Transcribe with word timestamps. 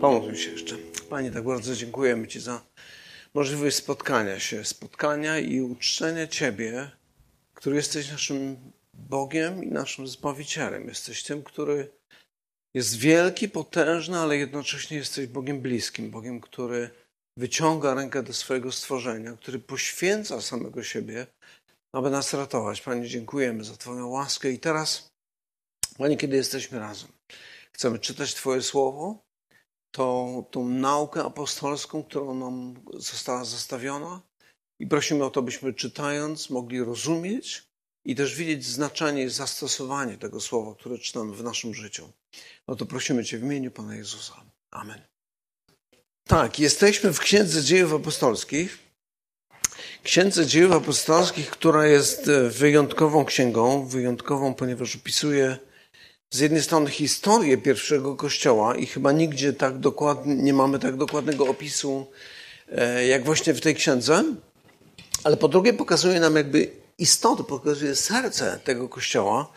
Pomóżmy 0.00 0.36
się 0.36 0.50
jeszcze. 0.50 0.76
Panie, 1.10 1.30
tak 1.30 1.44
bardzo 1.44 1.76
dziękujemy 1.76 2.28
Ci 2.28 2.40
za 2.40 2.62
możliwość 3.34 3.76
spotkania 3.76 4.40
się, 4.40 4.64
spotkania 4.64 5.38
i 5.38 5.60
uczczenia 5.60 6.26
Ciebie, 6.26 6.90
który 7.54 7.76
jesteś 7.76 8.10
naszym 8.10 8.56
Bogiem 8.94 9.64
i 9.64 9.66
naszym 9.66 10.08
Zbawicielem. 10.08 10.88
Jesteś 10.88 11.22
tym, 11.22 11.42
który 11.42 11.90
jest 12.74 12.96
wielki, 12.96 13.48
potężny, 13.48 14.18
ale 14.18 14.36
jednocześnie 14.36 14.96
jesteś 14.96 15.26
Bogiem 15.26 15.60
bliskim, 15.60 16.10
Bogiem, 16.10 16.40
który 16.40 16.90
wyciąga 17.38 17.94
rękę 17.94 18.22
do 18.22 18.32
swojego 18.32 18.72
stworzenia, 18.72 19.32
który 19.32 19.58
poświęca 19.58 20.40
samego 20.40 20.82
siebie, 20.82 21.26
aby 21.94 22.10
nas 22.10 22.34
ratować. 22.34 22.80
Panie, 22.80 23.08
dziękujemy 23.08 23.64
za 23.64 23.76
Twoją 23.76 24.08
łaskę 24.08 24.50
i 24.50 24.58
teraz, 24.58 25.08
Panie, 25.98 26.16
kiedy 26.16 26.36
jesteśmy 26.36 26.78
razem, 26.78 27.08
chcemy 27.72 27.98
czytać 27.98 28.34
Twoje 28.34 28.62
słowo, 28.62 29.29
tą, 29.92 30.44
tą 30.50 30.68
naukę 30.68 31.24
apostolską, 31.24 32.02
którą 32.02 32.34
nam 32.34 32.74
została 32.94 33.44
zostawiona 33.44 34.22
i 34.78 34.86
prosimy 34.86 35.24
o 35.24 35.30
to, 35.30 35.42
byśmy 35.42 35.74
czytając 35.74 36.50
mogli 36.50 36.80
rozumieć 36.84 37.70
i 38.04 38.14
też 38.14 38.34
widzieć 38.36 38.64
znaczenie 38.66 39.22
i 39.22 39.28
zastosowanie 39.28 40.18
tego 40.18 40.40
słowa, 40.40 40.74
które 40.74 40.98
czytamy 40.98 41.32
w 41.32 41.44
naszym 41.44 41.74
życiu. 41.74 42.12
No 42.68 42.76
to 42.76 42.86
prosimy 42.86 43.24
Cię 43.24 43.38
w 43.38 43.42
imieniu 43.42 43.70
Pana 43.70 43.96
Jezusa. 43.96 44.44
Amen. 44.70 45.00
Tak, 46.28 46.58
jesteśmy 46.58 47.12
w 47.12 47.20
Księdze 47.20 47.62
Dziejów 47.62 47.92
Apostolskich. 47.92 48.78
Księdze 50.02 50.46
Dziejów 50.46 50.72
Apostolskich, 50.72 51.50
która 51.50 51.86
jest 51.86 52.30
wyjątkową 52.50 53.24
księgą, 53.24 53.86
wyjątkową, 53.86 54.54
ponieważ 54.54 54.96
opisuje 54.96 55.58
z 56.30 56.38
jednej 56.38 56.62
strony 56.62 56.90
historię 56.90 57.58
pierwszego 57.58 58.16
kościoła 58.16 58.76
i 58.76 58.86
chyba 58.86 59.12
nigdzie 59.12 59.52
tak 59.52 59.78
dokładnie, 59.78 60.34
nie 60.34 60.52
mamy 60.52 60.78
tak 60.78 60.96
dokładnego 60.96 61.46
opisu 61.46 62.06
e, 62.72 63.06
jak 63.06 63.24
właśnie 63.24 63.54
w 63.54 63.60
tej 63.60 63.74
księdze, 63.74 64.24
ale 65.24 65.36
po 65.36 65.48
drugie 65.48 65.72
pokazuje 65.72 66.20
nam 66.20 66.36
jakby 66.36 66.70
istotę, 66.98 67.44
pokazuje 67.44 67.96
serce 67.96 68.60
tego 68.64 68.88
kościoła, 68.88 69.52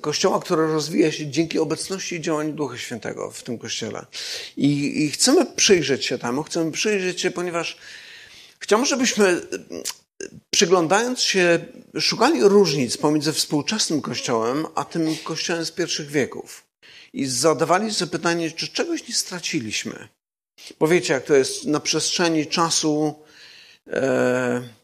kościoła, 0.00 0.40
które 0.40 0.66
rozwija 0.66 1.12
się 1.12 1.30
dzięki 1.30 1.58
obecności 1.58 2.14
i 2.14 2.20
działaniu 2.20 2.52
Ducha 2.52 2.78
Świętego 2.78 3.30
w 3.30 3.42
tym 3.42 3.58
kościele. 3.58 4.06
I, 4.56 5.02
i 5.04 5.10
chcemy 5.10 5.46
przyjrzeć 5.46 6.06
się 6.06 6.18
temu, 6.18 6.42
chcemy 6.42 6.72
przyjrzeć 6.72 7.20
się, 7.20 7.30
ponieważ 7.30 7.78
chciałbym, 8.58 8.86
żebyśmy 8.86 9.40
przyglądając 10.50 11.20
się, 11.20 11.58
szukali 12.00 12.42
różnic 12.42 12.96
pomiędzy 12.96 13.32
współczesnym 13.32 14.00
kościołem 14.00 14.66
a 14.74 14.84
tym 14.84 15.16
kościołem 15.24 15.64
z 15.64 15.70
pierwszych 15.70 16.10
wieków. 16.10 16.64
I 17.12 17.26
zadawali 17.26 17.94
sobie 17.94 18.10
pytanie, 18.10 18.50
czy 18.50 18.68
czegoś 18.68 19.08
nie 19.08 19.14
straciliśmy. 19.14 20.08
Bo 20.78 20.88
wiecie, 20.88 21.14
jak 21.14 21.24
to 21.24 21.34
jest 21.34 21.64
na 21.64 21.80
przestrzeni 21.80 22.46
czasu. 22.46 23.14
E, 23.86 24.77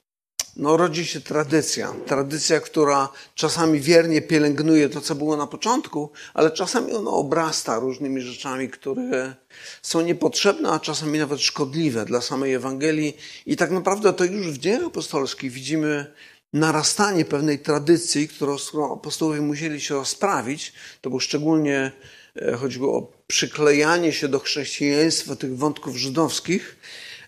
no, 0.56 0.76
rodzi 0.76 1.06
się 1.06 1.20
tradycja. 1.20 1.94
Tradycja, 2.06 2.60
która 2.60 3.08
czasami 3.34 3.80
wiernie 3.80 4.22
pielęgnuje 4.22 4.88
to, 4.88 5.00
co 5.00 5.14
było 5.14 5.36
na 5.36 5.46
początku, 5.46 6.10
ale 6.34 6.50
czasami 6.50 6.92
ona 6.92 7.10
obrasta 7.10 7.78
różnymi 7.78 8.20
rzeczami, 8.20 8.68
które 8.68 9.34
są 9.82 10.00
niepotrzebne, 10.00 10.70
a 10.70 10.80
czasami 10.80 11.18
nawet 11.18 11.40
szkodliwe 11.40 12.04
dla 12.04 12.20
samej 12.20 12.54
Ewangelii. 12.54 13.16
I 13.46 13.56
tak 13.56 13.70
naprawdę 13.70 14.12
to 14.12 14.24
już 14.24 14.50
w 14.50 14.58
dziejach 14.58 14.84
apostolskich 14.84 15.52
widzimy 15.52 16.12
narastanie 16.52 17.24
pewnej 17.24 17.58
tradycji, 17.58 18.28
którą, 18.28 18.56
apostołowie 18.92 19.40
musieli 19.40 19.80
się 19.80 19.94
rozprawić. 19.94 20.72
To 21.00 21.10
było 21.10 21.20
szczególnie, 21.20 21.92
e, 22.36 22.52
chodziło 22.52 22.98
o 22.98 23.12
przyklejanie 23.26 24.12
się 24.12 24.28
do 24.28 24.38
chrześcijaństwa 24.38 25.36
tych 25.36 25.58
wątków 25.58 25.96
żydowskich. 25.96 26.76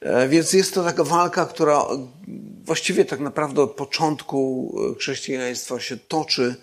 E, 0.01 0.29
więc 0.29 0.53
jest 0.53 0.75
to 0.75 0.85
taka 0.85 1.05
walka, 1.05 1.47
która 1.47 1.87
właściwie 2.65 3.05
tak 3.05 3.21
naprawdę 3.21 3.63
od 3.63 3.71
początku 3.71 4.73
e, 4.93 4.99
chrześcijaństwa 4.99 5.81
się 5.81 5.97
toczy. 5.97 6.55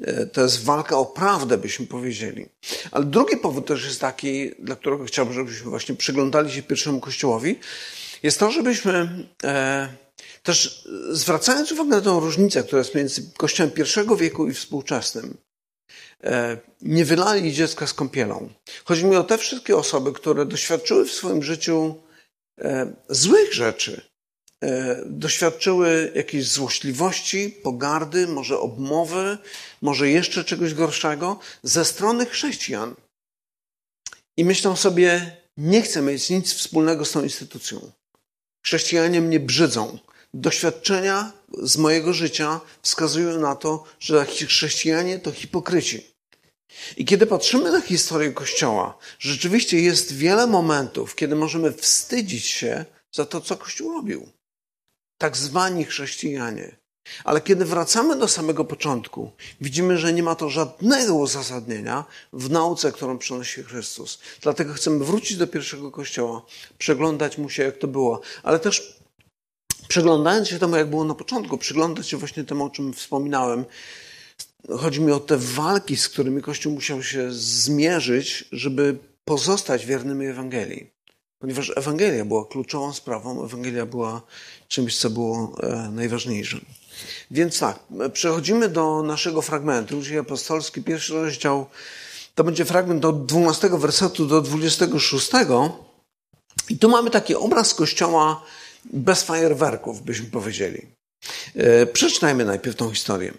E, 0.00 0.26
to 0.26 0.42
jest 0.42 0.64
walka 0.64 0.98
o 0.98 1.06
prawdę, 1.06 1.58
byśmy 1.58 1.86
powiedzieli. 1.86 2.46
Ale 2.90 3.04
drugi 3.04 3.36
powód 3.36 3.66
też 3.66 3.84
jest 3.84 4.00
taki, 4.00 4.50
dla 4.58 4.76
którego 4.76 5.04
chciałbym, 5.04 5.34
żebyśmy 5.34 5.70
właśnie 5.70 5.94
przyglądali 5.94 6.52
się 6.52 6.62
pierwszemu 6.62 7.00
kościołowi, 7.00 7.58
jest 8.22 8.38
to, 8.38 8.50
żebyśmy 8.50 9.24
też 10.42 10.88
zwracając 11.10 11.72
uwagę 11.72 11.90
na 11.90 12.00
tę 12.00 12.20
różnicę, 12.20 12.62
która 12.62 12.78
jest 12.78 12.94
między 12.94 13.22
kościołem 13.36 13.70
pierwszego 13.70 14.16
wieku 14.16 14.48
i 14.48 14.54
współczesnym, 14.54 15.36
nie 16.82 17.04
wylali 17.04 17.52
dziecka 17.52 17.86
z 17.86 17.94
kąpielą. 17.94 18.48
Chodzi 18.84 19.04
mi 19.04 19.16
o 19.16 19.24
te 19.24 19.38
wszystkie 19.38 19.76
osoby, 19.76 20.12
które 20.12 20.46
doświadczyły 20.46 21.04
w 21.04 21.12
swoim 21.12 21.42
życiu 21.42 21.94
złych 23.08 23.54
rzeczy, 23.54 24.10
E, 24.64 25.02
doświadczyły 25.06 26.12
jakiejś 26.14 26.48
złośliwości, 26.48 27.50
pogardy, 27.62 28.26
może 28.26 28.58
obmowy, 28.58 29.38
może 29.82 30.08
jeszcze 30.08 30.44
czegoś 30.44 30.74
gorszego 30.74 31.38
ze 31.62 31.84
strony 31.84 32.26
chrześcijan. 32.26 32.94
I 34.36 34.44
myślą 34.44 34.76
sobie, 34.76 35.36
nie 35.56 35.82
chcę 35.82 36.02
mieć 36.02 36.30
nic 36.30 36.54
wspólnego 36.54 37.04
z 37.04 37.12
tą 37.12 37.22
instytucją. 37.22 37.92
Chrześcijanie 38.64 39.20
mnie 39.20 39.40
brzydzą. 39.40 39.98
Doświadczenia 40.34 41.32
z 41.62 41.76
mojego 41.76 42.12
życia 42.12 42.60
wskazują 42.82 43.40
na 43.40 43.56
to, 43.56 43.84
że 44.00 44.26
chrześcijanie 44.26 45.18
to 45.18 45.32
hipokryci. 45.32 46.14
I 46.96 47.04
kiedy 47.04 47.26
patrzymy 47.26 47.72
na 47.72 47.80
historię 47.80 48.32
Kościoła, 48.32 48.98
rzeczywiście 49.18 49.80
jest 49.80 50.14
wiele 50.14 50.46
momentów, 50.46 51.14
kiedy 51.14 51.36
możemy 51.36 51.72
wstydzić 51.72 52.46
się 52.46 52.84
za 53.12 53.26
to, 53.26 53.40
co 53.40 53.56
Kościół 53.56 53.92
robił 53.92 54.28
tak 55.18 55.36
zwani 55.36 55.84
chrześcijanie. 55.84 56.76
Ale 57.24 57.40
kiedy 57.40 57.64
wracamy 57.64 58.16
do 58.16 58.28
samego 58.28 58.64
początku, 58.64 59.30
widzimy, 59.60 59.98
że 59.98 60.12
nie 60.12 60.22
ma 60.22 60.34
to 60.34 60.50
żadnego 60.50 61.14
uzasadnienia 61.14 62.04
w 62.32 62.50
nauce, 62.50 62.92
którą 62.92 63.18
przynosi 63.18 63.62
Chrystus. 63.62 64.18
Dlatego 64.40 64.74
chcemy 64.74 65.04
wrócić 65.04 65.36
do 65.36 65.46
pierwszego 65.46 65.90
kościoła, 65.90 66.42
przeglądać 66.78 67.38
mu 67.38 67.50
się, 67.50 67.62
jak 67.62 67.78
to 67.78 67.86
było, 67.88 68.20
ale 68.42 68.58
też 68.58 69.00
przeglądając 69.88 70.48
się 70.48 70.58
temu, 70.58 70.76
jak 70.76 70.90
było 70.90 71.04
na 71.04 71.14
początku, 71.14 71.58
przyglądać 71.58 72.08
się 72.08 72.16
właśnie 72.16 72.44
temu, 72.44 72.64
o 72.64 72.70
czym 72.70 72.92
wspominałem. 72.92 73.64
Chodzi 74.78 75.00
mi 75.00 75.12
o 75.12 75.20
te 75.20 75.36
walki, 75.36 75.96
z 75.96 76.08
którymi 76.08 76.42
Kościół 76.42 76.72
musiał 76.72 77.02
się 77.02 77.32
zmierzyć, 77.32 78.44
żeby 78.52 78.98
pozostać 79.24 79.86
wiernymi 79.86 80.26
Ewangelii. 80.26 80.90
Ponieważ 81.38 81.72
Ewangelia 81.76 82.24
była 82.24 82.44
kluczową 82.44 82.92
sprawą, 82.92 83.44
Ewangelia 83.44 83.86
była 83.86 84.22
czymś, 84.68 84.98
co 84.98 85.10
było 85.10 85.56
e, 85.62 85.90
najważniejszym. 85.92 86.64
Więc 87.30 87.58
tak, 87.58 87.78
przechodzimy 88.12 88.68
do 88.68 89.02
naszego 89.02 89.42
fragmentu, 89.42 90.02
czyli 90.02 90.18
apostolski, 90.18 90.82
pierwszy 90.82 91.14
rozdział, 91.14 91.66
to 92.34 92.44
będzie 92.44 92.64
fragment 92.64 93.04
od 93.04 93.26
12 93.26 93.68
wersetu 93.68 94.26
do 94.26 94.40
26. 94.40 95.30
I 96.68 96.78
tu 96.78 96.88
mamy 96.88 97.10
taki 97.10 97.34
obraz 97.34 97.74
kościoła 97.74 98.42
bez 98.84 99.22
fajerwerków, 99.22 100.02
byśmy 100.02 100.26
powiedzieli. 100.26 100.86
E, 101.54 101.86
przeczytajmy 101.86 102.44
najpierw 102.44 102.76
tą 102.76 102.90
historię. 102.90 103.32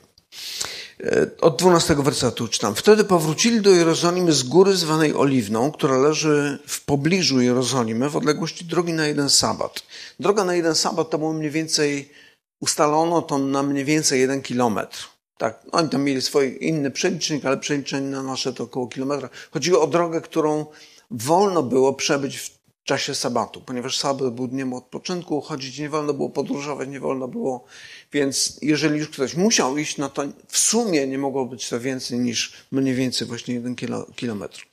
E, 1.03 1.27
od 1.41 1.59
12 1.59 1.95
wersetu 1.95 2.47
czytam. 2.47 2.75
Wtedy 2.75 3.03
powrócili 3.03 3.61
do 3.61 3.69
Jerozolimy 3.69 4.31
z 4.33 4.43
góry 4.43 4.75
zwanej 4.75 5.15
Oliwną, 5.15 5.71
która 5.71 5.97
leży 5.97 6.59
w 6.67 6.85
pobliżu 6.85 7.41
Jerozolimy, 7.41 8.09
w 8.09 8.15
odległości 8.15 8.65
drogi 8.65 8.93
na 8.93 9.07
jeden 9.07 9.29
sabat. 9.29 9.83
Droga 10.19 10.43
na 10.43 10.55
jeden 10.55 10.75
sabat 10.75 11.09
to 11.09 11.17
było 11.17 11.33
mniej 11.33 11.51
więcej, 11.51 12.11
ustalono 12.59 13.21
to 13.21 13.37
na 13.37 13.63
mniej 13.63 13.85
więcej 13.85 14.19
jeden 14.19 14.41
kilometr. 14.41 15.07
Tak, 15.37 15.63
oni 15.71 15.89
tam 15.89 16.03
mieli 16.03 16.21
swój 16.21 16.57
inny 16.61 16.91
przelicznik, 16.91 17.45
ale 17.45 17.57
przeliczenie 17.57 18.07
na 18.07 18.23
nasze 18.23 18.53
to 18.53 18.63
około 18.63 18.87
kilometra. 18.87 19.29
Chodziło 19.51 19.81
o 19.81 19.87
drogę, 19.87 20.21
którą 20.21 20.65
wolno 21.11 21.63
było 21.63 21.93
przebyć 21.93 22.37
w 22.37 22.60
czasie 22.91 23.15
sabatu, 23.15 23.61
ponieważ 23.61 23.97
sabat 23.97 24.33
był 24.33 24.47
dniem 24.47 24.73
odpoczynku, 24.73 25.41
chodzić 25.41 25.79
nie 25.79 25.89
wolno 25.89 26.13
było, 26.13 26.29
podróżować 26.29 26.89
nie 26.89 26.99
wolno 26.99 27.27
było, 27.27 27.65
więc 28.13 28.59
jeżeli 28.61 28.99
już 28.99 29.09
ktoś 29.09 29.35
musiał 29.35 29.77
iść, 29.77 29.97
no 29.97 30.09
to 30.09 30.23
w 30.47 30.57
sumie 30.57 31.07
nie 31.07 31.17
mogło 31.17 31.45
być 31.45 31.69
to 31.69 31.79
więcej 31.79 32.19
niż 32.19 32.53
mniej 32.71 32.95
więcej 32.95 33.27
właśnie 33.27 33.53
jeden 33.53 33.75
kilometr. 34.15 34.65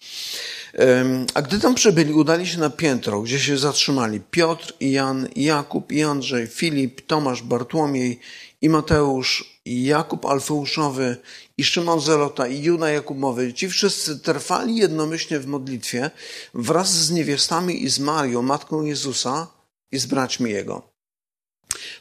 A 1.35 1.43
gdy 1.43 1.61
tam 1.61 1.75
przybyli, 1.75 2.13
udali 2.13 2.47
się 2.47 2.59
na 2.59 2.71
piętro, 2.71 3.21
gdzie 3.21 3.41
się 3.41 3.59
zatrzymali 3.59 4.21
Piotr, 4.21 4.73
i 4.81 4.93
Jan, 4.93 5.29
Jakub, 5.37 5.93
i 5.93 6.03
Andrzej, 6.03 6.47
Filip, 6.47 7.07
Tomasz, 7.07 7.43
Bartłomiej, 7.43 8.21
i 8.63 8.69
Mateusz, 8.69 9.61
i 9.65 9.85
Jakub 9.85 10.27
Alfeuszowy, 10.27 11.17
i 11.59 11.65
Szymon 11.65 12.01
Zelota, 12.01 12.49
i 12.49 12.63
Juda 12.63 12.91
Jakubowy. 12.91 13.55
Ci 13.55 13.69
wszyscy 13.69 14.19
trwali 14.19 14.77
jednomyślnie 14.77 15.41
w 15.41 15.47
modlitwie 15.47 16.11
wraz 16.55 16.91
z 16.91 17.11
niewiastami 17.11 17.85
i 17.85 17.89
z 17.89 17.99
Marią, 17.99 18.43
matką 18.43 18.83
Jezusa 18.83 19.47
i 19.93 19.99
z 19.99 20.07
braćmi 20.07 20.51
Jego. 20.51 20.83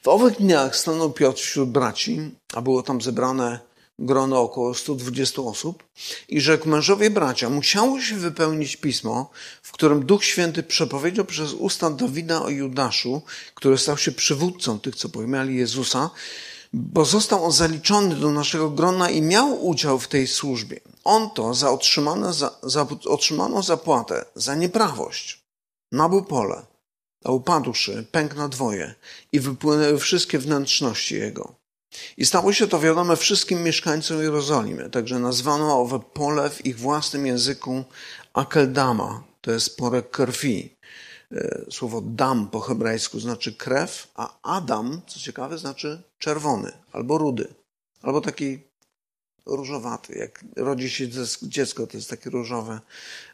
W 0.04 0.08
owych 0.08 0.38
dniach 0.38 0.76
stanął 0.76 1.14
Piotr 1.14 1.42
wśród 1.42 1.70
braci, 1.70 2.32
a 2.54 2.62
było 2.62 2.84
tam 2.84 3.02
zebrane 3.02 3.60
grono 4.00 4.42
około 4.42 4.74
120 4.74 5.42
osób 5.42 5.84
i 6.30 6.42
rzekł, 6.42 6.70
mężowie 6.70 7.10
bracia, 7.10 7.50
musiało 7.50 8.02
się 8.02 8.16
wypełnić 8.16 8.76
pismo, 8.76 9.32
w 9.62 9.72
którym 9.72 10.06
Duch 10.06 10.26
Święty 10.26 10.64
przepowiedział 10.64 11.26
przez 11.26 11.54
usta 11.54 11.90
Dawida 11.90 12.42
o 12.42 12.50
Judaszu, 12.50 13.22
który 13.54 13.78
stał 13.78 13.98
się 13.98 14.12
przywódcą 14.12 14.80
tych, 14.80 14.96
co 14.96 15.10
pojmali 15.10 15.56
Jezusa, 15.56 16.10
bo 16.74 17.06
został 17.06 17.46
on 17.46 17.52
zaliczony 17.52 18.16
do 18.16 18.32
naszego 18.32 18.70
grona 18.70 19.10
i 19.10 19.22
miał 19.22 19.66
udział 19.66 20.00
w 20.00 20.08
tej 20.08 20.28
służbie. 20.28 20.80
On 21.04 21.30
to 21.30 21.54
za, 21.54 21.78
za, 22.32 22.52
za 22.64 22.88
otrzymaną 23.06 23.64
zapłatę, 23.64 24.26
za 24.36 24.56
nieprawość, 24.56 25.44
nabył 25.92 26.24
pole, 26.24 26.66
a 27.26 27.32
upadłszy, 27.32 28.08
pękł 28.12 28.36
na 28.36 28.50
dwoje 28.50 28.96
i 29.32 29.40
wypłynęły 29.40 30.00
wszystkie 30.00 30.40
wnętrzności 30.40 31.16
jego. 31.16 31.56
I 32.18 32.26
stało 32.26 32.54
się 32.54 32.68
to 32.68 32.80
wiadome 32.80 33.16
wszystkim 33.16 33.64
mieszkańcom 33.64 34.22
Jerozolimy, 34.22 34.90
także 34.90 35.20
nazwano 35.20 35.82
owe 35.82 36.00
pole 36.00 36.50
w 36.50 36.66
ich 36.66 36.80
własnym 36.80 37.26
języku 37.26 37.84
Akeldama, 38.34 39.24
to 39.42 39.52
jest 39.52 39.78
pole 39.78 40.04
krwi. 40.04 40.77
E, 41.32 41.66
słowo 41.72 42.02
dam 42.02 42.50
po 42.50 42.60
hebrajsku 42.60 43.20
znaczy 43.20 43.54
krew, 43.54 44.12
a 44.16 44.40
Adam, 44.42 45.02
co 45.08 45.20
ciekawe, 45.20 45.58
znaczy 45.58 46.02
czerwony 46.20 46.72
albo 46.92 47.18
rudy, 47.18 47.48
albo 48.02 48.22
taki 48.22 48.60
różowaty. 49.46 50.18
Jak 50.18 50.46
rodzi 50.56 50.90
się 50.90 51.08
dziecko, 51.44 51.88
to 51.88 51.98
jest 51.98 52.10
takie 52.10 52.30
różowe. 52.30 52.80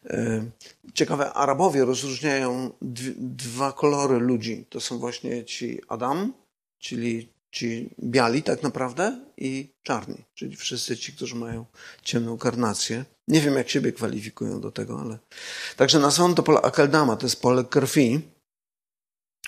E, 0.06 0.46
ciekawe, 0.94 1.34
Arabowie 1.34 1.86
rozróżniają 1.86 2.72
dwa 3.18 3.72
kolory 3.72 4.20
ludzi. 4.20 4.66
To 4.70 4.80
są 4.80 5.00
właśnie 5.00 5.46
ci 5.46 5.82
Adam, 5.88 6.34
czyli 6.80 7.30
ci 7.52 7.90
biali 8.04 8.44
tak 8.44 8.64
naprawdę 8.64 9.20
i 9.38 9.70
czarni, 9.84 10.24
czyli 10.34 10.56
wszyscy 10.56 10.98
ci, 10.98 11.14
którzy 11.14 11.36
mają 11.36 11.66
ciemną 12.04 12.38
karnację. 12.38 13.06
Nie 13.28 13.42
wiem, 13.42 13.56
jak 13.56 13.70
siebie 13.70 13.92
kwalifikują 13.92 14.62
do 14.62 14.72
tego, 14.72 15.02
ale... 15.02 15.18
Także 15.78 16.00
nazwano 16.00 16.36
to 16.36 16.44
pole 16.44 16.62
Akeldama, 16.62 17.16
to 17.16 17.26
jest 17.26 17.42
pole 17.42 17.64
krwi. 17.64 18.22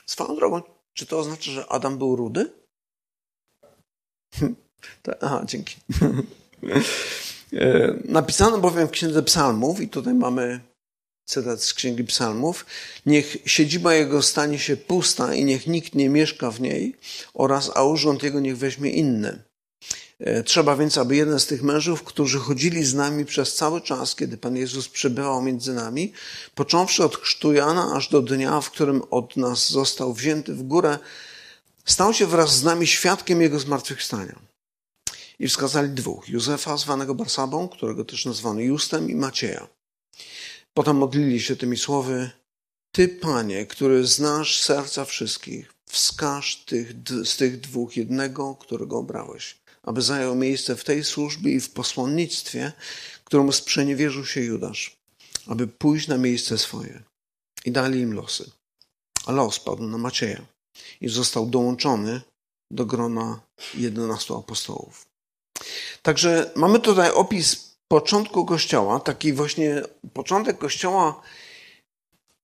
Swoją 0.06 0.36
drogą, 0.36 0.62
czy 0.94 1.06
to 1.06 1.20
oznacza, 1.20 1.52
że 1.52 1.68
Adam 1.68 1.98
był 1.98 2.16
rudy? 2.16 2.54
Aha, 5.22 5.44
dzięki. 5.46 5.76
E, 7.54 7.94
napisano 8.06 8.58
bowiem 8.58 8.88
w 8.88 8.92
Księdze 8.92 9.24
Psalmów, 9.24 9.82
i 9.82 9.90
tutaj 9.90 10.14
mamy 10.14 10.60
cytat 11.26 11.64
z 11.64 11.74
Księgi 11.74 12.04
Psalmów, 12.04 12.66
niech 13.06 13.38
siedziba 13.46 13.94
jego 13.94 14.22
stanie 14.22 14.60
się 14.60 14.78
pusta 14.78 15.34
i 15.34 15.46
niech 15.46 15.68
nikt 15.68 15.96
nie 15.96 16.10
mieszka 16.10 16.52
w 16.52 16.62
niej 16.62 16.96
oraz, 17.34 17.72
a 17.76 17.84
urząd 17.84 18.24
jego 18.24 18.40
niech 18.40 18.58
weźmie 18.58 18.90
inny. 18.90 19.44
E, 20.20 20.44
trzeba 20.44 20.76
więc, 20.76 20.98
aby 20.98 21.16
jeden 21.16 21.40
z 21.40 21.46
tych 21.46 21.64
mężów, 21.64 22.04
którzy 22.04 22.40
chodzili 22.40 22.84
z 22.84 22.94
nami 22.94 23.26
przez 23.26 23.56
cały 23.56 23.82
czas, 23.82 24.16
kiedy 24.16 24.38
Pan 24.38 24.56
Jezus 24.56 24.90
przebywał 24.90 25.42
między 25.42 25.74
nami, 25.74 26.14
począwszy 26.56 27.04
od 27.04 27.18
chrztu 27.18 27.54
Jana 27.54 27.94
aż 27.96 28.10
do 28.10 28.22
dnia, 28.22 28.62
w 28.62 28.72
którym 28.72 29.02
od 29.12 29.38
nas 29.38 29.70
został 29.70 30.14
wzięty 30.14 30.54
w 30.54 30.64
górę, 30.64 31.00
stał 31.86 32.14
się 32.14 32.28
wraz 32.28 32.56
z 32.56 32.64
nami 32.64 32.88
świadkiem 32.88 33.42
Jego 33.42 33.60
zmartwychwstania. 33.60 34.40
I 35.40 35.48
wskazali 35.48 35.90
dwóch, 35.90 36.30
Józefa 36.30 36.78
zwanego 36.78 37.16
Barsabą, 37.16 37.70
którego 37.70 38.06
też 38.06 38.26
nazwano 38.26 38.60
Justem 38.60 39.10
i 39.10 39.16
Macieja. 39.16 39.68
Potem 40.74 40.98
modlili 40.98 41.42
się 41.42 41.56
tymi 41.56 41.78
słowy: 41.78 42.30
Ty, 42.92 43.08
Panie, 43.08 43.66
który 43.66 44.08
znasz 44.08 44.62
serca 44.62 45.06
wszystkich, 45.06 45.74
wskaż 45.90 46.56
tych, 46.56 46.94
z 47.24 47.38
tych 47.38 47.60
dwóch 47.60 47.98
jednego, 47.98 48.56
którego 48.56 48.98
obrałeś, 48.98 49.58
aby 49.86 50.02
zajął 50.02 50.36
miejsce 50.36 50.76
w 50.76 50.84
tej 50.84 51.04
służbie 51.04 51.52
i 51.52 51.60
w 51.60 51.70
posłannictwie, 51.70 52.72
któremu 53.24 53.52
sprzeniewierzył 53.52 54.26
się 54.26 54.42
Judasz, 54.42 54.98
aby 55.48 55.68
pójść 55.68 56.08
na 56.08 56.18
miejsce 56.18 56.58
swoje. 56.58 57.04
I 57.66 57.72
dali 57.72 58.00
im 58.00 58.14
losy. 58.14 58.52
A 59.26 59.32
los 59.32 59.60
padł 59.60 59.84
na 59.84 59.98
Macieja 59.98 60.46
i 61.02 61.10
został 61.10 61.46
dołączony 61.46 62.22
do 62.72 62.86
grona 62.86 63.40
jedenastu 63.74 64.38
apostołów. 64.38 65.06
Także 66.02 66.52
mamy 66.56 66.80
tutaj 66.80 67.12
opis 67.12 67.76
początku 67.88 68.46
Kościoła, 68.46 69.00
taki 69.00 69.34
właśnie 69.34 69.82
początek 70.14 70.58
Kościoła 70.58 71.22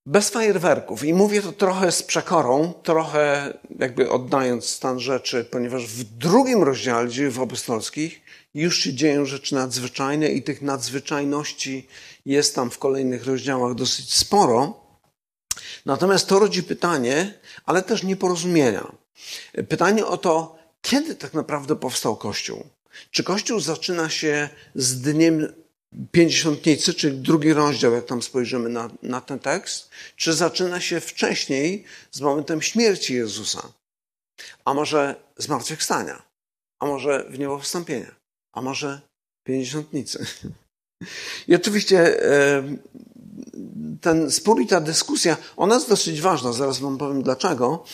bez 0.06 0.30
fajerwerków. 0.30 1.04
I 1.04 1.14
mówię 1.14 1.42
to 1.42 1.52
trochę 1.52 1.92
z 1.92 2.02
przekorą, 2.02 2.72
trochę 2.82 3.54
jakby 3.78 4.10
oddając 4.10 4.64
stan 4.64 5.00
rzeczy, 5.00 5.44
ponieważ 5.44 5.86
w 5.86 6.04
drugim 6.04 6.62
rozdziale 6.62 7.08
dziejów 7.08 7.40
apostolskich 7.40 8.20
już 8.54 8.78
się 8.78 8.94
dzieją 8.94 9.24
rzeczy 9.24 9.54
nadzwyczajne 9.54 10.28
i 10.28 10.42
tych 10.42 10.62
nadzwyczajności 10.62 11.88
jest 12.26 12.54
tam 12.54 12.70
w 12.70 12.78
kolejnych 12.78 13.26
rozdziałach 13.26 13.74
dosyć 13.74 14.14
sporo. 14.14 14.82
Natomiast 15.86 16.26
to 16.26 16.38
rodzi 16.38 16.62
pytanie, 16.62 17.34
ale 17.66 17.82
też 17.82 18.02
nieporozumienia. 18.02 18.92
Pytanie 19.68 20.06
o 20.06 20.16
to, 20.16 20.58
kiedy 20.82 21.14
tak 21.14 21.34
naprawdę 21.34 21.76
powstał 21.76 22.16
Kościół? 22.16 22.66
Czy 23.10 23.24
Kościół 23.24 23.60
zaczyna 23.60 24.10
się 24.10 24.48
z 24.74 25.00
dniem 25.00 25.52
Pięćdziesiątnicy, 26.12 26.94
czyli 26.94 27.18
drugi 27.18 27.52
rozdział, 27.52 27.92
jak 27.92 28.06
tam 28.06 28.22
spojrzymy 28.22 28.68
na, 28.68 28.90
na 29.02 29.20
ten 29.20 29.38
tekst, 29.38 29.90
czy 30.16 30.32
zaczyna 30.32 30.80
się 30.80 31.00
wcześniej 31.00 31.84
z 32.10 32.20
momentem 32.20 32.62
śmierci 32.62 33.14
Jezusa? 33.14 33.72
A 34.64 34.74
może 34.74 35.16
zmartwychwstania? 35.36 36.22
A 36.80 36.86
może 36.86 37.26
w 37.30 37.38
niebo 37.38 37.58
wstąpienia? 37.58 38.14
A 38.52 38.62
może 38.62 39.00
pięćdziesiątnicy? 39.44 40.26
I 41.48 41.54
oczywiście 41.54 42.20
ten 44.00 44.30
spór 44.30 44.60
i 44.60 44.66
ta 44.66 44.80
dyskusja, 44.80 45.36
ona 45.56 45.74
jest 45.74 45.88
dosyć 45.88 46.20
ważna, 46.20 46.52
zaraz 46.52 46.78
wam 46.78 46.98
powiem 46.98 47.22
dlaczego, 47.22 47.84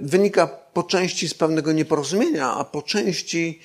wynika 0.00 0.46
po 0.46 0.82
części 0.82 1.28
z 1.28 1.34
pewnego 1.34 1.72
nieporozumienia, 1.72 2.50
a 2.50 2.64
po 2.64 2.82
części 2.82 3.60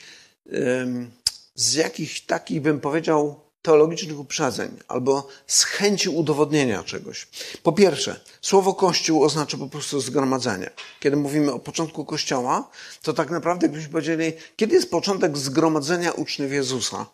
z 1.55 1.73
jakichś 1.73 2.21
takich, 2.21 2.61
bym 2.61 2.79
powiedział, 2.79 3.39
teologicznych 3.61 4.19
uprzedzeń 4.19 4.71
albo 4.87 5.27
z 5.47 5.63
chęci 5.63 6.09
udowodnienia 6.09 6.83
czegoś. 6.83 7.27
Po 7.63 7.71
pierwsze, 7.71 8.19
słowo 8.41 8.73
Kościół 8.73 9.23
oznacza 9.23 9.57
po 9.57 9.67
prostu 9.67 10.01
zgromadzenie. 10.01 10.69
Kiedy 10.99 11.17
mówimy 11.17 11.51
o 11.51 11.59
początku 11.59 12.05
Kościoła, 12.05 12.69
to 13.01 13.13
tak 13.13 13.29
naprawdę, 13.29 13.65
jakbyśmy 13.65 13.91
powiedzieli, 13.91 14.33
kiedy 14.55 14.75
jest 14.75 14.91
początek 14.91 15.37
zgromadzenia 15.37 16.11
uczniów 16.11 16.51
Jezusa? 16.51 17.05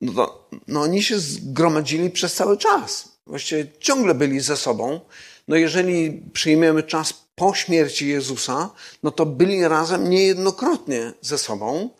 No 0.00 0.12
to 0.12 0.48
no 0.68 0.80
oni 0.80 1.02
się 1.02 1.18
zgromadzili 1.18 2.10
przez 2.10 2.34
cały 2.34 2.56
czas. 2.56 3.08
Właściwie 3.26 3.66
ciągle 3.80 4.14
byli 4.14 4.40
ze 4.40 4.56
sobą. 4.56 5.00
No 5.48 5.56
jeżeli 5.56 6.22
przyjmiemy 6.32 6.82
czas 6.82 7.14
po 7.34 7.54
śmierci 7.54 8.08
Jezusa, 8.08 8.70
no 9.02 9.10
to 9.10 9.26
byli 9.26 9.68
razem 9.68 10.10
niejednokrotnie 10.10 11.12
ze 11.20 11.38
sobą. 11.38 11.90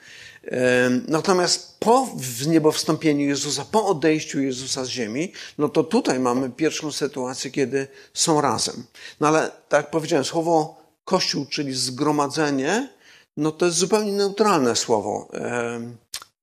Natomiast 1.08 1.78
po 1.80 2.08
zniebowstąpieniu 2.38 3.26
Jezusa, 3.26 3.64
po 3.70 3.86
odejściu 3.86 4.40
Jezusa 4.40 4.84
z 4.84 4.88
ziemi, 4.88 5.32
no 5.58 5.68
to 5.68 5.84
tutaj 5.84 6.20
mamy 6.20 6.50
pierwszą 6.50 6.92
sytuację, 6.92 7.50
kiedy 7.50 7.88
są 8.14 8.40
razem. 8.40 8.84
No 9.20 9.28
ale 9.28 9.50
tak 9.68 9.82
jak 9.82 9.90
powiedziałem, 9.90 10.24
słowo 10.24 10.82
Kościół, 11.04 11.46
czyli 11.46 11.74
zgromadzenie, 11.74 12.88
no 13.36 13.52
to 13.52 13.66
jest 13.66 13.78
zupełnie 13.78 14.12
neutralne 14.12 14.76
słowo. 14.76 15.28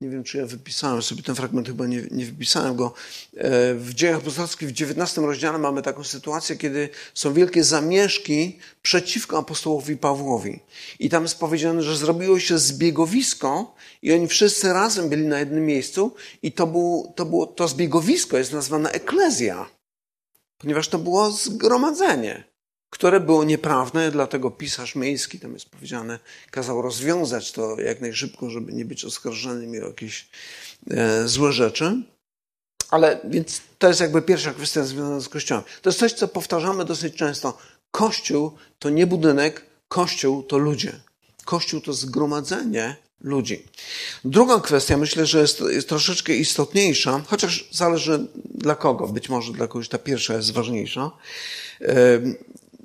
Nie 0.02 0.10
wiem, 0.10 0.24
czy 0.24 0.38
ja 0.38 0.46
wypisałem 0.46 1.02
sobie 1.02 1.24
ten 1.24 1.36
fragment, 1.36 1.68
chyba 1.68 1.88
nie, 1.88 2.04
nie 2.12 2.25
wypisałem 2.25 2.75
go. 2.75 2.94
E, 3.38 3.75
w 3.75 3.94
dziejach 3.94 4.18
apostolskich 4.18 4.70
w 4.70 4.72
XIX 4.72 5.18
rozdziale 5.18 5.58
mamy 5.58 5.82
taką 5.82 6.04
sytuację, 6.04 6.56
kiedy 6.56 6.90
są 7.14 7.34
wielkie 7.34 7.64
zamieszki 7.64 8.60
przeciwko 8.82 9.38
apostołowi 9.38 9.98
Pawłowi. 9.98 10.60
I 11.00 11.10
tam 11.10 11.24
jest 11.24 11.40
powiedziane, 11.40 11.82
że 11.82 11.98
zrobiło 11.98 12.40
się 12.40 12.58
zbiegowisko 12.58 13.75
i 14.02 14.14
oni 14.14 14.28
wszyscy 14.28 14.74
razem 14.74 15.10
byli 15.10 15.28
na 15.28 15.40
jednym 15.40 15.66
miejscu 15.66 16.16
i 16.44 16.52
to, 16.52 16.68
było, 16.68 17.14
to, 17.16 17.25
było, 17.25 17.48
to 17.48 17.68
zbiegowisko 17.68 18.38
jest 18.38 18.54
nazwane 18.54 18.92
eklezja, 18.92 19.70
ponieważ 20.58 20.88
to 20.88 21.00
było 21.00 21.32
zgromadzenie 21.32 22.54
które 22.96 23.20
było 23.20 23.44
nieprawne, 23.44 24.12
dlatego 24.12 24.52
pisarz 24.52 24.96
miejski, 24.96 25.40
tam 25.40 25.54
jest 25.54 25.70
powiedziane, 25.70 26.20
kazał 26.52 26.82
rozwiązać 26.82 27.52
to 27.52 27.80
jak 27.80 28.02
najszybko, 28.02 28.50
żeby 28.50 28.74
nie 28.74 28.86
być 28.86 29.06
oskarżonym 29.06 29.72
o 29.72 29.88
jakieś 29.88 30.28
e, 30.92 31.28
złe 31.28 31.54
rzeczy. 31.54 32.04
Ale 32.90 33.20
więc 33.24 33.62
to 33.80 33.88
jest 33.88 34.00
jakby 34.00 34.22
pierwsza 34.22 34.54
kwestia 34.54 34.84
związana 34.84 35.20
z 35.20 35.30
Kościołem. 35.30 35.64
To 35.82 35.90
jest 35.90 36.00
coś, 36.00 36.14
co 36.14 36.28
powtarzamy 36.28 36.86
dosyć 36.86 37.16
często. 37.16 37.58
Kościół 37.92 38.52
to 38.80 38.90
nie 38.90 39.08
budynek, 39.08 39.66
Kościół 39.88 40.44
to 40.44 40.58
ludzie. 40.58 41.00
Kościół 41.46 41.82
to 41.82 41.94
zgromadzenie 41.94 42.96
ludzi. 43.22 43.66
Druga 44.25 44.60
kwestia, 44.60 44.98
myślę, 44.98 45.25
że 45.25 45.40
jest, 45.40 45.60
jest 45.60 45.90
troszeczkę 45.90 46.36
istotniejsza, 46.36 47.22
chociaż 47.28 47.70
zależy 47.72 48.28
dla 48.46 48.75
kogo. 48.75 49.08
Być 49.08 49.30
może 49.30 49.54
dla 49.54 49.68
kogoś 49.68 49.90
ta 49.90 49.98
pierwsza 49.98 50.34
jest 50.34 50.52
ważniejsza 50.52 51.12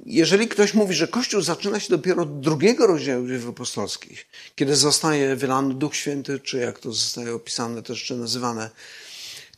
jeżeli 0.07 0.49
ktoś 0.49 0.75
mówi, 0.75 0.95
że 0.95 1.09
Kościół 1.09 1.41
zaczyna 1.41 1.81
się 1.81 1.89
dopiero 1.89 2.23
od 2.23 2.41
drugiego 2.41 2.87
rozdziału 2.87 3.29
dzieł 3.29 3.51
apostolskich, 3.51 4.27
kiedy 4.55 4.77
zostaje 4.77 5.37
wylany 5.37 5.75
Duch 5.75 5.97
Święty, 5.97 6.41
czy 6.41 6.59
jak 6.59 6.79
to 6.79 6.93
zostaje 6.93 7.35
opisane 7.35 7.83
też, 7.83 8.05
czy 8.05 8.17
nazywane, 8.17 8.71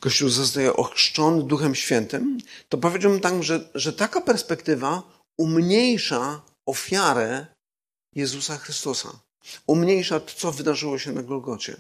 Kościół 0.00 0.28
zostaje 0.28 0.76
ochrzczony 0.76 1.42
Duchem 1.42 1.74
Świętym, 1.74 2.38
to 2.68 2.78
powiedziałbym 2.78 3.20
tak, 3.20 3.42
że, 3.42 3.68
że 3.74 3.92
taka 3.92 4.20
perspektywa 4.20 5.02
umniejsza 5.38 6.42
ofiarę 6.66 7.46
Jezusa 8.14 8.56
Chrystusa. 8.56 9.08
Umniejsza 9.66 10.20
to, 10.20 10.32
co 10.36 10.52
wydarzyło 10.52 10.98
się 10.98 11.12
na 11.12 11.22
Golgocie. 11.22 11.76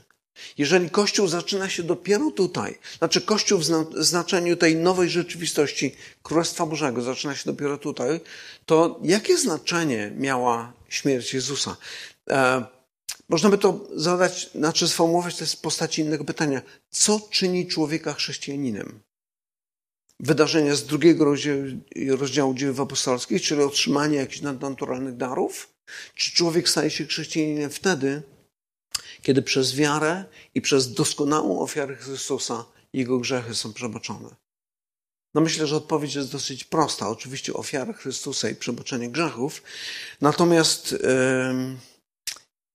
Jeżeli 0.58 0.90
Kościół 0.90 1.28
zaczyna 1.28 1.68
się 1.68 1.82
dopiero 1.82 2.30
tutaj, 2.30 2.78
znaczy 2.98 3.20
Kościół 3.20 3.58
w 3.58 3.64
znaczeniu 4.04 4.56
tej 4.56 4.76
nowej 4.76 5.10
rzeczywistości 5.10 5.96
Królestwa 6.22 6.66
Bożego 6.66 7.02
zaczyna 7.02 7.34
się 7.34 7.42
dopiero 7.46 7.78
tutaj, 7.78 8.20
to 8.66 9.00
jakie 9.02 9.38
znaczenie 9.38 10.12
miała 10.16 10.72
śmierć 10.88 11.34
Jezusa? 11.34 11.76
E, 12.30 12.64
można 13.28 13.50
by 13.50 13.58
to 13.58 13.86
zadać, 13.94 14.50
znaczy 14.54 14.88
sformułować 14.88 15.36
to 15.36 15.46
w 15.46 15.56
postaci 15.56 16.02
innego 16.02 16.24
pytania. 16.24 16.62
Co 16.90 17.20
czyni 17.30 17.66
człowieka 17.66 18.14
chrześcijaninem? 18.14 19.00
Wydarzenia 20.20 20.74
z 20.74 20.84
drugiego 20.84 21.24
rozdziału, 21.24 21.58
rozdziału 22.18 22.54
dzieł 22.54 22.82
apostolskich, 22.82 23.42
czyli 23.42 23.62
otrzymanie 23.62 24.16
jakichś 24.16 24.40
nadnaturalnych 24.40 25.16
darów? 25.16 25.68
Czy 26.14 26.32
człowiek 26.32 26.68
staje 26.68 26.90
się 26.90 27.06
chrześcijaninem 27.06 27.70
wtedy, 27.70 28.22
kiedy 29.22 29.42
przez 29.42 29.74
wiarę 29.74 30.24
i 30.54 30.60
przez 30.60 30.92
doskonałą 30.94 31.60
ofiarę 31.60 31.96
Chrystusa 31.96 32.64
jego 32.92 33.18
grzechy 33.18 33.54
są 33.54 33.72
przebaczone? 33.72 34.42
No 35.34 35.40
myślę, 35.40 35.66
że 35.66 35.76
odpowiedź 35.76 36.14
jest 36.14 36.32
dosyć 36.32 36.64
prosta. 36.64 37.08
Oczywiście 37.08 37.54
ofiara 37.54 37.92
Chrystusa 37.92 38.48
i 38.50 38.54
przebaczenie 38.54 39.10
grzechów. 39.10 39.62
Natomiast 40.20 40.92
yy, 40.92 40.98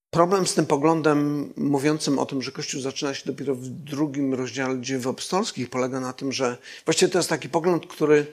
problem 0.09 0.47
z 0.47 0.53
tym 0.53 0.65
poglądem 0.65 1.53
mówiącym 1.57 2.19
o 2.19 2.25
tym, 2.25 2.41
że 2.41 2.51
Kościół 2.51 2.81
zaczyna 2.81 3.13
się 3.13 3.23
dopiero 3.25 3.55
w 3.55 3.67
drugim 3.67 4.33
rozdziale 4.33 4.81
dzieł 4.81 5.09
apostolskich 5.09 5.69
polega 5.69 5.99
na 5.99 6.13
tym, 6.13 6.31
że 6.31 6.57
właściwie 6.85 7.11
to 7.11 7.19
jest 7.19 7.29
taki 7.29 7.49
pogląd, 7.49 7.87
który 7.87 8.27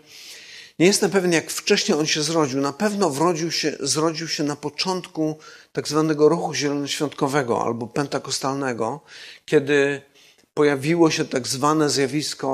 nie 0.79 0.87
jestem 0.87 1.11
pewien, 1.11 1.33
jak 1.33 1.51
wcześniej 1.51 1.99
on 1.99 2.07
się 2.07 2.23
zrodził. 2.23 2.61
Na 2.61 2.73
pewno 2.73 3.11
wrodził 3.11 3.51
się, 3.51 3.77
zrodził 3.81 4.29
się 4.29 4.45
na 4.45 4.57
początku 4.57 5.39
tak 5.73 5.89
zwanego 5.89 6.29
ruchu 6.29 6.55
zielonoświątkowego 6.55 7.65
albo 7.65 7.87
pentakostalnego, 7.87 9.01
kiedy 9.45 10.03
pojawiło 10.55 11.11
się 11.11 11.25
tak 11.25 11.49
zwane 11.49 11.91
zjawisko 11.91 12.49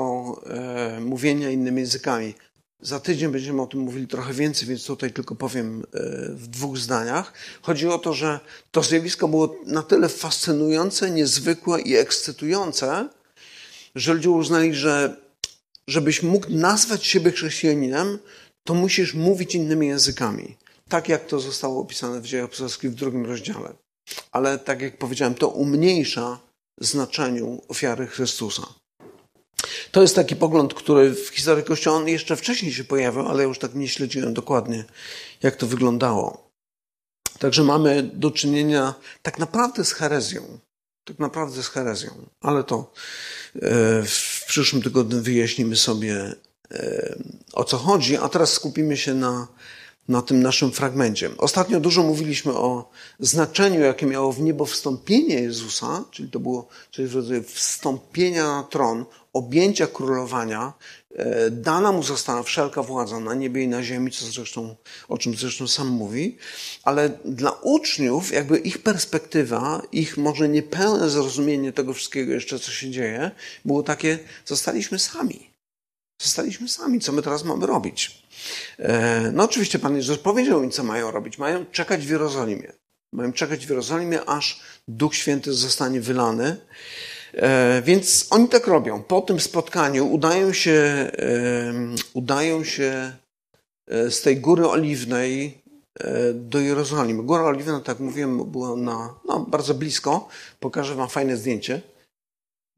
e, 0.45 0.99
mówienia 0.99 1.49
innymi 1.49 1.81
językami. 1.81 2.33
Za 2.81 2.99
tydzień 2.99 3.31
będziemy 3.31 3.61
o 3.61 3.67
tym 3.67 3.79
mówili 3.79 4.07
trochę 4.07 4.33
więcej, 4.33 4.67
więc 4.67 4.85
tutaj 4.85 5.13
tylko 5.13 5.35
powiem 5.35 5.83
e, 5.93 5.99
w 6.29 6.47
dwóch 6.47 6.77
zdaniach. 6.77 7.33
Chodzi 7.61 7.87
o 7.87 7.97
to, 7.97 8.13
że 8.13 8.39
to 8.71 8.83
zjawisko 8.83 9.27
było 9.27 9.55
na 9.65 9.83
tyle 9.83 10.09
fascynujące, 10.09 11.11
niezwykłe 11.11 11.81
i 11.81 11.95
ekscytujące, 11.95 13.09
że 13.95 14.13
ludzie 14.13 14.29
uznali, 14.29 14.75
że 14.75 15.17
żebyś 15.87 16.23
mógł 16.23 16.47
nazwać 16.49 17.05
siebie 17.05 17.31
chrześcijaninem, 17.31 18.19
to 18.63 18.73
musisz 18.73 19.13
mówić 19.13 19.55
innymi 19.55 19.87
językami. 19.87 20.57
Tak 20.89 21.09
jak 21.09 21.25
to 21.25 21.39
zostało 21.39 21.81
opisane 21.81 22.21
w 22.21 22.25
dziejach 22.25 22.45
apostolskich 22.45 22.91
w 22.91 22.95
drugim 22.95 23.25
rozdziale. 23.25 23.73
Ale 24.31 24.59
tak 24.59 24.81
jak 24.81 24.97
powiedziałem, 24.97 25.35
to 25.35 25.47
umniejsza 25.47 26.39
znaczeniu 26.81 27.61
ofiary 27.67 28.07
Chrystusa. 28.07 28.63
To 29.91 30.01
jest 30.01 30.15
taki 30.15 30.35
pogląd, 30.35 30.73
który 30.73 31.15
w 31.15 31.27
historii 31.27 31.63
Kościoła 31.63 31.97
on 31.97 32.07
jeszcze 32.07 32.35
wcześniej 32.35 32.73
się 32.73 32.83
pojawił, 32.83 33.21
ale 33.21 33.43
ja 33.43 33.47
już 33.47 33.59
tak 33.59 33.75
nie 33.75 33.87
śledziłem 33.87 34.33
dokładnie, 34.33 34.83
jak 35.43 35.55
to 35.55 35.67
wyglądało. 35.67 36.51
Także 37.39 37.63
mamy 37.63 38.03
do 38.03 38.31
czynienia 38.31 38.93
tak 39.21 39.39
naprawdę 39.39 39.85
z 39.85 39.93
herezją. 39.93 40.59
Tak 41.05 41.19
naprawdę 41.19 41.63
z 41.63 41.67
herezją. 41.67 42.11
Ale 42.41 42.63
to 42.63 42.93
e, 43.55 43.59
w 44.03 44.40
przyszłym 44.51 44.81
tygodniu 44.81 45.21
wyjaśnimy 45.21 45.75
sobie 45.75 46.35
o 47.53 47.63
co 47.63 47.77
chodzi, 47.77 48.17
a 48.17 48.29
teraz 48.29 48.53
skupimy 48.53 48.97
się 48.97 49.13
na 49.13 49.47
na 50.11 50.21
tym 50.21 50.41
naszym 50.41 50.71
fragmencie. 50.71 51.29
Ostatnio 51.37 51.79
dużo 51.79 52.03
mówiliśmy 52.03 52.53
o 52.53 52.89
znaczeniu, 53.19 53.79
jakie 53.79 54.05
miało 54.05 54.33
w 54.33 54.41
niebo 54.41 54.65
wstąpienie 54.65 55.35
Jezusa, 55.35 56.03
czyli 56.11 56.29
to 56.29 56.39
było 56.39 56.67
coś 56.91 57.05
w 57.05 57.15
rodzaju 57.15 57.43
wstąpienia 57.43 58.43
na 58.43 58.63
tron, 58.63 59.05
objęcia 59.33 59.87
królowania. 59.87 60.73
E, 61.15 61.51
dana 61.51 61.91
mu 61.91 62.03
została 62.03 62.43
wszelka 62.43 62.83
władza 62.83 63.19
na 63.19 63.33
niebie 63.33 63.63
i 63.63 63.67
na 63.67 63.83
ziemi, 63.83 64.11
co 64.11 64.25
zresztą, 64.25 64.75
o 65.07 65.17
czym 65.17 65.35
zresztą 65.35 65.67
sam 65.67 65.87
mówi, 65.87 66.37
ale 66.83 67.09
dla 67.25 67.51
uczniów, 67.51 68.31
jakby 68.31 68.57
ich 68.57 68.77
perspektywa, 68.77 69.81
ich 69.91 70.17
może 70.17 70.49
niepełne 70.49 71.09
zrozumienie 71.09 71.73
tego 71.73 71.93
wszystkiego 71.93 72.33
jeszcze, 72.33 72.59
co 72.59 72.71
się 72.71 72.91
dzieje, 72.91 73.31
było 73.65 73.83
takie, 73.83 74.19
zostaliśmy 74.45 74.99
sami. 74.99 75.50
Zostaliśmy 76.21 76.69
sami, 76.69 76.99
co 76.99 77.11
my 77.11 77.21
teraz 77.21 77.43
mamy 77.43 77.65
robić? 77.65 78.23
E, 78.79 79.31
no 79.33 79.43
oczywiście 79.43 79.79
Pan 79.79 79.95
Jezus 79.95 80.17
powiedział 80.17 80.63
im, 80.63 80.71
co 80.71 80.83
mają 80.83 81.11
robić. 81.11 81.37
Mają 81.37 81.65
czekać 81.65 82.05
w 82.05 82.09
Jerozolimie. 82.09 82.73
Mają 83.13 83.33
czekać 83.33 83.65
w 83.65 83.69
Jerozolimie, 83.69 84.25
aż 84.25 84.61
Duch 84.87 85.15
Święty 85.15 85.53
zostanie 85.53 86.01
wylany. 86.01 86.57
E, 87.33 87.81
więc 87.85 88.27
oni 88.29 88.47
tak 88.47 88.67
robią. 88.67 89.03
Po 89.03 89.21
tym 89.21 89.39
spotkaniu 89.39 90.07
udają 90.07 90.53
się, 90.53 91.11
udają 92.13 92.63
się 92.63 93.13
e, 93.87 94.11
z 94.11 94.21
tej 94.21 94.37
góry 94.37 94.67
oliwnej 94.67 95.61
do 96.33 96.59
Jerozolimy. 96.59 97.23
Góra 97.23 97.43
oliwna, 97.43 97.79
tak 97.79 97.99
mówiłem, 97.99 98.51
była 98.51 98.75
na, 98.75 99.15
no, 99.25 99.39
bardzo 99.39 99.73
blisko. 99.73 100.27
Pokażę 100.59 100.95
Wam 100.95 101.09
fajne 101.09 101.37
zdjęcie. 101.37 101.81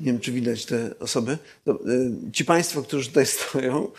Nie 0.04 0.12
wiem, 0.12 0.20
czy 0.20 0.32
widać 0.32 0.66
te 0.66 1.00
osoby. 1.00 1.38
Y, 1.68 2.32
ci 2.34 2.46
Państwo, 2.46 2.84
którzy 2.84 3.08
tutaj 3.08 3.26
stoją, 3.26 3.92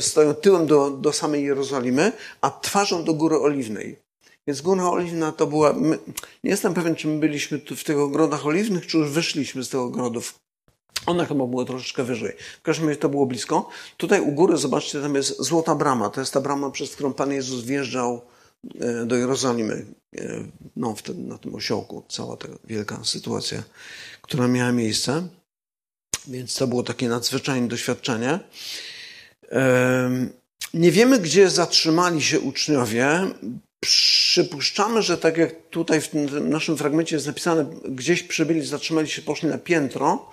stoją 0.00 0.34
tyłem 0.34 0.66
do, 0.66 0.90
do 0.90 1.12
samej 1.12 1.44
Jerozolimy, 1.44 2.12
a 2.40 2.50
twarzą 2.50 3.04
do 3.04 3.14
Góry 3.14 3.36
Oliwnej. 3.36 3.96
Więc 4.46 4.60
Góra 4.60 4.90
Oliwna 4.90 5.32
to 5.32 5.46
była. 5.46 5.72
My, 5.72 5.98
nie 6.44 6.50
jestem 6.50 6.74
pewien, 6.74 6.94
czy 6.94 7.08
my 7.08 7.18
byliśmy 7.18 7.58
tu 7.58 7.76
w 7.76 7.84
tych 7.84 7.98
ogrodach 7.98 8.46
oliwnych, 8.46 8.86
czy 8.86 8.98
już 8.98 9.10
wyszliśmy 9.10 9.64
z 9.64 9.68
tych 9.68 9.80
ogrodów. 9.80 10.38
Ona 11.06 11.24
chyba 11.24 11.46
była 11.46 11.64
troszeczkę 11.64 12.04
wyżej. 12.04 12.32
W 12.58 12.62
każdym 12.62 12.88
razie 12.88 13.00
to 13.00 13.08
było 13.08 13.26
blisko. 13.26 13.68
Tutaj 13.96 14.20
u 14.20 14.32
góry, 14.32 14.56
zobaczcie, 14.56 15.02
tam 15.02 15.14
jest 15.14 15.42
Złota 15.42 15.74
Brama. 15.74 16.10
To 16.10 16.20
jest 16.20 16.32
ta 16.32 16.40
brama, 16.40 16.70
przez 16.70 16.94
którą 16.94 17.12
Pan 17.12 17.32
Jezus 17.32 17.64
wjeżdżał 17.64 18.20
e, 18.80 19.06
do 19.06 19.16
Jerozolimy. 19.16 19.86
E, 20.18 20.44
no, 20.76 20.94
wtedy 20.94 21.22
na 21.22 21.38
tym 21.38 21.54
osiołku. 21.54 22.02
Cała 22.08 22.36
ta 22.36 22.48
wielka 22.64 23.04
sytuacja, 23.04 23.62
która 24.22 24.48
miała 24.48 24.72
miejsce. 24.72 25.28
Więc 26.28 26.54
to 26.54 26.66
było 26.66 26.82
takie 26.82 27.08
nadzwyczajne 27.08 27.68
doświadczenie. 27.68 28.38
Nie 30.74 30.92
wiemy, 30.92 31.18
gdzie 31.18 31.50
zatrzymali 31.50 32.22
się 32.22 32.40
uczniowie. 32.40 33.20
Przypuszczamy, 33.80 35.02
że 35.02 35.18
tak 35.18 35.36
jak 35.36 35.68
tutaj 35.70 36.00
w 36.00 36.14
naszym 36.40 36.76
fragmencie 36.76 37.16
jest 37.16 37.26
napisane, 37.26 37.66
gdzieś 37.88 38.22
przybyli, 38.22 38.66
zatrzymali 38.66 39.08
się, 39.08 39.22
poszli 39.22 39.48
na 39.48 39.58
piętro 39.58 40.30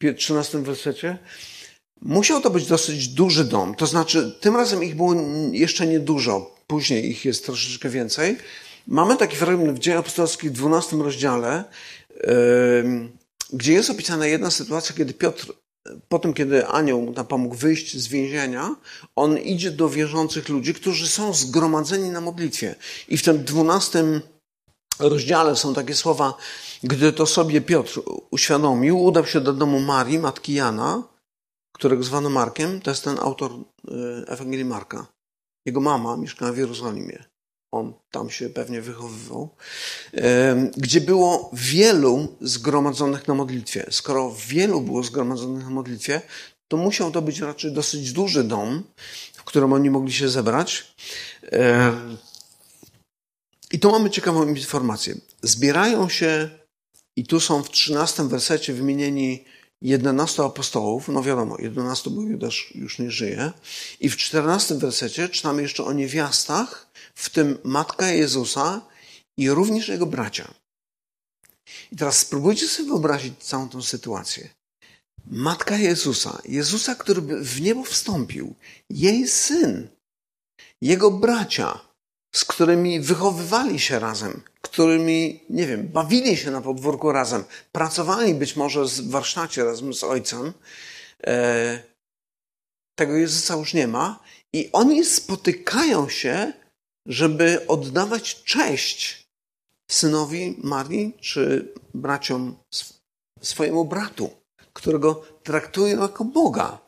w 0.00 0.14
13 0.14 0.58
wersecie. 0.58 1.18
Musiał 2.02 2.40
to 2.40 2.50
być 2.50 2.66
dosyć 2.66 3.08
duży 3.08 3.44
dom. 3.44 3.74
To 3.74 3.86
znaczy, 3.86 4.36
tym 4.40 4.56
razem 4.56 4.84
ich 4.84 4.96
było 4.96 5.14
jeszcze 5.52 5.86
niedużo. 5.86 6.54
Później 6.66 7.10
ich 7.10 7.24
jest 7.24 7.46
troszeczkę 7.46 7.88
więcej. 7.88 8.36
Mamy 8.86 9.16
taki 9.16 9.36
fragment 9.36 9.78
w 9.78 9.80
Dziejach 9.80 10.00
Apostolskich 10.00 10.50
w 10.50 10.54
12 10.54 10.96
rozdziale 10.96 11.64
gdzie 13.52 13.72
jest 13.72 13.90
opisana 13.90 14.26
jedna 14.26 14.50
sytuacja, 14.50 14.96
kiedy 14.96 15.14
Piotr, 15.14 15.52
po 16.08 16.18
tym, 16.18 16.34
kiedy 16.34 16.66
anioł 16.66 17.02
mu 17.02 17.24
pomógł 17.24 17.54
wyjść 17.54 17.96
z 17.96 18.08
więzienia, 18.08 18.76
on 19.16 19.38
idzie 19.38 19.70
do 19.70 19.88
wierzących 19.88 20.48
ludzi, 20.48 20.74
którzy 20.74 21.08
są 21.08 21.34
zgromadzeni 21.34 22.10
na 22.10 22.20
modlitwie. 22.20 22.74
I 23.08 23.16
w 23.16 23.22
tym 23.22 23.44
dwunastym 23.44 24.20
rozdziale 24.98 25.56
są 25.56 25.74
takie 25.74 25.94
słowa, 25.94 26.34
gdy 26.82 27.12
to 27.12 27.26
sobie 27.26 27.60
Piotr 27.60 28.00
uświadomił, 28.30 29.04
udał 29.04 29.26
się 29.26 29.40
do 29.40 29.52
domu 29.52 29.80
Marii, 29.80 30.18
matki 30.18 30.54
Jana, 30.54 31.02
którego 31.72 32.02
zwano 32.02 32.30
Markiem, 32.30 32.80
to 32.80 32.90
jest 32.90 33.04
ten 33.04 33.18
autor 33.18 33.52
y, 33.52 33.94
Ewangelii 34.26 34.64
Marka. 34.64 35.06
Jego 35.66 35.80
mama 35.80 36.16
mieszkała 36.16 36.52
w 36.52 36.56
Jerozolimie 36.56 37.24
on 37.78 37.94
tam 38.10 38.30
się 38.30 38.48
pewnie 38.48 38.80
wychowywał, 38.80 39.48
gdzie 40.76 41.00
było 41.00 41.50
wielu 41.52 42.36
zgromadzonych 42.40 43.28
na 43.28 43.34
modlitwie. 43.34 43.86
Skoro 43.90 44.34
wielu 44.46 44.80
było 44.80 45.02
zgromadzonych 45.02 45.64
na 45.64 45.70
modlitwie, 45.70 46.22
to 46.68 46.76
musiał 46.76 47.10
to 47.10 47.22
być 47.22 47.40
raczej 47.40 47.72
dosyć 47.72 48.12
duży 48.12 48.44
dom, 48.44 48.82
w 49.34 49.44
którym 49.44 49.72
oni 49.72 49.90
mogli 49.90 50.12
się 50.12 50.28
zebrać. 50.28 50.94
I 53.72 53.78
tu 53.78 53.90
mamy 53.90 54.10
ciekawą 54.10 54.46
informację. 54.46 55.14
Zbierają 55.42 56.08
się, 56.08 56.50
i 57.16 57.26
tu 57.26 57.40
są 57.40 57.62
w 57.62 57.70
trzynastym 57.70 58.28
wersecie 58.28 58.72
wymienieni 58.72 59.44
11 59.82 60.42
apostołów, 60.42 61.08
no 61.08 61.22
wiadomo, 61.22 61.56
11, 61.58 62.10
bo 62.10 62.22
Judasz 62.22 62.72
już 62.74 62.98
nie 62.98 63.10
żyje. 63.10 63.52
I 64.00 64.08
w 64.10 64.16
14 64.16 64.74
wersecie 64.74 65.28
czytamy 65.28 65.62
jeszcze 65.62 65.84
o 65.84 65.92
niewiastach, 65.92 66.85
w 67.16 67.30
tym 67.30 67.58
matka 67.64 68.10
Jezusa 68.10 68.80
i 69.36 69.50
również 69.50 69.88
jego 69.88 70.06
bracia. 70.06 70.54
I 71.92 71.96
teraz 71.96 72.18
spróbujcie 72.18 72.68
sobie 72.68 72.88
wyobrazić 72.88 73.44
całą 73.44 73.68
tą 73.68 73.82
sytuację. 73.82 74.48
Matka 75.26 75.76
Jezusa, 75.76 76.42
Jezusa, 76.44 76.94
który 76.94 77.20
w 77.22 77.60
niebo 77.60 77.84
wstąpił, 77.84 78.54
jej 78.90 79.28
syn, 79.28 79.88
jego 80.82 81.10
bracia, 81.10 81.80
z 82.34 82.44
którymi 82.44 83.00
wychowywali 83.00 83.80
się 83.80 83.98
razem, 83.98 84.42
którymi, 84.60 85.40
nie 85.50 85.66
wiem, 85.66 85.88
bawili 85.88 86.36
się 86.36 86.50
na 86.50 86.60
podwórku 86.60 87.12
razem, 87.12 87.44
pracowali 87.72 88.34
być 88.34 88.56
może 88.56 88.84
w 88.84 89.10
warsztacie 89.10 89.64
razem 89.64 89.94
z 89.94 90.04
ojcem, 90.04 90.52
e, 91.26 91.82
tego 92.98 93.16
Jezusa 93.16 93.56
już 93.56 93.74
nie 93.74 93.88
ma, 93.88 94.20
i 94.52 94.70
oni 94.72 95.04
spotykają 95.04 96.08
się, 96.08 96.52
żeby 97.06 97.66
oddawać 97.66 98.44
cześć 98.44 99.26
synowi 99.90 100.56
Marii 100.62 101.16
czy 101.20 101.72
braciom 101.94 102.56
swojemu 103.42 103.84
bratu, 103.84 104.30
którego 104.72 105.22
traktują 105.42 106.02
jako 106.02 106.24
Boga. 106.24 106.78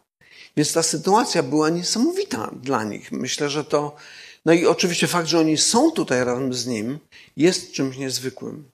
Więc 0.56 0.72
ta 0.72 0.82
sytuacja 0.82 1.42
była 1.42 1.70
niesamowita 1.70 2.50
dla 2.62 2.84
nich. 2.84 3.12
Myślę, 3.12 3.50
że 3.50 3.64
to. 3.64 3.96
No 4.44 4.52
i 4.52 4.66
oczywiście 4.66 5.06
fakt, 5.06 5.28
że 5.28 5.38
oni 5.38 5.58
są 5.58 5.90
tutaj 5.90 6.24
razem 6.24 6.54
z 6.54 6.66
nim, 6.66 6.98
jest 7.36 7.72
czymś 7.72 7.96
niezwykłym. 7.96 8.70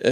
E, 0.00 0.10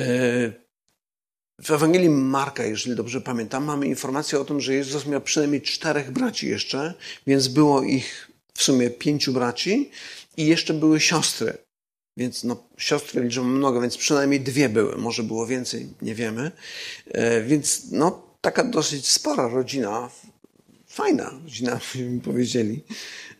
w 1.61 1.71
Ewangelii 1.71 2.11
Marka, 2.11 2.65
jeżeli 2.65 2.97
dobrze 2.97 3.21
pamiętam, 3.21 3.65
mamy 3.65 3.87
informację 3.87 4.41
o 4.41 4.45
tym, 4.45 4.61
że 4.61 4.75
Jezus 4.75 5.07
miał 5.07 5.21
przynajmniej 5.21 5.63
czterech 5.63 6.11
braci 6.11 6.49
jeszcze, 6.49 6.95
więc 7.27 7.49
było 7.49 7.83
ich 7.83 8.31
w 8.57 8.63
sumie 8.63 8.91
pięciu 8.91 9.33
braci 9.33 9.91
i 10.37 10.47
jeszcze 10.47 10.75
były 10.75 11.01
siostry. 11.01 11.59
Więc 12.17 12.45
no, 12.45 12.69
siostry 12.79 13.25
liczymy 13.25 13.47
mnogo, 13.47 13.81
więc 13.81 13.97
przynajmniej 13.97 14.41
dwie 14.41 14.69
były, 14.69 14.97
może 14.97 15.23
było 15.23 15.47
więcej, 15.47 15.89
nie 16.03 16.15
wiemy. 16.15 16.53
E, 17.07 17.43
więc 17.43 17.83
no, 17.93 18.23
taka 18.41 18.65
dosyć 18.65 19.09
spora 19.09 19.49
rodzina, 19.49 20.11
fajna 20.87 21.31
rodzina, 21.31 21.81
byśmy 21.93 22.21
powiedzieli. 22.21 22.85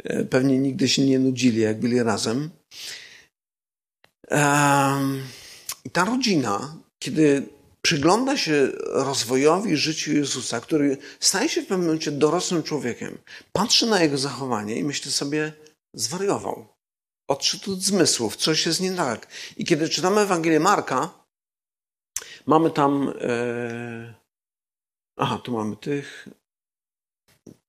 E, 0.05 0.25
pewnie 0.25 0.59
nigdy 0.59 0.89
się 0.89 1.07
nie 1.07 1.19
nudzili, 1.19 1.61
jak 1.61 1.81
byli 1.81 2.03
razem. 2.03 2.51
I 5.85 5.91
ta 5.91 6.05
rodzina, 6.05 6.77
kiedy 6.99 7.49
przygląda 7.87 8.37
się 8.37 8.73
rozwojowi 8.83 9.77
życiu 9.77 10.13
Jezusa, 10.13 10.61
który 10.61 10.99
staje 11.21 11.49
się 11.49 11.63
w 11.63 11.67
pewnym 11.67 11.87
momencie 11.87 12.13
dorosłym 12.13 12.63
człowiekiem, 12.63 13.19
patrzy 13.53 13.87
na 13.87 14.03
jego 14.03 14.19
zachowanie 14.19 14.77
i 14.77 14.85
myśli 14.85 15.13
sobie, 15.13 15.53
zwariował. 15.95 16.69
Odszedł 17.29 17.73
od 17.73 17.81
zmysłów, 17.81 18.37
coś 18.37 18.67
jest 18.67 18.81
nie 18.81 18.93
tak. 18.93 19.27
I 19.57 19.65
kiedy 19.65 19.89
czytamy 19.89 20.21
Ewangelię 20.21 20.61
Marka, 20.61 21.25
mamy 22.47 22.71
tam. 22.71 23.13
E... 23.21 24.15
Aha, 25.17 25.39
tu 25.45 25.53
mamy 25.53 25.77
tych. 25.77 26.29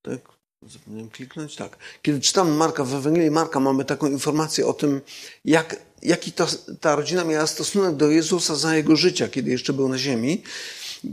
Tak, 0.01 0.36
zapomniałem 0.61 1.09
kliknąć. 1.09 1.55
Tak. 1.55 1.77
Kiedy 2.01 2.21
czytamy 2.21 2.51
Marka, 2.51 2.83
w 2.83 2.93
Ewangelii 2.93 3.31
Marka 3.31 3.59
mamy 3.59 3.85
taką 3.85 4.07
informację 4.07 4.67
o 4.67 4.73
tym, 4.73 5.01
jak, 5.45 5.75
jaki 6.03 6.31
to, 6.31 6.47
ta 6.81 6.95
rodzina 6.95 7.23
miała 7.23 7.47
stosunek 7.47 7.95
do 7.95 8.09
Jezusa 8.09 8.55
za 8.55 8.75
jego 8.75 8.95
życia, 8.95 9.27
kiedy 9.27 9.51
jeszcze 9.51 9.73
był 9.73 9.89
na 9.89 9.97
ziemi. 9.97 10.43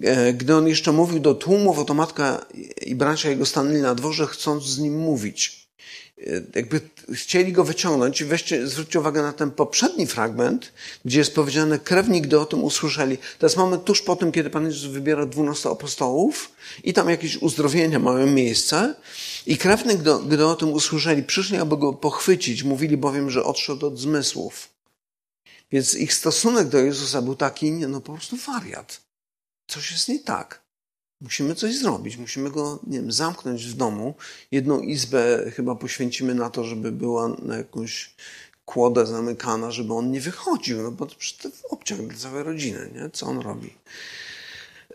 E, 0.02 0.32
gdy 0.32 0.56
on 0.56 0.68
jeszcze 0.68 0.92
mówił 0.92 1.20
do 1.20 1.34
tłumów, 1.34 1.78
oto 1.78 1.94
matka 1.94 2.46
i 2.86 2.94
bracia 2.94 3.30
jego 3.30 3.46
stanęli 3.46 3.80
na 3.80 3.94
dworze, 3.94 4.26
chcąc 4.26 4.64
z 4.64 4.78
nim 4.78 4.98
mówić. 4.98 5.63
E, 6.26 6.42
jakby 6.54 6.80
chcieli 7.12 7.52
go 7.52 7.64
wyciągnąć. 7.64 8.24
Weźcie, 8.24 8.66
zwróćcie 8.66 9.00
uwagę 9.00 9.22
na 9.22 9.32
ten 9.32 9.50
poprzedni 9.50 10.06
fragment, 10.06 10.72
gdzie 11.04 11.18
jest 11.18 11.34
powiedziane, 11.34 11.78
krewni, 11.78 12.22
gdy 12.22 12.40
o 12.40 12.46
tym 12.46 12.64
usłyszeli. 12.64 13.18
Teraz 13.38 13.56
mamy 13.56 13.78
tuż 13.78 14.02
po 14.02 14.16
tym, 14.16 14.32
kiedy 14.32 14.50
Pan 14.50 14.66
Jezus 14.66 14.90
wybiera 14.90 15.26
dwunastu 15.26 15.72
apostołów 15.72 16.52
i 16.84 16.92
tam 16.92 17.10
jakieś 17.10 17.36
uzdrowienia 17.36 17.98
mają 17.98 18.26
miejsce. 18.26 18.94
I 19.46 19.58
krewni, 19.58 19.96
gdy, 19.96 20.10
gdy 20.28 20.46
o 20.46 20.56
tym 20.56 20.72
usłyszeli, 20.72 21.22
przyszli, 21.22 21.56
aby 21.56 21.76
go 21.76 21.92
pochwycić. 21.92 22.62
Mówili 22.62 22.96
bowiem, 22.96 23.30
że 23.30 23.44
odszedł 23.44 23.86
od 23.86 23.98
zmysłów. 23.98 24.68
Więc 25.72 25.94
ich 25.94 26.14
stosunek 26.14 26.68
do 26.68 26.78
Jezusa 26.78 27.22
był 27.22 27.36
taki, 27.36 27.72
no 27.72 28.00
po 28.00 28.12
prostu 28.12 28.36
wariat. 28.36 29.00
Coś 29.66 29.90
jest 29.90 30.08
nie 30.08 30.18
tak. 30.18 30.63
Musimy 31.20 31.54
coś 31.54 31.78
zrobić, 31.78 32.16
musimy 32.16 32.50
go, 32.50 32.78
nie 32.86 32.98
wiem, 32.98 33.12
zamknąć 33.12 33.66
w 33.66 33.74
domu. 33.74 34.14
Jedną 34.50 34.80
izbę 34.80 35.50
chyba 35.50 35.74
poświęcimy 35.74 36.34
na 36.34 36.50
to, 36.50 36.64
żeby 36.64 36.92
była 36.92 37.28
na 37.28 37.56
jakąś 37.56 38.14
kłodę 38.64 39.06
zamykana, 39.06 39.70
żeby 39.70 39.94
on 39.94 40.10
nie 40.10 40.20
wychodził, 40.20 40.82
no 40.82 40.90
bo 40.90 41.06
to 41.06 41.14
obciach 41.70 42.06
dla 42.06 42.18
całej 42.18 42.42
rodziny, 42.42 42.90
nie? 42.94 43.10
Co 43.10 43.26
on 43.26 43.38
robi? 43.38 43.74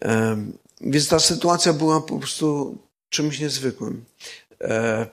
Um, 0.02 0.54
więc 0.82 1.08
ta 1.08 1.20
sytuacja 1.20 1.74
była 1.74 2.02
po 2.02 2.20
prostu 2.20 2.78
czymś 3.10 3.40
niezwykłym. 3.40 4.06
E, 4.62 5.08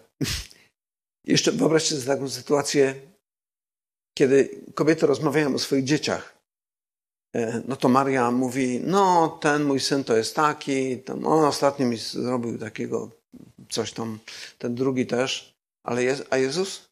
jeszcze 1.25 1.53
wyobraźcie 1.53 1.95
sobie 1.95 2.07
taką 2.07 2.29
sytuację, 2.29 2.95
kiedy 4.15 4.63
kobiety 4.75 5.07
rozmawiają 5.07 5.55
o 5.55 5.59
swoich 5.59 5.85
dzieciach. 5.85 6.36
E, 7.37 7.63
no 7.69 7.77
to 7.77 7.89
Maria 7.89 8.31
mówi, 8.31 8.81
no 8.85 9.29
ten 9.41 9.65
mój 9.65 9.81
syn 9.81 10.05
to 10.05 10.17
jest 10.17 10.35
taki, 10.35 10.99
tam, 10.99 11.27
on 11.27 11.45
ostatnio 11.45 11.87
mi 11.87 11.97
zrobił 11.97 12.59
takiego 12.59 13.11
coś 13.71 13.93
tam, 13.93 14.19
ten 14.59 14.75
drugi 14.75 15.07
też, 15.07 15.55
ale 15.85 16.05
je, 16.05 16.17
a 16.31 16.37
Jezus? 16.37 16.89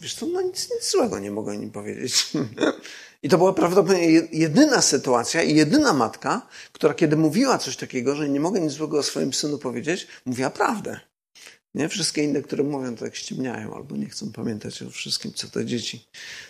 Wiesz 0.00 0.14
co, 0.14 0.26
no 0.26 0.42
nic, 0.42 0.70
nic 0.70 0.90
złego 0.90 1.18
nie 1.18 1.30
mogę 1.30 1.56
nim 1.56 1.70
powiedzieć. 1.70 2.28
I 3.22 3.28
to 3.28 3.38
była 3.38 3.52
prawdopodobnie 3.52 4.08
jedyna 4.32 4.82
sytuacja 4.82 5.42
i 5.42 5.54
jedyna 5.54 5.92
matka, 5.92 6.48
która 6.72 6.94
kiedy 6.94 7.16
mówiła 7.16 7.58
coś 7.58 7.76
takiego, 7.76 8.16
że 8.16 8.28
nie 8.28 8.40
mogę 8.40 8.60
nic 8.60 8.72
złego 8.72 8.98
o 8.98 9.02
swoim 9.02 9.32
synu 9.32 9.58
powiedzieć, 9.58 10.06
mówiła 10.26 10.50
prawdę. 10.50 11.00
Nie? 11.74 11.88
Wszystkie 11.88 12.22
inne, 12.22 12.42
które 12.42 12.64
mówią, 12.64 12.96
to 12.96 13.04
tak 13.04 13.16
ściemniają 13.16 13.74
albo 13.74 13.96
nie 13.96 14.06
chcą 14.06 14.32
pamiętać 14.32 14.82
o 14.82 14.90
wszystkim, 14.90 15.32
co 15.32 15.48
te 15.48 15.64
dzieci 15.64 16.08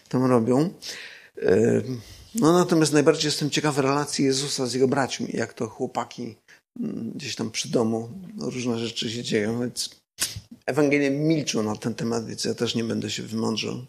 tam 0.09 0.25
robią. 0.25 0.71
No 2.41 2.53
natomiast 2.53 2.93
najbardziej 2.93 3.29
jestem 3.29 3.51
ciekawy 3.51 3.83
relacji 3.83 4.25
Jezusa 4.25 4.67
z 4.67 4.75
jego 4.75 4.89
braćmi, 4.89 5.29
jak 5.33 5.55
to 5.55 5.69
chłopaki 5.69 6.37
mm, 6.81 7.13
gdzieś 7.15 7.37
tam 7.37 7.51
przy 7.51 7.69
domu 7.69 8.11
różne 8.39 8.79
rzeczy 8.79 9.11
się 9.11 9.23
dzieją, 9.23 9.61
więc 9.61 9.91
Ewangelie 10.67 11.11
milczą 11.11 11.63
na 11.63 11.77
ten 11.77 11.95
temat, 11.95 12.27
więc 12.27 12.45
ja 12.45 12.55
też 12.55 12.75
nie 12.75 12.85
będę 12.85 13.11
się 13.11 13.23
wymądrzał. 13.23 13.87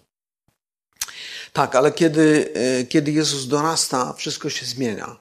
Tak, 1.54 1.76
ale 1.76 1.92
kiedy, 1.92 2.54
e, 2.54 2.84
kiedy 2.86 3.12
Jezus 3.12 3.48
dorasta, 3.48 4.14
wszystko 4.14 4.50
się 4.50 4.66
zmienia. 4.66 5.18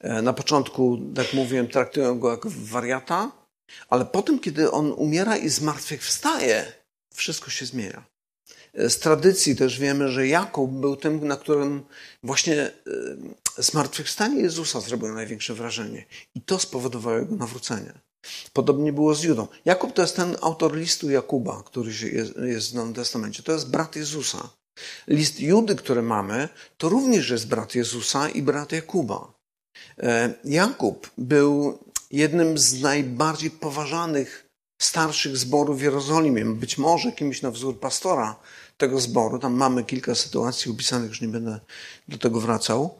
E, 0.00 0.22
na 0.22 0.32
początku, 0.32 1.00
tak 1.14 1.34
mówiłem, 1.34 1.68
traktują 1.68 2.18
go 2.18 2.30
jako 2.30 2.48
wariata, 2.50 3.32
ale 3.88 4.06
potem, 4.06 4.38
kiedy 4.38 4.70
on 4.70 4.92
umiera 4.92 5.36
i 5.36 5.48
zmartwychwstaje, 5.48 6.72
wszystko 7.14 7.50
się 7.50 7.66
zmienia. 7.66 8.04
Z 8.74 8.98
tradycji 8.98 9.56
też 9.56 9.78
wiemy, 9.78 10.08
że 10.08 10.26
Jakub 10.26 10.70
był 10.70 10.96
tym, 10.96 11.28
na 11.28 11.36
którym 11.36 11.82
właśnie 12.22 12.62
e, 12.62 12.72
zmartwychwstanie 13.58 14.40
Jezusa 14.40 14.80
zrobiło 14.80 15.12
największe 15.12 15.54
wrażenie. 15.54 16.04
I 16.34 16.40
to 16.40 16.58
spowodowało 16.58 17.18
jego 17.18 17.36
nawrócenie. 17.36 17.92
Podobnie 18.52 18.92
było 18.92 19.14
z 19.14 19.22
Judą. 19.22 19.46
Jakub 19.64 19.92
to 19.92 20.02
jest 20.02 20.16
ten 20.16 20.36
autor 20.42 20.76
listu 20.76 21.10
Jakuba, 21.10 21.62
który 21.66 21.92
jest 22.46 22.72
w 22.72 22.74
Nowym 22.74 22.94
Testamencie. 22.94 23.42
To 23.42 23.52
jest 23.52 23.70
brat 23.70 23.96
Jezusa. 23.96 24.48
List 25.08 25.40
Judy, 25.40 25.76
który 25.76 26.02
mamy, 26.02 26.48
to 26.78 26.88
również 26.88 27.30
jest 27.30 27.48
brat 27.48 27.74
Jezusa 27.74 28.28
i 28.28 28.42
brat 28.42 28.72
Jakuba. 28.72 29.32
E, 29.98 30.34
Jakub 30.44 31.10
był 31.18 31.78
jednym 32.10 32.58
z 32.58 32.80
najbardziej 32.80 33.50
poważanych 33.50 34.44
starszych 34.82 35.36
zborów 35.36 35.78
w 35.78 35.82
Jerozolimie, 35.82 36.44
być 36.44 36.78
może 36.78 37.12
kimś 37.12 37.42
na 37.42 37.50
wzór 37.50 37.80
pastora 37.80 38.36
tego 38.76 39.00
zboru. 39.00 39.38
Tam 39.38 39.54
mamy 39.54 39.84
kilka 39.84 40.14
sytuacji 40.14 40.70
opisanych, 40.70 41.08
już 41.08 41.20
nie 41.20 41.28
będę 41.28 41.60
do 42.08 42.18
tego 42.18 42.40
wracał. 42.40 42.98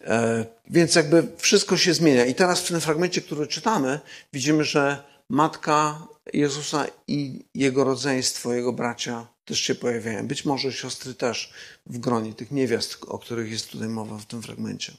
E, 0.00 0.46
więc 0.70 0.94
jakby 0.94 1.28
wszystko 1.38 1.76
się 1.76 1.94
zmienia. 1.94 2.26
I 2.26 2.34
teraz 2.34 2.60
w 2.60 2.68
tym 2.68 2.80
fragmencie, 2.80 3.20
który 3.20 3.46
czytamy, 3.46 4.00
widzimy, 4.32 4.64
że 4.64 5.02
matka 5.28 6.06
Jezusa 6.32 6.86
i 7.08 7.44
jego 7.54 7.84
rodzeństwo, 7.84 8.54
jego 8.54 8.72
bracia 8.72 9.26
też 9.44 9.60
się 9.60 9.74
pojawiają. 9.74 10.26
Być 10.26 10.44
może 10.44 10.72
siostry 10.72 11.14
też 11.14 11.52
w 11.86 11.98
gronie 11.98 12.34
tych 12.34 12.50
niewiast, 12.50 12.96
o 13.08 13.18
których 13.18 13.50
jest 13.50 13.70
tutaj 13.70 13.88
mowa 13.88 14.18
w 14.18 14.26
tym 14.26 14.42
fragmencie. 14.42 14.92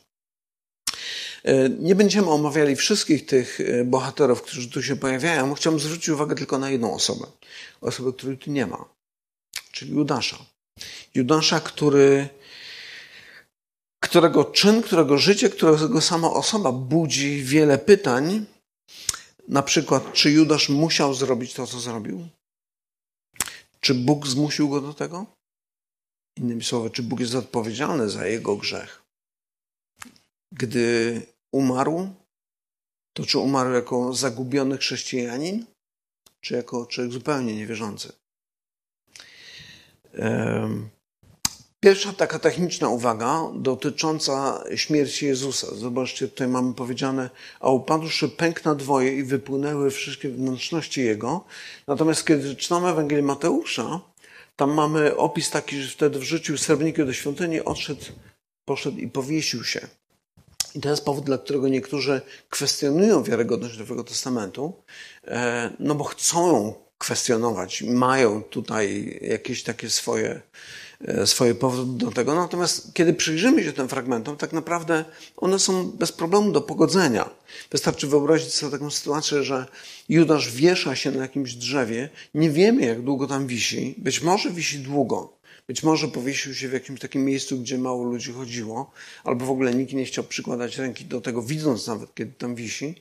E, 1.44 1.70
nie 1.70 1.96
będziemy 1.96 2.30
omawiali 2.30 2.76
wszystkich 2.76 3.26
tych 3.26 3.60
e, 3.62 3.84
bohaterów, 3.84 4.42
którzy 4.42 4.70
tu 4.70 4.84
się 4.84 4.96
pojawiają. 4.96 5.54
Chciałbym 5.54 5.80
zwrócić 5.80 6.10
uwagę 6.10 6.36
tylko 6.36 6.58
na 6.58 6.70
jedną 6.70 6.94
osobę. 6.94 7.28
Osobę, 7.82 8.14
której 8.14 8.38
tu 8.38 8.52
nie 8.52 8.68
ma 8.68 8.97
czyli 9.78 9.92
Judasza. 9.92 10.46
Judasza, 11.16 11.60
który, 11.60 12.30
którego 14.04 14.46
czyn, 14.46 14.82
którego 14.82 15.18
życie, 15.18 15.50
którego 15.50 16.02
sama 16.02 16.32
osoba 16.32 16.72
budzi 16.72 17.44
wiele 17.44 17.78
pytań. 17.78 18.46
Na 19.48 19.64
przykład, 19.64 20.14
czy 20.14 20.32
Judasz 20.32 20.70
musiał 20.70 21.14
zrobić 21.14 21.54
to, 21.54 21.68
co 21.68 21.80
zrobił? 21.80 22.28
Czy 23.80 23.94
Bóg 23.94 24.28
zmusił 24.28 24.70
go 24.70 24.82
do 24.82 24.94
tego? 24.94 25.26
Innymi 26.38 26.64
słowy, 26.64 26.90
czy 26.90 27.04
Bóg 27.04 27.20
jest 27.20 27.36
odpowiedzialny 27.36 28.10
za 28.10 28.28
jego 28.28 28.56
grzech? 28.56 29.02
Gdy 30.54 31.22
umarł, 31.52 32.10
to 33.14 33.26
czy 33.26 33.40
umarł 33.40 33.72
jako 33.74 34.14
zagubiony 34.14 34.78
chrześcijanin, 34.78 35.66
czy 36.42 36.54
jako 36.54 36.86
człowiek 36.86 37.14
zupełnie 37.14 37.56
niewierzący? 37.56 38.14
Pierwsza 41.80 42.14
taka 42.14 42.40
techniczna 42.40 42.90
uwaga 42.90 43.42
dotycząca 43.56 44.64
śmierci 44.76 45.26
Jezusa. 45.26 45.68
Zobaczcie, 45.76 46.28
tutaj 46.28 46.48
mamy 46.48 46.74
powiedziane, 46.74 47.30
a 47.60 47.70
upadłszy 47.70 48.30
pęk 48.30 48.66
na 48.66 48.76
dwoje 48.76 49.16
i 49.18 49.24
wypłynęły 49.24 49.92
wszystkie 49.92 50.30
wnętrzności 50.30 51.02
Jego. 51.02 51.46
Natomiast 51.88 52.28
kiedy 52.28 52.56
czytamy 52.56 52.88
Ewangelię 52.88 53.24
Mateusza, 53.24 54.00
tam 54.56 54.74
mamy 54.74 55.18
opis 55.18 55.50
taki, 55.50 55.82
że 55.82 55.90
wtedy 55.90 56.20
wrzucił 56.20 56.58
srebrniki 56.58 57.06
do 57.06 57.14
świątyni, 57.14 57.62
odszedł, 57.62 58.06
poszedł 58.66 58.98
i 58.98 59.08
powiesił 59.08 59.64
się. 59.64 59.88
I 60.76 60.82
to 60.82 60.90
jest 60.90 61.06
powód, 61.06 61.26
dla 61.26 61.38
którego 61.38 61.68
niektórzy 61.68 62.22
kwestionują 62.50 63.24
wiarygodność 63.24 63.78
Nowego 63.78 64.04
Testamentu, 64.04 64.74
e, 65.28 65.72
no 65.80 65.96
bo 65.96 66.04
chcą 66.04 66.74
kwestionować, 66.98 67.82
mają 67.82 68.44
tutaj 68.44 69.20
jakieś 69.22 69.64
takie 69.64 69.90
swoje, 69.90 70.42
e, 71.02 71.28
swoje 71.28 71.56
powody 71.56 72.06
do 72.06 72.12
tego. 72.12 72.36
Natomiast 72.36 72.94
kiedy 72.94 73.14
przyjrzymy 73.14 73.64
się 73.64 73.74
tym 73.74 73.90
fragmentom, 73.90 74.38
tak 74.38 74.54
naprawdę 74.54 75.06
one 75.38 75.60
są 75.60 75.92
bez 75.92 76.12
problemu 76.12 76.52
do 76.52 76.62
pogodzenia. 76.62 77.30
Wystarczy 77.72 78.08
wyobrazić 78.08 78.54
sobie 78.54 78.72
taką 78.72 78.92
sytuację, 78.92 79.44
że 79.44 79.66
Judasz 80.10 80.52
wiesza 80.52 80.96
się 80.96 81.12
na 81.12 81.22
jakimś 81.22 81.54
drzewie, 81.54 82.10
nie 82.34 82.50
wiemy 82.50 82.86
jak 82.86 83.02
długo 83.02 83.28
tam 83.28 83.48
wisi, 83.48 83.96
być 83.98 84.22
może 84.22 84.52
wisi 84.52 84.80
długo, 84.80 85.38
być 85.68 85.84
może 85.84 86.08
powiesił 86.08 86.54
się 86.54 86.68
w 86.68 86.74
jakimś 86.74 87.00
takim 87.00 87.26
miejscu, 87.26 87.60
gdzie 87.60 87.78
mało 87.78 88.04
ludzi 88.04 88.32
chodziło, 88.32 88.92
albo 89.24 89.46
w 89.46 89.50
ogóle 89.50 89.74
nikt 89.74 89.94
nie 89.94 90.06
chciał 90.06 90.24
przykładać 90.24 90.78
ręki 90.78 91.06
do 91.06 91.22
tego, 91.22 91.42
widząc 91.42 91.88
nawet, 91.88 92.16
kiedy 92.16 92.32
tam 92.32 92.56
wisi. 92.56 92.96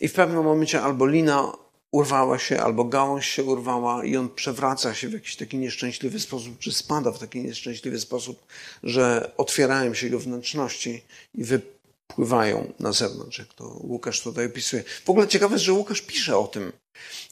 I 0.00 0.08
w 0.08 0.12
pewnym 0.12 0.44
momencie 0.44 0.82
albo 0.82 1.06
lina 1.06 1.52
urwała 1.96 2.38
się, 2.38 2.60
albo 2.60 2.84
gałąź 2.84 3.26
się 3.26 3.44
urwała 3.44 4.04
i 4.04 4.16
on 4.16 4.28
przewraca 4.28 4.94
się 4.94 5.08
w 5.08 5.12
jakiś 5.12 5.36
taki 5.36 5.58
nieszczęśliwy 5.58 6.20
sposób, 6.20 6.58
czy 6.58 6.72
spada 6.72 7.12
w 7.12 7.18
taki 7.18 7.42
nieszczęśliwy 7.42 8.00
sposób, 8.00 8.46
że 8.82 9.30
otwierają 9.36 9.94
się 9.94 10.06
jego 10.06 10.18
wnętrzności 10.18 11.02
i 11.34 11.44
wypływają 11.44 12.72
na 12.80 12.92
zewnątrz, 12.92 13.38
jak 13.38 13.54
to 13.54 13.64
Łukasz 13.64 14.20
tutaj 14.20 14.46
opisuje. 14.46 14.84
W 15.04 15.10
ogóle 15.10 15.28
ciekawe 15.28 15.54
jest, 15.54 15.64
że 15.64 15.72
Łukasz 15.72 16.02
pisze 16.02 16.38
o 16.38 16.46
tym, 16.46 16.72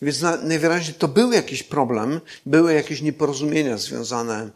więc 0.02 0.20
najwyraźniej 0.42 0.94
to 0.94 1.08
był 1.08 1.32
jakiś 1.32 1.62
problem, 1.62 2.20
były 2.46 2.74
jakieś 2.74 3.02
nieporozumienia 3.02 3.76
związane 3.78 4.50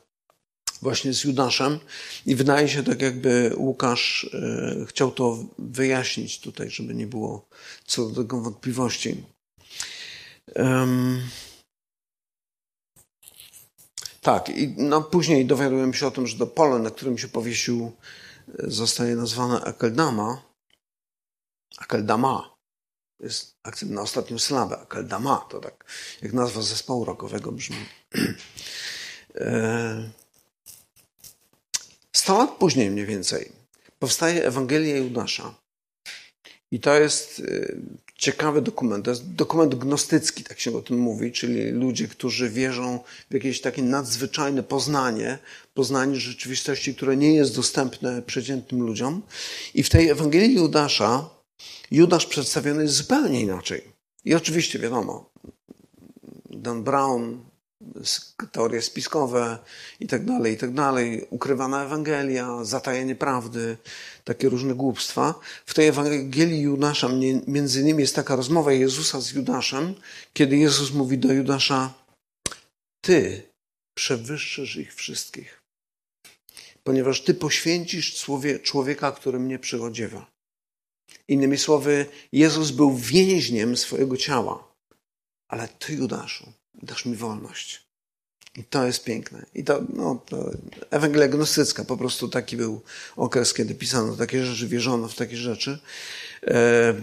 właśnie 0.82 1.14
z 1.14 1.24
Judaszem 1.24 1.78
i 2.26 2.34
wydaje 2.34 2.68
się 2.68 2.82
tak, 2.82 3.02
jakby 3.02 3.52
Łukasz 3.56 4.30
e, 4.34 4.86
chciał 4.86 5.10
to 5.10 5.44
wyjaśnić 5.58 6.40
tutaj, 6.40 6.70
żeby 6.70 6.94
nie 6.94 7.06
było 7.06 7.48
co 7.86 8.08
do 8.08 8.22
tego 8.22 8.40
wątpliwości. 8.40 9.24
Um, 10.56 11.22
tak, 14.20 14.48
i 14.48 14.74
no, 14.76 15.02
później 15.02 15.46
dowiadujemy 15.46 15.94
się 15.94 16.06
o 16.06 16.10
tym, 16.10 16.26
że 16.26 16.38
to 16.38 16.46
pole, 16.46 16.78
na 16.78 16.90
którym 16.90 17.18
się 17.18 17.28
powiesił, 17.28 17.92
e, 18.48 18.70
zostaje 18.70 19.16
nazwane 19.16 19.60
Akeldama. 19.60 20.42
Akeldama 21.78 22.56
jest 23.20 23.56
akcent 23.62 23.92
na 23.92 24.02
ostatnią 24.02 24.38
sylabę. 24.38 24.78
Akeldama 24.78 25.46
to 25.50 25.60
tak 25.60 25.84
jak 26.22 26.32
nazwa 26.32 26.62
zespołu 26.62 27.04
rockowego 27.04 27.52
brzmi. 27.52 27.76
E, 29.34 30.10
sto 32.12 32.38
lat 32.38 32.50
później 32.50 32.90
mniej 32.90 33.06
więcej 33.06 33.52
powstaje 33.98 34.46
Ewangelia 34.46 34.96
Judasza. 34.96 35.54
I 36.70 36.80
to 36.80 36.94
jest 36.94 37.40
e, 37.40 37.74
ciekawy 38.18 38.62
dokument. 38.62 39.04
To 39.04 39.10
jest 39.10 39.32
dokument 39.32 39.74
gnostycki, 39.74 40.44
tak 40.44 40.60
się 40.60 40.76
o 40.76 40.82
tym 40.82 40.98
mówi, 40.98 41.32
czyli 41.32 41.70
ludzie, 41.70 42.08
którzy 42.08 42.50
wierzą 42.50 43.00
w 43.30 43.34
jakieś 43.34 43.60
takie 43.60 43.82
nadzwyczajne 43.82 44.62
poznanie, 44.62 45.38
poznanie 45.74 46.16
rzeczywistości, 46.16 46.94
które 46.94 47.16
nie 47.16 47.34
jest 47.34 47.56
dostępne 47.56 48.22
przeciętnym 48.22 48.82
ludziom. 48.82 49.22
I 49.74 49.82
w 49.82 49.90
tej 49.90 50.08
Ewangelii 50.08 50.54
Judasza 50.54 51.38
Judasz 51.90 52.26
przedstawiony 52.26 52.82
jest 52.82 52.94
zupełnie 52.94 53.40
inaczej. 53.40 53.82
I 54.24 54.34
oczywiście 54.34 54.78
wiadomo, 54.78 55.30
Dan 56.50 56.84
Brown, 56.84 57.40
teorie 58.52 58.82
spiskowe 58.82 59.58
i 60.00 60.06
tak 60.06 60.24
dalej, 60.24 60.54
i 60.54 60.56
tak 60.56 60.70
ukrywana 61.30 61.84
Ewangelia, 61.84 62.64
zatajenie 62.64 63.14
prawdy, 63.14 63.76
takie 64.24 64.48
różne 64.48 64.74
głupstwa. 64.74 65.34
W 65.66 65.74
tej 65.74 65.86
Ewangelii 65.88 66.60
Judasza 66.60 67.08
między 67.46 67.80
innymi 67.80 68.00
jest 68.00 68.14
taka 68.14 68.36
rozmowa 68.36 68.72
Jezusa 68.72 69.20
z 69.20 69.32
Judaszem, 69.32 69.94
kiedy 70.32 70.56
Jezus 70.56 70.92
mówi 70.92 71.18
do 71.18 71.32
Judasza, 71.32 71.94
ty 73.00 73.42
przewyższysz 73.94 74.76
ich 74.76 74.94
wszystkich, 74.94 75.62
ponieważ 76.84 77.24
ty 77.24 77.34
poświęcisz 77.34 78.26
człowieka, 78.62 79.12
który 79.12 79.38
mnie 79.38 79.58
przygodziewa. 79.58 80.30
Innymi 81.28 81.58
słowy, 81.58 82.06
Jezus 82.32 82.70
był 82.70 82.96
więźniem 82.96 83.76
swojego 83.76 84.16
ciała, 84.16 84.74
ale 85.48 85.68
ty, 85.68 85.94
Judaszu, 85.94 86.52
dasz 86.82 87.06
mi 87.06 87.16
wolność. 87.16 87.88
I 88.56 88.64
to 88.64 88.86
jest 88.86 89.04
piękne. 89.04 89.46
I 89.54 89.64
to, 89.64 89.82
no, 89.94 90.22
to 90.26 90.50
Ewangelia 90.90 91.28
gnostycka, 91.28 91.84
po 91.84 91.96
prostu 91.96 92.28
taki 92.28 92.56
był 92.56 92.82
okres, 93.16 93.54
kiedy 93.54 93.74
pisano 93.74 94.16
takie 94.16 94.44
rzeczy, 94.44 94.68
wierzono 94.68 95.08
w 95.08 95.14
takie 95.14 95.36
rzeczy. 95.36 95.78
E, 96.46 96.94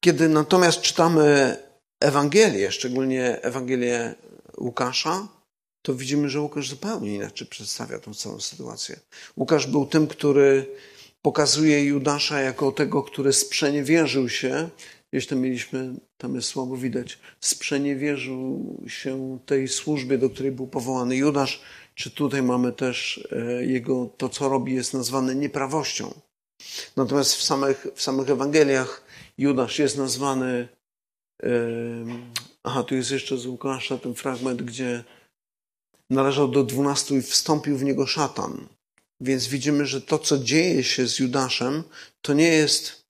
kiedy 0.00 0.28
natomiast 0.28 0.80
czytamy 0.80 1.56
Ewangelię, 2.00 2.72
szczególnie 2.72 3.42
Ewangelię 3.42 4.14
Łukasza, 4.58 5.28
to 5.82 5.94
widzimy, 5.94 6.30
że 6.30 6.40
Łukasz 6.40 6.68
zupełnie 6.68 7.14
inaczej 7.14 7.46
przedstawia 7.46 7.98
tą 7.98 8.14
całą 8.14 8.40
sytuację. 8.40 9.00
Łukasz 9.36 9.66
był 9.66 9.86
tym, 9.86 10.06
który 10.06 10.66
pokazuje 11.22 11.84
Judasza 11.84 12.40
jako 12.40 12.72
tego, 12.72 13.02
który 13.02 13.32
sprzeniewierzył 13.32 14.28
się 14.28 14.68
Gdzieś 15.14 15.26
tam 15.26 15.40
mieliśmy, 15.40 15.94
tam 16.16 16.34
jest 16.34 16.48
słabo 16.48 16.76
widać, 16.76 17.18
sprzeniewierzył 17.40 18.76
się 18.86 19.38
tej 19.46 19.68
służbie, 19.68 20.18
do 20.18 20.30
której 20.30 20.52
był 20.52 20.66
powołany 20.66 21.16
Judasz, 21.16 21.62
czy 21.94 22.10
tutaj 22.10 22.42
mamy 22.42 22.72
też 22.72 23.28
e, 23.32 23.64
jego, 23.64 24.10
to 24.16 24.28
co 24.28 24.48
robi 24.48 24.74
jest 24.74 24.94
nazwane 24.94 25.34
nieprawością. 25.34 26.14
Natomiast 26.96 27.34
w 27.34 27.42
samych, 27.42 27.86
w 27.94 28.02
samych 28.02 28.30
Ewangeliach 28.30 29.04
Judasz 29.38 29.78
jest 29.78 29.98
nazwany, 29.98 30.68
aha, 32.62 32.82
tu 32.82 32.94
jest 32.94 33.10
jeszcze 33.10 33.38
z 33.38 33.46
Łukasza 33.46 33.98
ten 33.98 34.14
fragment, 34.14 34.62
gdzie 34.62 35.04
należał 36.10 36.48
do 36.48 36.64
dwunastu 36.64 37.16
i 37.16 37.22
wstąpił 37.22 37.76
w 37.76 37.84
niego 37.84 38.06
szatan. 38.06 38.66
Więc 39.20 39.46
widzimy, 39.46 39.86
że 39.86 40.00
to, 40.00 40.18
co 40.18 40.38
dzieje 40.38 40.84
się 40.84 41.06
z 41.06 41.18
Judaszem, 41.18 41.82
to 42.20 42.32
nie 42.32 42.48
jest 42.48 43.03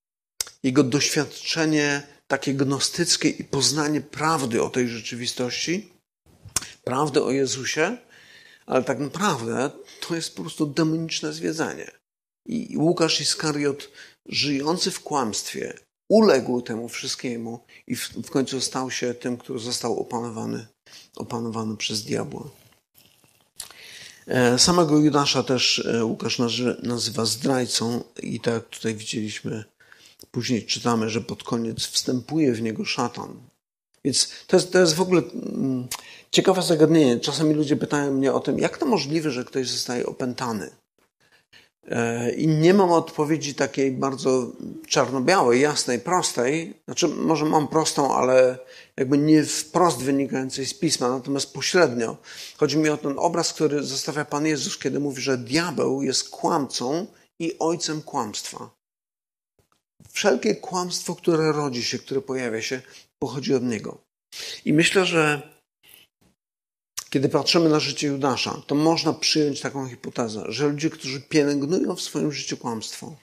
jego 0.65 0.83
doświadczenie 0.83 2.03
takie 2.27 2.55
gnostyckie 2.55 3.29
i 3.29 3.45
poznanie 3.45 4.01
prawdy 4.01 4.63
o 4.63 4.71
tej 4.71 4.89
rzeczywistości, 4.89 5.93
prawdy 6.85 7.23
o 7.23 7.31
Jezusie, 7.31 7.97
ale 8.67 8.85
tak 8.85 8.99
naprawdę 8.99 9.71
to 10.09 10.15
jest 10.15 10.37
po 10.37 10.43
prostu 10.43 10.67
demoniczne 10.67 11.33
zwiedzanie. 11.33 11.91
I 12.47 12.77
Łukasz 12.79 13.21
Iskariot, 13.21 13.91
żyjący 14.27 14.91
w 14.91 15.01
kłamstwie, 15.01 15.79
uległ 16.09 16.63
temu 16.63 16.89
wszystkiemu 16.89 17.65
i 17.87 17.97
w, 17.97 18.09
w 18.09 18.31
końcu 18.31 18.61
stał 18.61 18.91
się 18.91 19.15
tym, 19.15 19.37
który 19.37 19.59
został 19.59 20.01
opanowany, 20.01 20.67
opanowany 21.17 21.77
przez 21.77 22.05
diabła. 22.05 22.51
E, 24.27 24.59
samego 24.59 24.99
Judasza 24.99 25.43
też 25.43 25.79
e, 25.79 26.05
Łukasz 26.05 26.39
nazywa 26.83 27.25
zdrajcą 27.25 28.05
i 28.23 28.41
tak 28.41 28.55
jak 28.55 28.69
tutaj 28.69 28.95
widzieliśmy, 28.95 29.65
Później 30.31 30.67
czytamy, 30.67 31.11
że 31.11 31.21
pod 31.21 31.43
koniec 31.43 31.79
wstępuje 31.79 32.53
w 32.53 32.63
niego 32.63 32.85
szatan. 32.85 33.37
Więc 34.05 34.33
to 34.47 34.57
jest, 34.57 34.73
to 34.73 34.79
jest 34.79 34.95
w 34.95 35.01
ogóle 35.01 35.23
mm, 35.35 35.89
ciekawe 36.31 36.63
zagadnienie. 36.63 37.21
Czasami 37.21 37.55
ludzie 37.55 37.77
pytają 37.77 38.13
mnie 38.13 38.33
o 38.33 38.41
tym, 38.41 38.59
jak 38.59 38.79
to 38.79 38.87
możliwe, 38.87 39.31
że 39.31 39.45
ktoś 39.45 39.69
zostaje 39.69 40.07
opętany. 40.07 40.71
E, 41.89 42.33
I 42.33 42.49
nie 42.49 42.75
mam 42.75 42.93
odpowiedzi 42.93 43.55
takiej 43.55 43.93
bardzo 43.93 44.53
czarno-białej, 44.89 45.61
jasnej, 45.61 46.01
prostej. 46.01 46.75
Znaczy, 46.85 47.09
może 47.09 47.45
mam 47.45 47.69
prostą, 47.69 48.15
ale 48.15 48.59
jakby 48.97 49.19
nie 49.19 49.45
wprost 49.45 49.99
wynikającej 49.99 50.67
z 50.67 50.75
pisma, 50.75 51.09
natomiast 51.09 51.53
pośrednio. 51.53 52.17
Chodzi 52.57 52.79
mi 52.79 52.89
o 52.89 52.97
ten 52.97 53.15
obraz, 53.17 53.53
który 53.53 53.83
zostawia 53.83 54.25
Pan 54.25 54.47
Jezus, 54.47 54.79
kiedy 54.79 55.01
mówi, 55.01 55.23
że 55.23 55.39
diabeł 55.39 56.03
jest 56.03 56.29
kłamcą 56.29 57.07
i 57.39 57.59
ojcem 57.59 58.03
kłamstwa. 58.03 58.71
Wszelkie 60.13 60.55
kłamstwo, 60.55 61.15
które 61.15 61.53
rodzi 61.53 61.85
się, 61.85 61.99
które 61.99 62.21
pojawia 62.21 62.63
się, 62.63 62.83
pochodzi 63.19 63.55
od 63.55 63.63
Niego. 63.63 63.99
I 64.65 64.73
myślę, 64.73 65.07
że 65.07 65.55
kiedy 67.11 67.29
patrzymy 67.29 67.69
na 67.69 67.81
życie 67.81 68.07
Judasza, 68.07 68.63
to 68.67 68.75
można 68.75 69.13
przyjąć 69.13 69.61
taką 69.61 69.89
hipotezę, 69.89 70.45
że 70.49 70.69
ludzie, 70.69 70.91
którzy 70.91 71.21
pielęgnują 71.21 71.97
w 71.97 72.01
swoim 72.01 72.33
życiu 72.33 72.57
kłamstwo, 72.57 73.17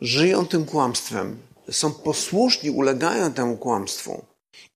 żyją 0.00 0.46
tym 0.46 0.64
kłamstwem, 0.64 1.42
są 1.70 1.94
posłuszni, 1.94 2.70
ulegają 2.70 3.32
temu 3.32 3.56
kłamstwu 3.56 4.24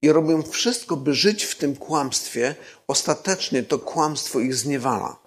i 0.03 0.13
robią 0.13 0.43
wszystko, 0.43 0.97
by 0.97 1.15
żyć 1.15 1.45
w 1.45 1.57
tym 1.57 1.77
kłamstwie, 1.77 2.55
ostatecznie 2.89 3.63
to 3.63 3.79
kłamstwo 3.79 4.41
ich 4.41 4.55
zniewala. 4.55 5.22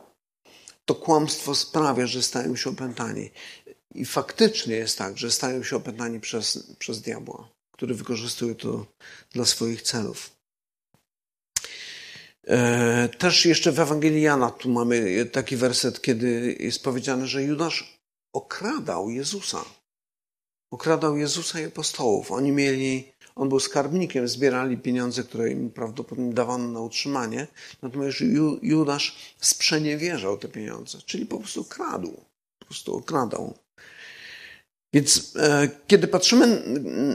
To 0.86 0.96
kłamstwo 0.96 1.56
sprawia, 1.56 2.08
że 2.08 2.24
stają 2.24 2.56
się 2.56 2.70
opętani. 2.70 3.32
I 3.96 4.06
faktycznie 4.06 4.76
jest 4.76 4.98
tak, 4.98 5.18
że 5.18 5.32
stają 5.32 5.64
się 5.64 5.76
opętani 5.76 6.20
przez, 6.20 6.74
przez 6.80 7.02
diabła, 7.02 7.50
który 7.72 7.96
wykorzystuje 7.96 8.56
to 8.56 8.86
dla 9.32 9.46
swoich 9.46 9.82
celów. 9.82 10.36
E, 12.48 13.10
też 13.10 13.46
jeszcze 13.46 13.72
w 13.72 13.80
Ewangelii 13.80 14.22
Jana 14.22 14.52
tu 14.52 14.70
mamy 14.70 15.26
taki 15.26 15.58
werset, 15.58 16.02
kiedy 16.02 16.58
jest 16.60 16.84
powiedziane, 16.84 17.28
że 17.28 17.44
Judasz 17.44 18.00
okradał 18.34 19.10
Jezusa. 19.10 19.66
Okradał 20.72 21.18
Jezusa 21.18 21.60
i 21.60 21.66
apostołów. 21.66 22.32
Oni 22.32 22.52
mieli, 22.52 23.12
on 23.36 23.50
był 23.50 23.60
skarbnikiem, 23.60 24.28
zbierali 24.28 24.78
pieniądze, 24.78 25.24
które 25.24 25.52
im 25.52 25.72
prawdopodobnie 25.72 26.34
dawano 26.34 26.68
na 26.68 26.80
utrzymanie. 26.80 27.48
Natomiast 27.82 28.18
Judasz 28.62 29.36
sprzeniewierzał 29.40 30.38
te 30.38 30.48
pieniądze, 30.48 30.98
czyli 31.06 31.26
po 31.26 31.38
prostu 31.38 31.64
kradł. 31.64 32.12
Po 32.60 32.66
prostu 32.66 32.96
okradał. 32.96 33.54
Więc 34.94 35.34
e, 35.36 35.70
kiedy 35.88 36.08
patrzymy 36.08 36.64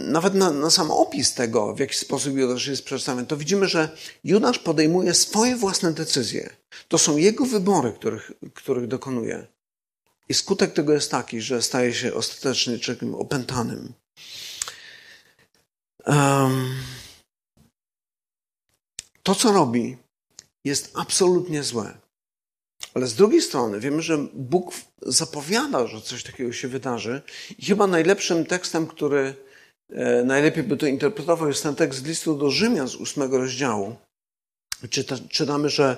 nawet 0.06 0.34
na, 0.34 0.50
na, 0.50 0.70
sam 0.70 0.90
opis 0.90 1.34
tego, 1.34 1.74
w 1.74 1.78
jaki 1.78 1.94
sposób 1.94 2.36
Judasz 2.36 2.66
jest 2.66 2.84
przedstawiony, 2.84 3.26
to 3.26 3.36
widzimy, 3.36 3.68
że 3.68 3.96
Judasz 4.24 4.58
podejmuje 4.58 5.14
swoje 5.14 5.56
własne 5.56 5.92
decyzje. 5.92 6.50
To 6.88 6.98
są 6.98 7.16
jego 7.16 7.46
wybory, 7.46 7.92
których, 7.92 8.32
których 8.54 8.86
dokonuje. 8.86 9.46
I 10.28 10.34
skutek 10.34 10.72
tego 10.72 10.92
jest 10.92 11.10
taki, 11.10 11.40
że 11.40 11.62
staje 11.62 11.94
się 11.94 12.14
ostatecznie 12.14 12.78
człowiekiem 12.78 13.14
opętanym. 13.14 13.92
Um, 16.10 16.74
to, 19.22 19.34
co 19.34 19.52
robi, 19.52 19.96
jest 20.64 20.92
absolutnie 20.94 21.62
złe. 21.62 21.98
Ale 22.94 23.06
z 23.06 23.14
drugiej 23.14 23.42
strony 23.42 23.80
wiemy, 23.80 24.02
że 24.02 24.18
Bóg 24.34 24.74
zapowiada, 25.02 25.86
że 25.86 26.00
coś 26.00 26.22
takiego 26.22 26.52
się 26.52 26.68
wydarzy. 26.68 27.22
I 27.58 27.64
chyba 27.64 27.86
najlepszym 27.86 28.46
tekstem, 28.46 28.86
który 28.86 29.34
e, 29.90 30.24
najlepiej 30.24 30.64
by 30.64 30.76
to 30.76 30.86
interpretował, 30.86 31.48
jest 31.48 31.62
ten 31.62 31.74
tekst 31.74 32.00
z 32.00 32.04
listu 32.04 32.34
do 32.34 32.50
Rzymian 32.50 32.88
z 32.88 32.94
ósmego 32.94 33.38
rozdziału. 33.38 33.96
Czyta, 34.90 35.16
czytamy, 35.28 35.68
że 35.68 35.96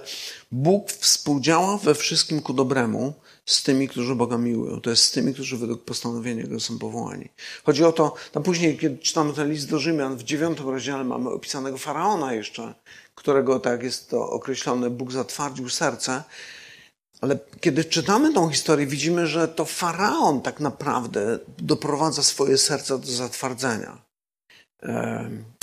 Bóg 0.51 0.92
współdziała 0.92 1.79
we 1.79 1.94
wszystkim 1.94 2.42
ku 2.42 2.53
dobremu 2.53 3.14
z 3.46 3.62
tymi, 3.62 3.88
którzy 3.88 4.14
Boga 4.14 4.38
miłują. 4.38 4.81
To 4.81 4.90
jest 4.90 5.05
z 5.05 5.11
tymi, 5.11 5.35
którzy 5.35 5.57
według 5.57 5.85
postanowienia 5.85 6.46
Go 6.46 6.61
są 6.61 6.78
powołani. 6.78 7.28
Chodzi 7.64 7.85
o 7.85 7.92
to, 7.92 8.14
tam 8.33 8.42
później, 8.42 8.78
kiedy 8.78 8.98
czytamy 8.98 9.33
ten 9.33 9.50
list 9.50 9.70
do 9.70 9.78
Rzymian, 9.78 10.16
w 10.16 10.22
dziewiątym 10.22 10.68
rozdziale 10.68 11.05
mamy 11.05 11.31
opisanego 11.31 11.78
faraona 11.78 12.35
jeszcze, 12.35 12.74
którego, 13.14 13.61
tak 13.61 13.83
jest 13.83 14.11
to 14.11 14.31
określone, 14.31 14.90
Bóg 14.90 15.12
zatwardził 15.12 15.68
serce. 15.68 16.22
Ale 17.20 17.38
kiedy 17.61 17.85
czytamy 17.85 18.35
tą 18.35 18.50
historię, 18.50 18.87
widzimy, 18.87 19.26
że 19.26 19.48
to 19.48 19.64
faraon 19.64 20.42
tak 20.42 20.61
naprawdę 20.61 21.38
doprowadza 21.59 22.22
swoje 22.22 22.59
serce 22.59 22.98
do 22.98 23.07
zatwardzenia. 23.07 24.02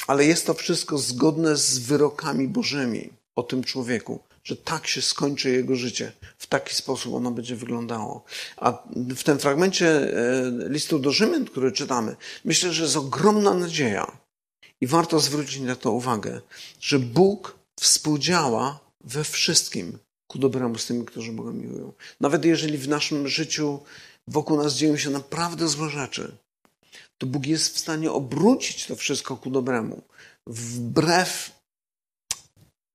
Ale 0.07 0.25
jest 0.25 0.45
to 0.45 0.53
wszystko 0.53 0.97
zgodne 0.97 1.55
z 1.55 1.79
wyrokami 1.79 2.47
Bożymi 2.47 3.18
o 3.35 3.43
tym 3.43 3.63
człowieku, 3.63 4.19
że 4.43 4.55
tak 4.55 4.87
się 4.87 5.01
skończy 5.01 5.49
jego 5.49 5.75
życie, 5.75 6.11
w 6.37 6.47
taki 6.47 6.75
sposób 6.75 7.13
ono 7.13 7.31
będzie 7.31 7.55
wyglądało. 7.55 8.23
A 8.57 8.83
w 8.95 9.23
tym 9.23 9.39
fragmencie 9.39 9.87
e, 9.87 10.51
listu 10.69 10.99
do 10.99 11.11
Rzymian, 11.11 11.45
który 11.45 11.71
czytamy, 11.71 12.15
myślę, 12.45 12.73
że 12.73 12.83
jest 12.83 12.95
ogromna 12.95 13.53
nadzieja 13.53 14.17
i 14.81 14.87
warto 14.87 15.19
zwrócić 15.19 15.59
na 15.59 15.75
to 15.75 15.91
uwagę, 15.91 16.41
że 16.79 16.99
Bóg 16.99 17.59
współdziała 17.79 18.79
we 19.01 19.23
wszystkim 19.23 19.97
ku 20.27 20.39
dobremu 20.39 20.77
z 20.77 20.85
tymi, 20.85 21.05
którzy 21.05 21.31
Boga 21.31 21.51
miłują. 21.51 21.93
Nawet 22.19 22.45
jeżeli 22.45 22.77
w 22.77 22.87
naszym 22.87 23.27
życiu 23.27 23.79
wokół 24.27 24.57
nas 24.57 24.73
dzieją 24.73 24.97
się 24.97 25.09
naprawdę 25.09 25.67
złe 25.67 25.89
rzeczy, 25.89 26.31
to 27.17 27.27
Bóg 27.27 27.45
jest 27.45 27.75
w 27.75 27.79
stanie 27.79 28.11
obrócić 28.11 28.85
to 28.85 28.95
wszystko 28.95 29.37
ku 29.37 29.49
dobremu. 29.49 30.01
Wbrew 30.47 31.58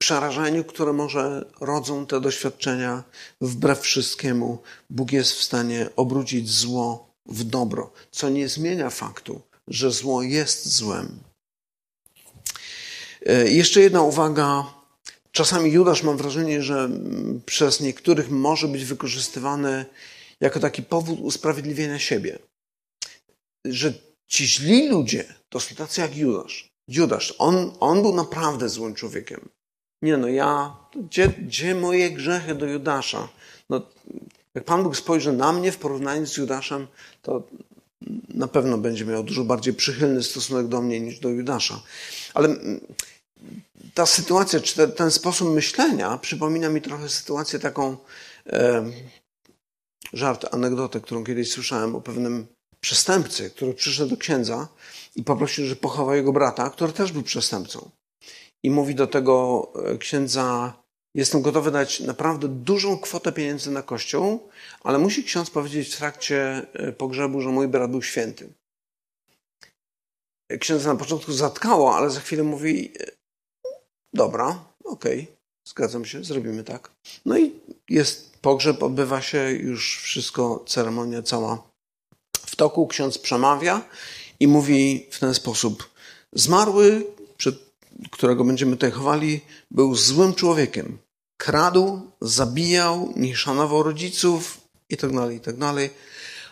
przerażeniu, 0.05 0.65
które 0.65 0.93
może 0.93 1.45
rodzą 1.61 2.07
te 2.07 2.21
doświadczenia, 2.21 3.03
wbrew 3.41 3.81
wszystkiemu, 3.81 4.59
Bóg 4.91 5.13
jest 5.13 5.33
w 5.33 5.43
stanie 5.43 5.89
obrócić 5.97 6.51
zło 6.51 7.15
w 7.27 7.45
dobro, 7.45 7.93
co 8.11 8.29
nie 8.29 8.49
zmienia 8.49 8.91
faktu, 8.91 9.41
że 9.69 9.91
zło 9.91 10.23
jest 10.23 10.69
złem. 10.69 11.09
E, 13.27 13.51
jeszcze 13.51 13.81
jedna 13.81 14.03
uwaga. 14.03 14.65
Czasami 15.33 15.73
Judasz 15.73 16.03
mam 16.03 16.17
wrażenie, 16.17 16.63
że 16.63 16.91
przez 17.47 17.81
niektórych 17.81 18.31
może 18.31 18.69
być 18.69 18.85
wykorzystywany 18.85 19.87
jako 20.41 20.61
taki 20.61 20.83
powód 20.83 21.21
usprawiedliwienia 21.21 21.99
siebie. 21.99 22.39
Że 23.65 23.93
ci 24.29 24.47
źli 24.47 24.89
ludzie 24.89 25.25
to 25.49 25.61
są 25.61 25.75
tacy 25.75 26.01
jak 26.01 26.17
Judasz. 26.17 26.69
Judasz, 26.89 27.35
on, 27.39 27.73
on 27.81 28.03
był 28.03 28.15
naprawdę 28.15 28.69
złym 28.69 28.95
człowiekiem. 28.95 29.54
Nie 30.05 30.17
no, 30.17 30.29
ja, 30.29 30.77
gdzie, 31.09 31.29
gdzie 31.29 31.75
moje 31.75 32.11
grzechy 32.11 32.55
do 32.55 32.67
Judasza? 32.67 33.29
No, 33.71 33.83
jak 34.55 34.65
Pan 34.65 34.83
Bóg 34.83 34.97
spojrzy 34.97 35.33
na 35.33 35.53
mnie 35.53 35.73
w 35.73 35.77
porównaniu 35.77 36.27
z 36.27 36.37
Judaszem, 36.37 36.87
to 37.23 37.43
na 38.29 38.49
pewno 38.49 38.79
będzie 38.79 39.05
miał 39.05 39.23
dużo 39.23 39.45
bardziej 39.45 39.75
przychylny 39.75 40.23
stosunek 40.23 40.69
do 40.69 40.81
mnie 40.81 41.01
niż 41.01 41.19
do 41.21 41.29
Judasza. 41.29 41.83
Ale 42.35 42.49
mm, 42.49 42.81
ta 43.95 44.07
sytuacja, 44.07 44.61
czy 44.61 44.89
ten, 44.89 45.11
sposób 45.11 45.49
myślenia 45.49 46.19
przypomina 46.19 46.69
mi 46.69 46.83
trochę 46.83 47.09
sytuację 47.09 47.59
taką, 47.59 47.97
e, 48.47 48.91
żart, 50.13 50.47
anegdotę, 50.51 51.01
którą 51.01 51.25
kiedyś 51.25 51.51
słyszałem 51.51 51.97
o 51.97 52.01
pewnym 52.01 52.47
przestępcy, 52.81 53.51
który 53.51 53.75
przyszedł 53.75 54.11
do 54.11 54.17
księdza 54.17 54.69
i 55.17 55.23
poprosił, 55.23 55.67
że 55.67 55.77
pochowa 55.77 56.17
jego 56.17 56.33
brata, 56.33 56.71
który 56.71 56.93
też 56.93 57.13
był 57.13 57.23
przestępcą. 57.23 57.91
I 58.65 58.71
mówi 58.71 58.95
do 58.95 59.07
tego 59.07 59.69
e, 59.75 59.99
księdza, 59.99 60.73
jestem 61.15 61.43
gotowy 61.43 61.71
dać 61.71 62.01
naprawdę 62.01 62.49
dużą 62.49 62.99
kwotę 62.99 63.33
pieniędzy 63.33 63.71
na 63.71 63.83
kościół, 63.83 64.49
ale 64.83 64.99
musi 64.99 65.25
ksiądz 65.25 65.51
powiedzieć 65.51 65.95
w 65.95 65.97
trakcie 65.97 66.67
e, 66.73 66.93
pogrzebu, 66.93 67.41
że 67.41 67.49
mój 67.49 67.69
brat 67.69 67.91
był 67.91 68.03
święty. 68.03 68.53
Księdza 70.61 70.93
na 70.93 70.99
początku 70.99 71.33
zatkało, 71.33 71.97
ale 71.97 72.11
za 72.11 72.21
chwilę 72.21 72.43
mówi, 72.43 72.93
e, 73.01 73.11
dobra, 74.15 74.65
okej, 74.85 75.23
okay, 75.23 75.37
zgadzam 75.69 76.05
się, 76.05 76.25
zrobimy 76.25 76.65
tak. 76.65 76.91
No 77.25 77.39
i 77.39 77.53
jest 77.91 78.39
pogrzeb, 78.39 78.83
odbywa 78.83 79.23
się 79.23 79.51
już 79.51 80.01
wszystko, 80.03 80.65
ceremonia 80.67 81.23
cała 81.23 81.63
w 82.47 82.57
toku. 82.57 82.87
Ksiądz 82.87 83.19
przemawia 83.19 83.83
i 84.41 84.49
mówi 84.49 85.07
w 85.11 85.19
ten 85.19 85.35
sposób, 85.35 85.91
zmarły, 86.33 87.07
przed 87.37 87.74
którego 88.11 88.45
będziemy 88.45 88.73
tutaj 88.73 88.91
chowali, 88.91 89.41
był 89.71 89.95
złym 89.95 90.35
człowiekiem. 90.35 90.99
Kradł, 91.37 92.11
zabijał, 92.21 93.13
nie 93.17 93.37
szanował 93.37 93.83
rodziców 93.83 94.61
i 94.89 94.97
tak 94.97 95.15
dalej, 95.15 95.37
i 95.37 95.41
tak. 95.41 95.55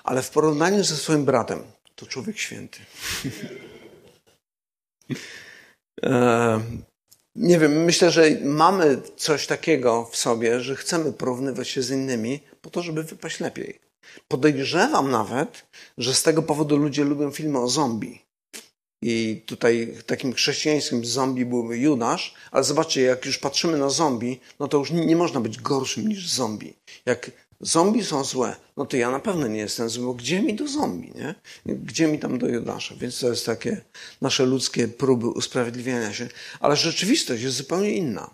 Ale 0.05 0.23
w 0.23 0.31
porównaniu 0.31 0.85
ze 0.85 0.97
swoim 0.97 1.25
bratem, 1.25 1.63
to 1.95 2.07
człowiek 2.07 2.39
święty. 2.39 2.79
E, 6.03 6.61
nie 7.37 7.59
wiem, 7.59 7.85
myślę, 7.85 8.11
że 8.11 8.31
mamy 8.45 9.03
coś 9.17 9.47
takiego 9.47 10.05
w 10.05 10.17
sobie, 10.17 10.61
że 10.61 10.77
chcemy 10.77 11.13
porównywać 11.13 11.69
się 11.69 11.83
z 11.83 11.91
innymi 11.91 12.41
po 12.61 12.71
to, 12.71 12.83
żeby 12.83 13.03
wypaść 13.03 13.41
lepiej. 13.41 13.81
Podejrzewam 14.29 15.11
nawet, 15.11 15.67
że 15.99 16.15
z 16.15 16.23
tego 16.23 16.43
powodu 16.43 16.77
ludzie 16.77 17.05
lubią 17.05 17.31
filmy 17.31 17.59
o 17.59 17.69
zombie. 17.69 18.23
I 19.03 19.43
tutaj 19.47 19.97
takim 20.07 20.33
chrześcijańskim 20.33 21.05
zombie 21.05 21.45
byłby 21.45 21.79
Judasz, 21.79 22.35
ale 22.51 22.65
zobaczcie, 22.65 23.03
jak 23.03 23.27
już 23.27 23.39
patrzymy 23.39 23.79
na 23.79 23.91
zombie, 23.91 24.41
no 24.61 24.69
to 24.69 24.79
już 24.79 24.91
nie, 24.91 25.17
można 25.17 25.41
być 25.41 25.61
gorszym 25.61 26.09
niż 26.09 26.29
zombie. 26.29 26.75
Jak 27.07 27.31
zombie 27.61 28.05
są 28.05 28.25
złe, 28.25 28.57
no 28.77 28.87
to 28.87 28.97
ja 28.97 29.11
na 29.11 29.21
pewno 29.21 29.47
nie 29.47 29.59
jestem 29.59 29.89
zły, 29.89 30.07
bo 30.07 30.15
gdzie 30.15 30.43
mi 30.43 30.55
do 30.55 30.69
zombie, 30.69 31.13
nie? 31.15 31.35
Gdzie 31.67 32.07
mi 32.07 32.19
tam 32.19 32.39
do 32.39 32.49
Judasza? 32.49 32.95
Więc 32.95 33.21
to 33.21 33.29
jest 33.29 33.47
takie 33.47 33.81
nasze 34.21 34.47
ludzkie 34.47 34.89
próby 34.89 35.29
usprawiedliwiania 35.29 36.13
się. 36.13 36.29
Ale 36.61 36.77
rzeczywistość 36.77 37.43
jest 37.43 37.57
zupełnie 37.57 37.91
inna. 37.91 38.31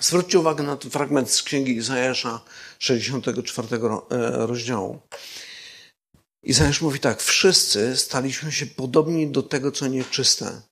Zwróćcie 0.00 0.38
uwagę 0.38 0.64
na 0.64 0.76
ten 0.76 0.90
fragment 0.90 1.30
z 1.30 1.42
księgi 1.42 1.76
Izajasza 1.76 2.40
64 2.78 3.68
e, 3.70 4.46
rozdziału. 4.46 5.00
Izajasz 6.46 6.80
mówi 6.80 7.00
tak, 7.00 7.22
wszyscy 7.22 7.96
staliśmy 7.96 8.52
się 8.52 8.66
podobni 8.66 9.30
do 9.30 9.42
tego, 9.42 9.72
co 9.72 9.86
nieczyste. 9.86 10.62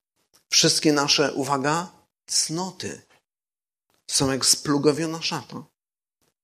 Wszystkie 0.51 0.93
nasze, 0.93 1.33
uwaga, 1.33 1.93
cnoty 2.27 3.03
są 4.11 4.33
jak 4.33 4.47
splugawiona 4.47 5.23
szata. 5.23 5.65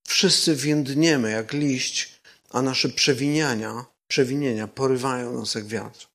Wszyscy 0.09 0.57
więdniemy 0.57 1.31
jak 1.31 1.53
liść, 1.53 2.21
a 2.51 2.63
nasze 2.63 2.89
przewiniania, 2.89 3.85
przewinienia 4.09 4.67
porywają 4.67 5.39
nas 5.39 5.55
jak 5.55 5.67
wiatr. 5.67 6.09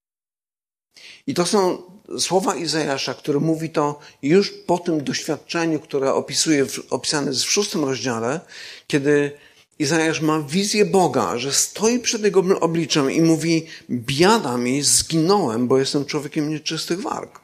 I 1.28 1.34
to 1.34 1.46
są 1.46 1.84
słowa 2.20 2.56
Izajasza, 2.56 3.14
który 3.14 3.40
mówi 3.40 3.70
to 3.70 4.00
już 4.22 4.52
po 4.68 4.80
tym 4.80 5.04
doświadczeniu, 5.04 5.80
które 5.80 6.14
opisuje, 6.14 6.66
opisane 6.90 7.28
jest 7.28 7.44
w 7.44 7.52
szóstym 7.52 7.86
rozdziale, 7.86 8.40
kiedy 8.88 9.38
Izajasz 9.80 10.22
ma 10.22 10.42
wizję 10.42 10.86
Boga, 10.86 11.38
że 11.38 11.54
stoi 11.54 12.00
przed 12.00 12.24
jego 12.24 12.44
obliczem 12.60 13.12
i 13.12 13.22
mówi: 13.22 13.68
Biada 13.90 14.58
mi, 14.58 14.82
zginąłem, 14.82 15.68
bo 15.68 15.78
jestem 15.78 16.06
człowiekiem 16.06 16.50
nieczystych 16.50 17.02
warg. 17.02 17.42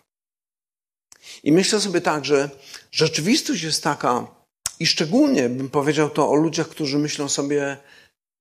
I 1.44 1.52
myślę 1.52 1.82
sobie 1.82 2.02
tak, 2.02 2.26
że 2.26 2.50
rzeczywistość 2.92 3.64
jest 3.64 3.84
taka, 3.84 4.28
i 4.80 4.88
szczególnie 4.88 5.50
bym 5.50 5.70
powiedział 5.70 6.10
to 6.10 6.30
o 6.30 6.36
ludziach, 6.36 6.70
którzy 6.70 6.98
myślą 6.98 7.30
sobie, 7.30 7.78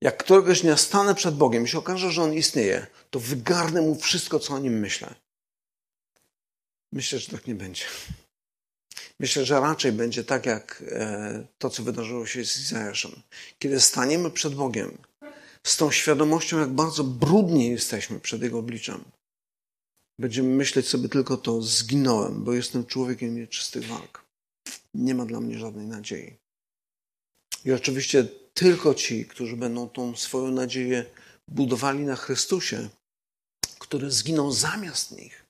jak 0.01 0.17
któregoś 0.17 0.61
dnia 0.61 0.77
stanę 0.77 1.15
przed 1.15 1.35
Bogiem 1.35 1.65
i 1.65 1.67
się 1.67 1.77
okaże, 1.77 2.11
że 2.11 2.23
On 2.23 2.33
istnieje, 2.33 2.87
to 3.09 3.19
wygarnę 3.19 3.81
Mu 3.81 3.95
wszystko, 3.95 4.39
co 4.39 4.53
o 4.53 4.59
Nim 4.59 4.79
myślę. 4.79 5.15
Myślę, 6.91 7.19
że 7.19 7.27
tak 7.27 7.47
nie 7.47 7.55
będzie. 7.55 7.83
Myślę, 9.21 9.45
że 9.45 9.59
raczej 9.59 9.91
będzie 9.91 10.23
tak, 10.23 10.45
jak 10.45 10.83
e, 10.91 11.47
to, 11.57 11.69
co 11.69 11.83
wydarzyło 11.83 12.25
się 12.25 12.45
z 12.45 12.59
Izajaszem. 12.59 13.11
Kiedy 13.59 13.79
staniemy 13.79 14.31
przed 14.31 14.55
Bogiem 14.55 14.97
z 15.63 15.77
tą 15.77 15.91
świadomością, 15.91 16.59
jak 16.59 16.69
bardzo 16.69 17.03
brudni 17.03 17.69
jesteśmy 17.69 18.19
przed 18.19 18.41
Jego 18.41 18.59
obliczem, 18.59 19.03
będziemy 20.19 20.49
myśleć 20.49 20.87
sobie 20.87 21.09
tylko 21.09 21.37
to, 21.37 21.61
zginąłem, 21.61 22.43
bo 22.43 22.53
jestem 22.53 22.85
człowiekiem 22.85 23.35
nieczystych 23.35 23.87
walk. 23.87 24.25
Nie 24.93 25.15
ma 25.15 25.25
dla 25.25 25.39
mnie 25.41 25.59
żadnej 25.59 25.87
nadziei. 25.87 26.37
I 27.65 27.71
oczywiście 27.71 28.27
tylko 28.53 28.93
ci, 28.93 29.25
którzy 29.25 29.57
będą 29.57 29.89
tą 29.89 30.15
swoją 30.15 30.51
nadzieję 30.51 31.05
budowali 31.47 31.99
na 31.99 32.15
Chrystusie, 32.15 32.89
który 33.79 34.11
zginął 34.11 34.51
zamiast 34.51 35.11
nich, 35.11 35.40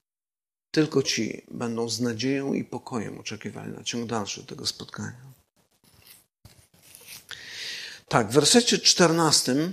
tylko 0.71 1.03
ci 1.03 1.45
będą 1.51 1.89
z 1.89 2.01
nadzieją 2.01 2.53
i 2.53 2.63
pokojem 2.63 3.19
oczekiwali 3.19 3.71
na 3.71 3.83
ciąg 3.83 4.05
dalszy 4.05 4.45
tego 4.45 4.65
spotkania. 4.65 5.31
Tak, 8.07 8.29
w 8.29 8.33
wersecie 8.33 8.79
14 8.79 9.71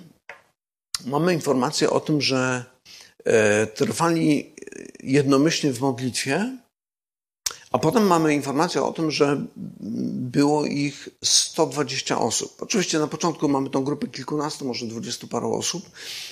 mamy 1.06 1.34
informację 1.34 1.90
o 1.90 2.00
tym, 2.00 2.20
że 2.20 2.64
e, 3.24 3.66
trwali 3.66 4.54
jednomyślnie 5.00 5.72
w 5.72 5.80
modlitwie 5.80 6.58
a 7.72 7.78
potem 7.78 8.06
mamy 8.06 8.34
informację 8.34 8.82
o 8.82 8.92
tym, 8.92 9.10
że 9.10 9.40
było 10.10 10.66
ich 10.66 11.08
120 11.24 12.18
osób. 12.18 12.56
Oczywiście 12.60 12.98
na 12.98 13.06
początku 13.06 13.48
mamy 13.48 13.70
tą 13.70 13.84
grupę 13.84 14.06
kilkunastu, 14.06 14.64
może 14.64 14.86
dwudziestu 14.86 15.28
paru 15.28 15.54
osób, 15.54 15.90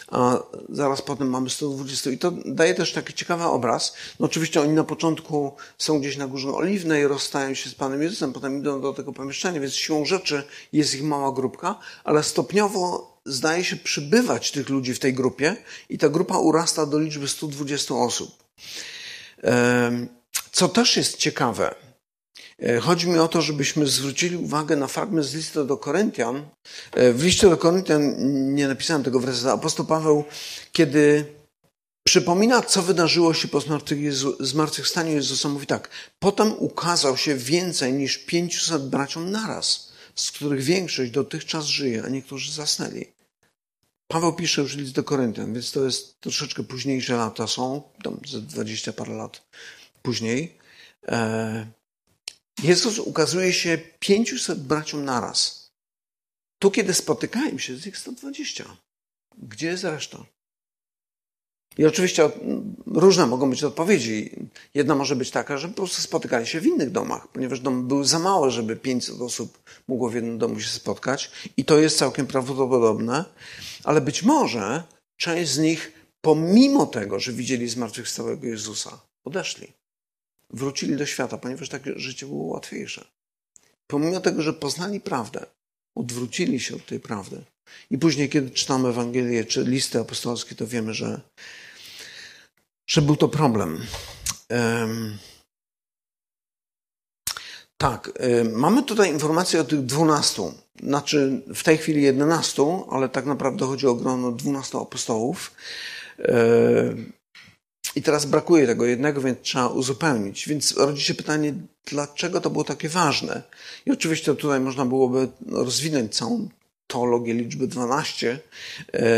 a 0.08 0.38
zaraz 0.68 1.02
potem 1.02 1.30
mamy 1.30 1.50
120. 1.50 2.10
I 2.10 2.18
to 2.18 2.32
daje 2.46 2.74
też 2.74 2.92
taki 2.92 3.14
ciekawy 3.14 3.44
obraz. 3.44 3.94
No 4.20 4.26
oczywiście 4.26 4.60
oni 4.60 4.72
na 4.72 4.84
początku 4.84 5.52
są 5.78 6.00
gdzieś 6.00 6.16
na 6.16 6.26
Górze 6.26 6.54
Oliwnej, 6.54 7.08
rozstają 7.08 7.54
się 7.54 7.70
z 7.70 7.74
Panem 7.74 8.02
Jezusem, 8.02 8.32
potem 8.32 8.58
idą 8.58 8.80
do 8.80 8.92
tego 8.92 9.12
pomieszczenia, 9.12 9.60
więc 9.60 9.74
siłą 9.74 10.04
rzeczy 10.04 10.42
jest 10.72 10.94
ich 10.94 11.02
mała 11.02 11.32
grupka, 11.32 11.78
ale 12.04 12.22
stopniowo 12.22 13.16
zdaje 13.24 13.64
się 13.64 13.76
przybywać 13.76 14.50
tych 14.50 14.68
ludzi 14.68 14.94
w 14.94 14.98
tej 14.98 15.14
grupie 15.14 15.56
i 15.88 15.98
ta 15.98 16.08
grupa 16.08 16.38
urasta 16.38 16.86
do 16.86 16.98
liczby 16.98 17.28
120 17.28 17.94
osób. 17.94 18.30
Co 20.56 20.68
też 20.68 20.96
jest 20.96 21.16
ciekawe, 21.16 21.74
e, 22.58 22.80
chodzi 22.80 23.08
mi 23.08 23.18
o 23.18 23.28
to, 23.28 23.42
żebyśmy 23.42 23.86
zwrócili 23.86 24.36
uwagę 24.36 24.76
na 24.76 24.86
fragment 24.86 25.26
z 25.26 25.34
listu 25.34 25.64
do 25.64 25.76
Koryntian. 25.76 26.48
E, 26.92 27.12
w 27.12 27.24
liście 27.24 27.50
do 27.50 27.56
Koryntian 27.56 28.14
nie 28.54 28.68
napisałem 28.68 29.02
tego 29.02 29.20
wersetu. 29.20 29.50
Apostoł 29.50 29.86
Paweł, 29.86 30.24
kiedy 30.72 31.24
przypomina, 32.06 32.62
co 32.62 32.82
wydarzyło 32.82 33.34
się 33.34 33.48
po 33.48 33.62
zmartwychwstaniu 34.40 35.12
Jezusa, 35.12 35.48
mówi 35.48 35.66
tak. 35.66 35.88
Potem 36.18 36.52
ukazał 36.58 37.16
się 37.16 37.34
więcej 37.34 37.92
niż 37.92 38.18
500 38.18 38.88
braciom 38.88 39.30
naraz, 39.30 39.92
z 40.14 40.30
których 40.30 40.62
większość 40.62 41.10
dotychczas 41.10 41.64
żyje, 41.64 42.02
a 42.04 42.08
niektórzy 42.08 42.52
zasnęli. 42.52 43.06
Paweł 44.08 44.32
pisze 44.32 44.62
już 44.62 44.76
list 44.76 44.92
do 44.92 45.04
Koryntian, 45.04 45.54
więc 45.54 45.72
to 45.72 45.84
jest 45.84 46.20
troszeczkę 46.20 46.62
późniejsze 46.62 47.16
lata 47.16 47.46
są, 47.46 47.82
tam 48.02 48.20
ze 48.26 48.40
20 48.40 48.92
parę 48.92 49.14
lat 49.14 49.42
później, 50.06 50.58
e, 51.08 51.66
Jezus 52.62 52.98
ukazuje 52.98 53.52
się 53.52 53.78
500 53.98 54.60
braciom 54.60 55.04
naraz. 55.04 55.70
Tu, 56.58 56.70
kiedy 56.70 56.94
spotykają 56.94 57.58
się, 57.58 57.72
jest 57.72 57.86
ich 57.86 57.98
120. 57.98 58.76
Gdzie 59.38 59.66
jest 59.66 59.84
reszta? 59.84 60.24
I 61.78 61.84
oczywiście 61.86 62.30
różne 62.86 63.26
mogą 63.26 63.50
być 63.50 63.64
odpowiedzi. 63.64 64.30
Jedna 64.74 64.94
może 64.94 65.16
być 65.16 65.30
taka, 65.30 65.58
że 65.58 65.68
po 65.68 65.74
prostu 65.74 66.02
spotykali 66.02 66.46
się 66.46 66.60
w 66.60 66.66
innych 66.66 66.90
domach, 66.90 67.28
ponieważ 67.28 67.60
dom 67.60 67.88
był 67.88 68.04
za 68.04 68.18
mały, 68.18 68.50
żeby 68.50 68.76
500 68.76 69.20
osób 69.20 69.62
mogło 69.88 70.10
w 70.10 70.14
jednym 70.14 70.38
domu 70.38 70.60
się 70.60 70.68
spotkać. 70.68 71.30
I 71.56 71.64
to 71.64 71.78
jest 71.78 71.98
całkiem 71.98 72.26
prawdopodobne. 72.26 73.24
Ale 73.84 74.00
być 74.00 74.22
może 74.22 74.82
część 75.16 75.50
z 75.50 75.58
nich, 75.58 75.92
pomimo 76.20 76.86
tego, 76.86 77.20
że 77.20 77.32
widzieli 77.32 77.68
zmartwychwstałego 77.68 78.46
Jezusa, 78.46 79.00
odeszli 79.24 79.85
wrócili 80.50 80.96
do 80.96 81.06
świata, 81.06 81.38
ponieważ 81.38 81.68
takie 81.68 81.98
życie 81.98 82.26
było 82.26 82.44
łatwiejsze. 82.44 83.04
Pomimo 83.86 84.20
tego, 84.20 84.42
że 84.42 84.52
poznali 84.52 85.00
prawdę, 85.00 85.46
odwrócili 85.96 86.60
się 86.60 86.76
od 86.76 86.86
tej 86.86 87.00
prawdy. 87.00 87.44
I 87.90 87.98
później, 87.98 88.28
kiedy 88.28 88.50
czytamy 88.50 88.88
Ewangelię 88.88 89.44
czy 89.44 89.64
listy 89.64 90.00
apostolskie, 90.00 90.54
to 90.54 90.66
wiemy, 90.66 90.94
że, 90.94 91.20
że 92.90 93.02
był 93.02 93.16
to 93.16 93.28
problem. 93.28 93.86
Um, 94.50 95.18
tak, 97.78 98.12
mamy 98.52 98.82
tutaj 98.82 99.10
informację 99.10 99.60
o 99.60 99.64
tych 99.64 99.84
dwunastu. 99.84 100.54
Znaczy, 100.82 101.42
w 101.54 101.62
tej 101.62 101.78
chwili 101.78 102.02
jedenastu, 102.02 102.86
ale 102.90 103.08
tak 103.08 103.26
naprawdę 103.26 103.66
chodzi 103.66 103.86
o 103.86 103.94
grono 103.94 104.32
dwunastu 104.32 104.80
apostołów. 104.80 105.54
I 107.96 108.02
teraz 108.02 108.24
brakuje 108.24 108.66
tego 108.66 108.86
jednego, 108.86 109.20
więc 109.20 109.38
trzeba 109.42 109.68
uzupełnić. 109.68 110.48
Więc 110.48 110.76
rodzi 110.76 111.02
się 111.02 111.14
pytanie, 111.14 111.54
dlaczego 111.86 112.40
to 112.40 112.50
było 112.50 112.64
takie 112.64 112.88
ważne? 112.88 113.42
I 113.86 113.90
oczywiście 113.90 114.34
tutaj 114.34 114.60
można 114.60 114.86
byłoby 114.86 115.28
rozwinąć 115.46 116.16
całą 116.16 116.48
teologię 116.86 117.34
liczby 117.34 117.66
12. 117.66 118.38
E, 118.94 119.08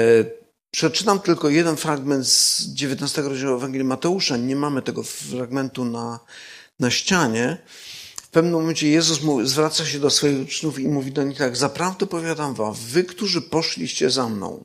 przeczytam 0.70 1.20
tylko 1.20 1.48
jeden 1.48 1.76
fragment 1.76 2.26
z 2.26 2.66
19 2.66 3.22
rozdziału 3.22 3.56
Ewangelii 3.56 3.86
Mateusza. 3.86 4.36
Nie 4.36 4.56
mamy 4.56 4.82
tego 4.82 5.02
fragmentu 5.02 5.84
na, 5.84 6.20
na 6.80 6.90
ścianie. 6.90 7.58
W 8.22 8.28
pewnym 8.28 8.52
momencie 8.52 8.88
Jezus 8.88 9.20
zwraca 9.44 9.86
się 9.86 9.98
do 9.98 10.10
swoich 10.10 10.42
uczniów 10.42 10.78
i 10.78 10.88
mówi 10.88 11.12
do 11.12 11.22
nich 11.22 11.38
tak: 11.38 11.56
Zaprawdę 11.56 12.06
powiadam 12.06 12.54
wam, 12.54 12.74
wy, 12.74 13.04
którzy 13.04 13.42
poszliście 13.42 14.10
za 14.10 14.28
mną, 14.28 14.64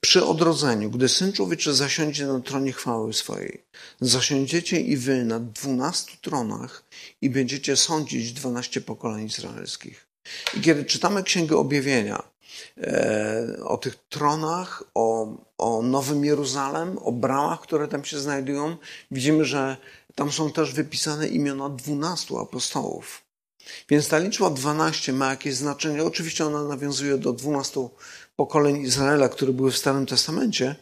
przy 0.00 0.24
odrodzeniu, 0.26 0.90
gdy 0.90 1.08
Syn 1.08 1.32
Człowieczy 1.32 1.74
zasiądzie 1.74 2.26
na 2.26 2.40
tronie 2.40 2.72
chwały 2.72 3.12
swojej, 3.12 3.62
zasiądziecie 4.00 4.80
i 4.80 4.96
wy 4.96 5.24
na 5.24 5.40
dwunastu 5.40 6.12
tronach 6.22 6.84
i 7.20 7.30
będziecie 7.30 7.76
sądzić 7.76 8.32
dwanaście 8.32 8.80
pokoleń 8.80 9.26
izraelskich. 9.26 10.06
I 10.56 10.60
kiedy 10.60 10.84
czytamy 10.84 11.22
Księgę 11.22 11.56
Objawienia 11.56 12.22
e, 12.78 13.56
o 13.64 13.76
tych 13.76 13.96
tronach, 14.08 14.84
o, 14.94 15.36
o 15.58 15.82
Nowym 15.82 16.24
Jeruzalem, 16.24 16.98
o 16.98 17.12
bramach, 17.12 17.60
które 17.60 17.88
tam 17.88 18.04
się 18.04 18.18
znajdują, 18.18 18.76
widzimy, 19.10 19.44
że 19.44 19.76
tam 20.14 20.32
są 20.32 20.52
też 20.52 20.72
wypisane 20.72 21.28
imiona 21.28 21.68
dwunastu 21.68 22.38
apostołów. 22.38 23.21
Więc 23.88 24.08
ta 24.08 24.18
liczba 24.18 24.50
12 24.50 25.12
ma 25.12 25.30
jakieś 25.30 25.54
znaczenie. 25.54 26.04
Oczywiście 26.04 26.46
ona 26.46 26.64
nawiązuje 26.64 27.18
do 27.18 27.32
12 27.32 27.88
pokoleń 28.36 28.76
Izraela, 28.80 29.28
które 29.28 29.52
były 29.52 29.70
w 29.70 29.76
Starym 29.76 30.06
Testamencie. 30.06 30.74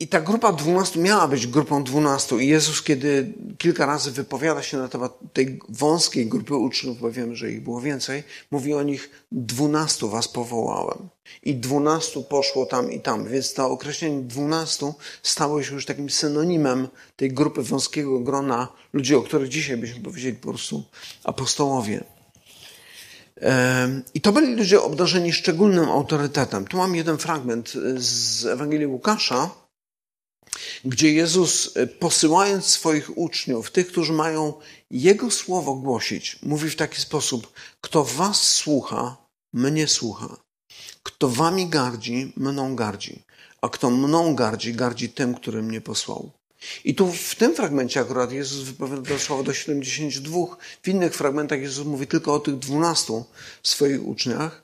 I, 0.00 0.08
ta 0.08 0.20
grupa 0.20 0.52
dwunastu 0.52 1.00
miała 1.00 1.28
być 1.28 1.46
grupą 1.46 1.84
dwunastu. 1.84 2.38
I 2.38 2.46
Jezus, 2.46 2.82
kiedy 2.82 3.32
kilka 3.58 3.86
razy 3.86 4.10
wypowiada 4.10 4.62
się 4.62 4.78
na 4.78 4.88
temat 4.88 5.18
tej 5.32 5.60
wąskiej 5.68 6.26
grupy 6.26 6.54
uczniów, 6.54 7.00
bo 7.00 7.12
wiemy, 7.12 7.36
że 7.36 7.50
ich 7.52 7.62
było 7.62 7.80
więcej, 7.80 8.22
mówi 8.50 8.74
o 8.74 8.82
nich 8.82 9.10
dwunastu 9.32 10.08
was 10.08 10.28
powołałem. 10.28 11.08
I 11.42 11.54
dwunastu 11.54 12.22
poszło 12.22 12.66
tam 12.66 12.92
i 12.92 13.00
tam. 13.00 13.28
Więc 13.28 13.54
to 13.54 13.70
określenie 13.70 14.22
dwunastu 14.22 14.94
stało 15.22 15.62
się 15.62 15.74
już 15.74 15.86
takim 15.86 16.10
synonimem 16.10 16.88
tej 17.16 17.32
grupy 17.32 17.62
wąskiego 17.62 18.20
grona 18.20 18.68
ludzi, 18.92 19.14
o 19.14 19.22
których 19.22 19.48
dzisiaj 19.48 19.76
byśmy 19.76 20.00
powiedzieli 20.00 20.36
po 20.36 20.48
prostu 20.48 20.82
apostołowie. 21.24 22.04
I 24.14 24.20
to 24.20 24.32
byli 24.32 24.56
ludzie 24.56 24.82
obdarzeni 24.82 25.32
szczególnym 25.32 25.88
autorytetem. 25.88 26.66
Tu 26.66 26.76
mam 26.76 26.94
jeden 26.94 27.18
fragment 27.18 27.72
z 27.96 28.46
Ewangelii 28.46 28.86
Łukasza, 28.86 29.50
gdzie 30.84 31.12
Jezus, 31.12 31.76
e, 31.76 31.86
posyłając 31.86 32.66
swoich 32.66 33.18
uczniów, 33.18 33.70
tych, 33.70 33.86
którzy 33.86 34.12
mają 34.12 34.54
Jego 34.90 35.30
słowo 35.30 35.74
głosić, 35.74 36.38
mówi 36.42 36.70
w 36.70 36.76
taki 36.76 37.00
sposób: 37.00 37.52
Kto 37.80 38.04
was 38.04 38.42
słucha, 38.42 39.16
mnie 39.52 39.88
słucha. 39.88 40.36
Kto 41.02 41.28
wami 41.28 41.66
gardzi, 41.66 42.32
mną 42.36 42.76
gardzi. 42.76 43.22
A 43.60 43.68
kto 43.68 43.90
mną 43.90 44.34
gardzi, 44.34 44.74
gardzi 44.74 45.08
tym, 45.08 45.34
który 45.34 45.62
mnie 45.62 45.80
posłał. 45.80 46.30
I 46.84 46.94
tu 46.94 47.12
w 47.12 47.34
tym 47.34 47.54
fragmencie 47.54 48.00
akurat 48.00 48.32
Jezus 48.32 48.62
wypowiada 48.62 49.18
słowo 49.18 49.42
do 49.42 49.54
72. 49.54 50.38
W 50.82 50.88
innych 50.88 51.14
fragmentach 51.14 51.60
Jezus 51.60 51.86
mówi 51.86 52.06
tylko 52.06 52.34
o 52.34 52.38
tych 52.38 52.58
12 52.58 53.24
swoich 53.62 54.06
uczniach. 54.06 54.62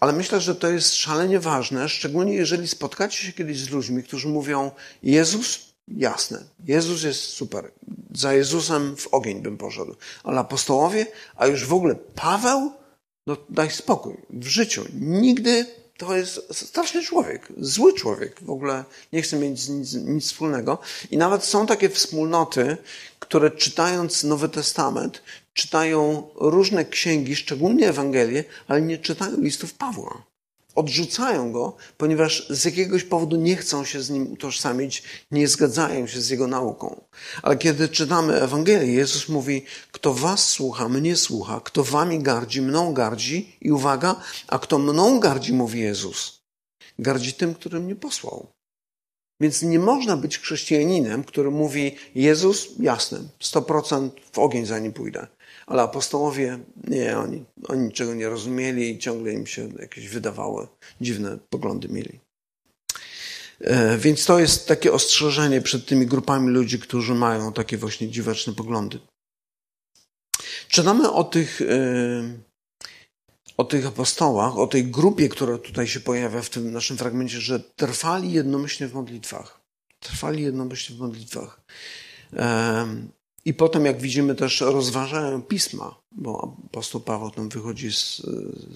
Ale 0.00 0.12
myślę, 0.12 0.40
że 0.40 0.54
to 0.54 0.70
jest 0.70 0.94
szalenie 0.94 1.40
ważne, 1.40 1.88
szczególnie 1.88 2.34
jeżeli 2.34 2.68
spotkacie 2.68 3.18
się 3.18 3.32
kiedyś 3.32 3.58
z 3.58 3.70
ludźmi, 3.70 4.02
którzy 4.02 4.28
mówią: 4.28 4.70
Jezus, 5.02 5.58
jasne, 5.88 6.44
Jezus 6.64 7.02
jest 7.02 7.20
super. 7.20 7.70
Za 8.14 8.32
Jezusem 8.32 8.96
w 8.96 9.06
ogień 9.06 9.42
bym 9.42 9.58
poszedł. 9.58 9.96
Ale 10.24 10.40
apostołowie, 10.40 11.06
a 11.36 11.46
już 11.46 11.64
w 11.64 11.72
ogóle 11.72 11.94
Paweł, 12.14 12.72
no 13.26 13.36
daj 13.48 13.70
spokój. 13.70 14.16
W 14.30 14.46
życiu 14.46 14.84
nigdy 15.00 15.66
to 15.98 16.16
jest 16.16 16.54
straszny 16.68 17.02
człowiek, 17.02 17.48
zły 17.58 17.92
człowiek, 17.92 18.40
w 18.42 18.50
ogóle 18.50 18.84
nie 19.12 19.22
chce 19.22 19.36
mieć 19.36 19.68
nic, 19.68 19.94
nic 19.94 20.24
wspólnego. 20.24 20.78
I 21.10 21.16
nawet 21.16 21.44
są 21.44 21.66
takie 21.66 21.88
wspólnoty, 21.88 22.76
które 23.18 23.50
czytając 23.50 24.24
Nowy 24.24 24.48
Testament, 24.48 25.22
czytają 25.58 26.28
różne 26.34 26.84
księgi, 26.84 27.36
szczególnie 27.36 27.88
Ewangelie, 27.88 28.44
ale 28.68 28.82
nie 28.82 28.98
czytają 28.98 29.40
listów 29.40 29.74
Pawła. 29.74 30.22
Odrzucają 30.74 31.52
go, 31.52 31.76
ponieważ 31.96 32.46
z 32.50 32.64
jakiegoś 32.64 33.04
powodu 33.04 33.36
nie 33.36 33.56
chcą 33.56 33.84
się 33.84 34.02
z 34.02 34.10
nim 34.10 34.32
utożsamić, 34.32 35.02
nie 35.30 35.48
zgadzają 35.48 36.06
się 36.06 36.20
z 36.20 36.28
jego 36.30 36.46
nauką. 36.46 37.00
Ale 37.42 37.56
kiedy 37.56 37.88
czytamy 37.88 38.42
Ewangelię, 38.42 38.92
Jezus 38.92 39.28
mówi: 39.28 39.64
Kto 39.92 40.14
was 40.14 40.48
słucha, 40.48 40.88
mnie 40.88 41.16
słucha, 41.16 41.60
kto 41.64 41.84
wami 41.84 42.22
gardzi, 42.22 42.62
mną 42.62 42.94
gardzi. 42.94 43.56
I 43.60 43.72
uwaga, 43.72 44.20
a 44.48 44.58
kto 44.58 44.78
mną 44.78 45.20
gardzi, 45.20 45.52
mówi 45.52 45.80
Jezus, 45.80 46.40
gardzi 46.98 47.32
tym, 47.32 47.54
który 47.54 47.80
mnie 47.80 47.96
posłał. 47.96 48.46
Więc 49.40 49.62
nie 49.62 49.78
można 49.78 50.16
być 50.16 50.38
chrześcijaninem, 50.38 51.24
który 51.24 51.50
mówi: 51.50 51.96
Jezus, 52.14 52.68
jasne, 52.78 53.18
100% 53.40 54.10
w 54.32 54.38
ogień 54.38 54.66
za 54.66 54.78
nim 54.78 54.92
pójdę. 54.92 55.26
Ale 55.68 55.82
apostołowie, 55.82 56.58
nie, 56.84 57.18
oni, 57.18 57.44
oni 57.68 57.82
niczego 57.82 58.14
nie 58.14 58.28
rozumieli 58.28 58.90
i 58.90 58.98
ciągle 58.98 59.32
im 59.32 59.46
się 59.46 59.68
jakieś 59.78 60.08
wydawały, 60.08 60.66
dziwne 61.00 61.38
poglądy 61.50 61.88
mieli. 61.88 62.20
E, 63.60 63.98
więc 63.98 64.24
to 64.24 64.38
jest 64.38 64.68
takie 64.68 64.92
ostrzeżenie 64.92 65.60
przed 65.60 65.86
tymi 65.86 66.06
grupami 66.06 66.50
ludzi, 66.50 66.78
którzy 66.78 67.14
mają 67.14 67.52
takie 67.52 67.76
właśnie 67.76 68.08
dziwaczne 68.08 68.52
poglądy. 68.52 68.98
Czytamy 70.68 71.10
o 71.12 71.24
tych, 71.24 71.62
e, 71.62 72.38
o 73.56 73.64
tych 73.64 73.86
apostołach, 73.86 74.58
o 74.58 74.66
tej 74.66 74.86
grupie, 74.86 75.28
która 75.28 75.58
tutaj 75.58 75.86
się 75.86 76.00
pojawia 76.00 76.42
w 76.42 76.50
tym 76.50 76.72
naszym 76.72 76.96
fragmencie, 76.96 77.40
że 77.40 77.60
trwali 77.60 78.32
jednomyślnie 78.32 78.88
w 78.88 78.94
modlitwach. 78.94 79.60
Trwali 80.00 80.42
jednomyślnie 80.42 80.96
w 80.96 81.00
modlitwach. 81.00 81.60
I 83.48 83.54
potem, 83.54 83.84
jak 83.84 84.00
widzimy, 84.00 84.34
też 84.34 84.60
rozważają 84.60 85.42
pisma, 85.42 85.94
bo 86.12 86.56
apostoł 86.66 87.00
Paweł 87.00 87.30
tam 87.30 87.48
wychodzi 87.48 87.92
z, 87.92 88.22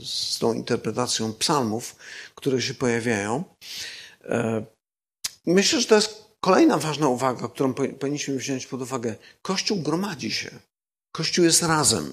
z 0.03 0.39
tą 0.39 0.53
interpretacją 0.53 1.33
psalmów, 1.33 1.97
które 2.35 2.63
się 2.63 2.75
pojawiają. 2.75 3.45
E, 4.25 4.65
myślę, 5.47 5.81
że 5.81 5.87
to 5.87 5.95
jest 5.95 6.25
kolejna 6.41 6.79
ważna 6.79 7.09
uwaga, 7.09 7.49
którą 7.49 7.75
powinniśmy 7.75 8.37
wziąć 8.37 8.67
pod 8.67 8.83
uwagę. 8.83 9.15
Kościół 9.43 9.79
gromadzi 9.79 10.31
się. 10.31 10.51
Kościół 11.15 11.45
jest 11.45 11.63
razem. 11.63 12.13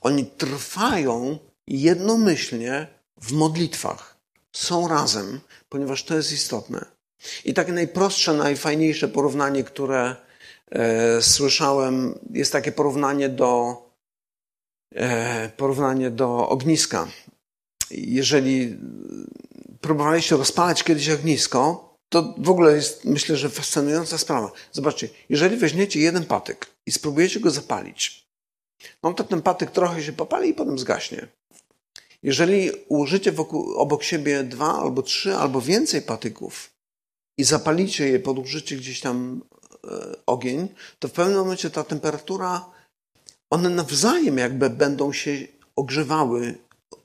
Oni 0.00 0.26
trwają 0.26 1.38
jednomyślnie 1.66 2.86
w 3.20 3.32
modlitwach. 3.32 4.16
Są 4.52 4.88
razem, 4.88 5.40
ponieważ 5.68 6.04
to 6.04 6.16
jest 6.16 6.32
istotne. 6.32 6.84
I 7.44 7.54
takie 7.54 7.72
najprostsze, 7.72 8.32
najfajniejsze 8.32 9.08
porównanie, 9.08 9.64
które 9.64 10.16
słyszałem, 11.20 12.18
jest 12.30 12.52
takie 12.52 12.72
porównanie 12.72 13.28
do, 13.28 13.76
e, 14.94 15.48
porównanie 15.48 16.10
do 16.10 16.48
ogniska. 16.48 17.08
Jeżeli 17.90 18.78
próbowaliście 19.80 20.36
rozpalać 20.36 20.84
kiedyś 20.84 21.10
ognisko, 21.10 21.94
to 22.08 22.34
w 22.38 22.50
ogóle 22.50 22.76
jest, 22.76 23.04
myślę, 23.04 23.36
że 23.36 23.50
fascynująca 23.50 24.18
sprawa. 24.18 24.52
Zobaczcie, 24.72 25.08
jeżeli 25.28 25.56
weźmiecie 25.56 26.00
jeden 26.00 26.24
patyk 26.24 26.66
i 26.86 26.92
spróbujecie 26.92 27.40
go 27.40 27.50
zapalić, 27.50 28.26
no 29.02 29.14
to 29.14 29.24
ten 29.24 29.42
patyk 29.42 29.70
trochę 29.70 30.02
się 30.02 30.12
popali 30.12 30.50
i 30.50 30.54
potem 30.54 30.78
zgaśnie. 30.78 31.28
Jeżeli 32.22 32.70
ułożycie 32.88 33.32
wokół, 33.32 33.74
obok 33.74 34.02
siebie 34.02 34.44
dwa 34.44 34.78
albo 34.80 35.02
trzy 35.02 35.34
albo 35.34 35.60
więcej 35.60 36.02
patyków 36.02 36.70
i 37.38 37.44
zapalicie 37.44 38.08
je, 38.08 38.18
podłożycie 38.18 38.76
gdzieś 38.76 39.00
tam 39.00 39.40
E, 39.53 39.53
ogień, 40.26 40.68
to 40.98 41.08
w 41.08 41.12
pewnym 41.12 41.38
momencie 41.38 41.70
ta 41.70 41.84
temperatura, 41.84 42.70
one 43.50 43.70
nawzajem 43.70 44.38
jakby 44.38 44.70
będą 44.70 45.12
się 45.12 45.30
ogrzewały 45.76 46.58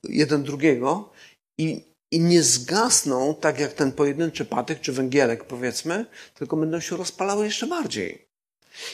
jeden 0.04 0.42
drugiego 0.42 1.12
i, 1.58 1.84
i 2.10 2.20
nie 2.20 2.42
zgasną 2.42 3.34
tak 3.34 3.60
jak 3.60 3.72
ten 3.72 3.92
pojedynczy 3.92 4.44
patyk 4.44 4.80
czy 4.80 4.92
węgielek 4.92 5.44
powiedzmy, 5.44 6.06
tylko 6.34 6.56
będą 6.56 6.80
się 6.80 6.96
rozpalały 6.96 7.44
jeszcze 7.44 7.66
bardziej. 7.66 8.26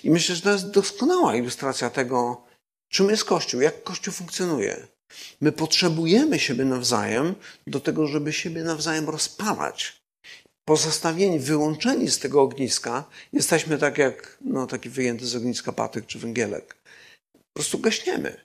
I 0.04 0.10
myślę, 0.10 0.34
że 0.34 0.42
to 0.42 0.52
jest 0.52 0.70
doskonała 0.70 1.36
ilustracja 1.36 1.90
tego, 1.90 2.44
czym 2.88 3.10
jest 3.10 3.24
Kościół, 3.24 3.60
jak 3.60 3.82
Kościół 3.82 4.14
funkcjonuje. 4.14 4.86
My 5.40 5.52
potrzebujemy 5.52 6.38
siebie 6.38 6.64
nawzajem 6.64 7.34
do 7.66 7.80
tego, 7.80 8.06
żeby 8.06 8.32
siebie 8.32 8.62
nawzajem 8.64 9.08
rozpalać 9.08 10.02
pozostawieni, 10.68 11.38
wyłączeni 11.38 12.10
z 12.10 12.18
tego 12.18 12.42
ogniska, 12.42 13.04
jesteśmy 13.32 13.78
tak 13.78 13.98
jak 13.98 14.38
no, 14.40 14.66
taki 14.66 14.90
wyjęty 14.90 15.26
z 15.26 15.36
ogniska 15.36 15.72
patyk 15.72 16.06
czy 16.06 16.18
węgielek. 16.18 16.76
Po 17.32 17.54
prostu 17.54 17.78
gaśniemy. 17.78 18.40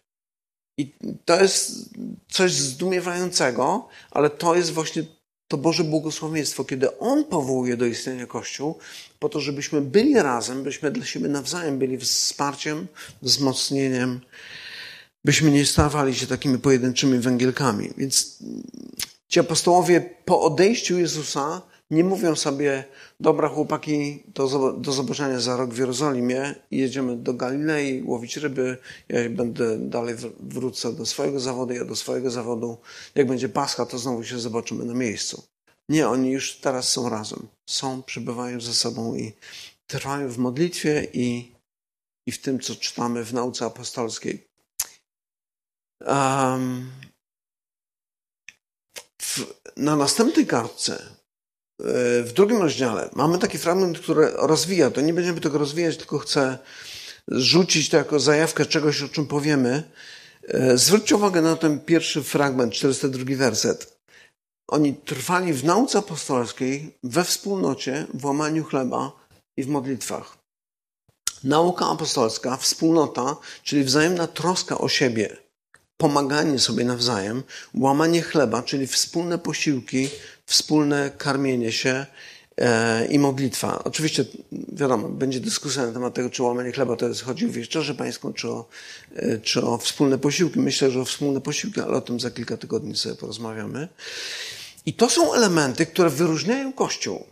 I 0.77 0.93
to 1.25 1.41
jest 1.41 1.89
coś 2.29 2.51
zdumiewającego, 2.51 3.87
ale 4.11 4.29
to 4.29 4.55
jest 4.55 4.71
właśnie 4.71 5.03
to 5.47 5.57
Boże 5.57 5.83
błogosławieństwo, 5.83 6.65
kiedy 6.65 6.99
On 6.99 7.25
powołuje 7.25 7.77
do 7.77 7.85
istnienia 7.85 8.27
Kościół, 8.27 8.77
po 9.19 9.29
to, 9.29 9.39
żebyśmy 9.39 9.81
byli 9.81 10.15
razem, 10.15 10.63
byśmy 10.63 10.91
dla 10.91 11.05
siebie 11.05 11.29
nawzajem 11.29 11.79
byli 11.79 11.97
wsparciem, 11.97 12.87
wzmocnieniem, 13.21 14.21
byśmy 15.25 15.51
nie 15.51 15.65
stawali 15.65 16.15
się 16.15 16.27
takimi 16.27 16.59
pojedynczymi 16.59 17.19
węgielkami. 17.19 17.89
Więc 17.97 18.37
ci 19.27 19.39
apostołowie 19.39 20.01
po 20.25 20.41
odejściu 20.41 20.99
Jezusa 20.99 21.61
nie 21.91 22.03
mówią 22.03 22.35
sobie, 22.35 22.83
dobra 23.19 23.49
chłopaki, 23.49 24.23
do, 24.27 24.73
do 24.73 24.91
zobaczenia 24.91 25.39
za 25.39 25.57
rok 25.57 25.73
w 25.73 25.77
Jerozolimie 25.77 26.55
jedziemy 26.71 27.17
do 27.17 27.33
Galilei 27.33 28.03
łowić 28.03 28.37
ryby, 28.37 28.77
ja 29.09 29.29
będę 29.29 29.77
dalej 29.77 30.15
wrócę 30.39 30.93
do 30.93 31.05
swojego 31.05 31.39
zawodu, 31.39 31.73
ja 31.73 31.85
do 31.85 31.95
swojego 31.95 32.31
zawodu. 32.31 32.77
Jak 33.15 33.27
będzie 33.27 33.49
Pascha, 33.49 33.85
to 33.85 33.97
znowu 33.99 34.23
się 34.23 34.39
zobaczymy 34.39 34.85
na 34.85 34.93
miejscu. 34.93 35.43
Nie, 35.89 36.09
oni 36.09 36.31
już 36.31 36.57
teraz 36.57 36.89
są 36.89 37.09
razem. 37.09 37.47
Są, 37.69 38.03
przebywają 38.03 38.61
ze 38.61 38.73
sobą 38.73 39.15
i 39.15 39.33
trwają 39.87 40.29
w 40.29 40.37
modlitwie 40.37 41.07
i, 41.13 41.51
i 42.27 42.31
w 42.31 42.41
tym, 42.41 42.59
co 42.59 42.75
czytamy 42.75 43.25
w 43.25 43.33
nauce 43.33 43.65
apostolskiej. 43.65 44.47
Um, 46.01 46.91
w, 49.21 49.61
na 49.77 49.95
następnej 49.95 50.47
kartce 50.47 51.20
w 52.23 52.31
drugim 52.35 52.61
rozdziale 52.61 53.09
mamy 53.15 53.37
taki 53.37 53.57
fragment, 53.57 53.99
który 53.99 54.31
rozwija 54.33 54.91
to. 54.91 55.01
Nie 55.01 55.13
będziemy 55.13 55.41
tego 55.41 55.57
rozwijać, 55.57 55.97
tylko 55.97 56.19
chcę 56.19 56.57
rzucić 57.27 57.89
to 57.89 57.97
jako 57.97 58.19
zajawkę 58.19 58.65
czegoś, 58.65 59.01
o 59.01 59.09
czym 59.09 59.27
powiemy. 59.27 59.83
E, 60.47 60.77
zwróćcie 60.77 61.15
uwagę 61.15 61.41
na 61.41 61.55
ten 61.55 61.79
pierwszy 61.79 62.23
fragment, 62.23 62.73
42 62.73 63.35
werset. 63.35 64.01
Oni 64.67 64.95
trwali 64.95 65.53
w 65.53 65.63
nauce 65.63 65.99
apostolskiej, 65.99 66.97
we 67.03 67.23
wspólnocie, 67.23 68.05
w 68.13 68.25
łamaniu 68.25 68.63
chleba 68.63 69.11
i 69.57 69.63
w 69.63 69.67
modlitwach. 69.67 70.37
Nauka 71.43 71.89
apostolska, 71.89 72.57
wspólnota, 72.57 73.35
czyli 73.63 73.83
wzajemna 73.83 74.27
troska 74.27 74.77
o 74.77 74.89
siebie, 74.89 75.37
pomaganie 75.97 76.59
sobie 76.59 76.85
nawzajem, 76.85 77.43
łamanie 77.73 78.21
chleba, 78.21 78.63
czyli 78.63 78.87
wspólne 78.87 79.37
posiłki, 79.37 80.09
wspólne 80.45 81.11
karmienie 81.17 81.71
się 81.71 82.05
e, 82.57 83.05
i 83.05 83.19
modlitwa. 83.19 83.83
Oczywiście, 83.83 84.25
wiadomo, 84.51 85.09
będzie 85.09 85.39
dyskusja 85.39 85.85
na 85.85 85.91
temat 85.93 86.13
tego, 86.13 86.29
czy 86.29 86.43
łamanie 86.43 86.71
chleba 86.71 86.95
to 86.95 87.07
jest, 87.07 87.21
chodzi 87.21 87.45
o 87.45 87.49
wieczerzę 87.49 87.95
pańską, 87.95 88.33
czy 88.33 88.49
o, 88.49 88.69
e, 89.15 89.37
czy 89.37 89.61
o 89.61 89.77
wspólne 89.77 90.17
posiłki. 90.17 90.59
Myślę, 90.59 90.91
że 90.91 91.01
o 91.01 91.05
wspólne 91.05 91.41
posiłki, 91.41 91.81
ale 91.81 91.97
o 91.97 92.01
tym 92.01 92.19
za 92.19 92.31
kilka 92.31 92.57
tygodni 92.57 92.97
sobie 92.97 93.15
porozmawiamy. 93.15 93.87
I 94.85 94.93
to 94.93 95.09
są 95.09 95.33
elementy, 95.33 95.85
które 95.85 96.09
wyróżniają 96.09 96.73
Kościół. 96.73 97.23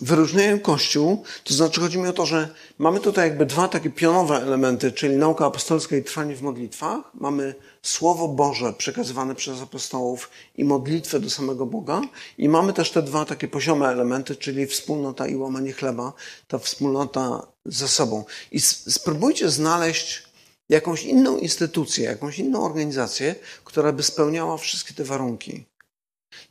wyróżniają 0.00 0.60
Kościół, 0.60 1.24
to 1.44 1.54
znaczy 1.54 1.80
chodzi 1.80 1.98
mi 1.98 2.08
o 2.08 2.12
to, 2.12 2.26
że 2.26 2.48
mamy 2.78 3.00
tutaj 3.00 3.28
jakby 3.28 3.46
dwa 3.46 3.68
takie 3.68 3.90
pionowe 3.90 4.36
elementy, 4.42 4.92
czyli 4.92 5.16
nauka 5.16 5.46
apostolska 5.46 5.96
i 5.96 6.04
trwanie 6.04 6.36
w 6.36 6.42
modlitwach. 6.42 7.00
Mamy 7.14 7.54
Słowo 7.88 8.28
Boże 8.28 8.72
przekazywane 8.72 9.34
przez 9.34 9.60
apostołów 9.60 10.30
i 10.54 10.64
modlitwę 10.64 11.20
do 11.20 11.30
samego 11.30 11.66
Boga. 11.66 12.02
I 12.38 12.48
mamy 12.48 12.72
też 12.72 12.90
te 12.90 13.02
dwa 13.02 13.24
takie 13.24 13.48
poziome 13.48 13.88
elementy, 13.88 14.36
czyli 14.36 14.66
wspólnota 14.66 15.26
i 15.26 15.36
łamanie 15.36 15.72
chleba, 15.72 16.12
ta 16.48 16.58
wspólnota 16.58 17.46
ze 17.64 17.88
sobą. 17.88 18.24
I 18.50 18.60
spróbujcie 18.60 19.50
znaleźć 19.50 20.22
jakąś 20.68 21.04
inną 21.04 21.38
instytucję, 21.38 22.04
jakąś 22.04 22.38
inną 22.38 22.64
organizację, 22.64 23.34
która 23.64 23.92
by 23.92 24.02
spełniała 24.02 24.56
wszystkie 24.56 24.94
te 24.94 25.04
warunki. 25.04 25.64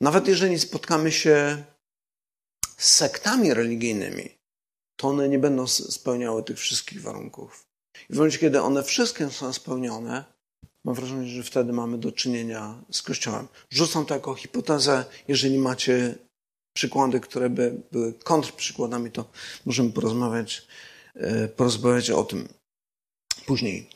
Nawet 0.02 0.28
jeżeli 0.28 0.60
spotkamy 0.60 1.12
się 1.12 1.64
z 2.78 2.94
sektami 2.94 3.54
religijnymi, 3.54 4.38
to 4.96 5.08
one 5.08 5.30
nie 5.30 5.40
będą 5.40 5.68
spełniały 5.68 6.44
tych 6.44 6.58
wszystkich 6.58 7.02
warunków. 7.02 7.66
I 8.10 8.14
w 8.14 8.18
momencie, 8.18 8.38
kiedy 8.38 8.62
one 8.62 8.84
wszystkie 8.84 9.30
są 9.30 9.54
spełnione, 9.54 10.37
mam 10.88 10.96
wrażenie, 10.96 11.28
że 11.28 11.44
wtedy 11.44 11.74
mamy 11.74 11.98
do 11.98 12.12
czynienia 12.12 12.76
z 12.92 13.02
Kościołem. 13.02 13.48
Rzucam 13.70 14.06
to 14.06 14.14
jako 14.14 14.36
hipotezę. 14.36 15.06
Jeżeli 15.28 15.58
macie 15.58 16.16
przykłady, 16.74 17.20
które 17.20 17.50
by 17.50 17.82
były 17.92 18.14
kontrprzykładami, 18.14 19.12
to 19.12 19.26
możemy 19.66 19.92
porozmawiać, 19.92 20.68
e, 21.16 21.48
porozmawiać 21.48 22.10
o 22.10 22.24
tym 22.24 22.48
później. 23.46 23.90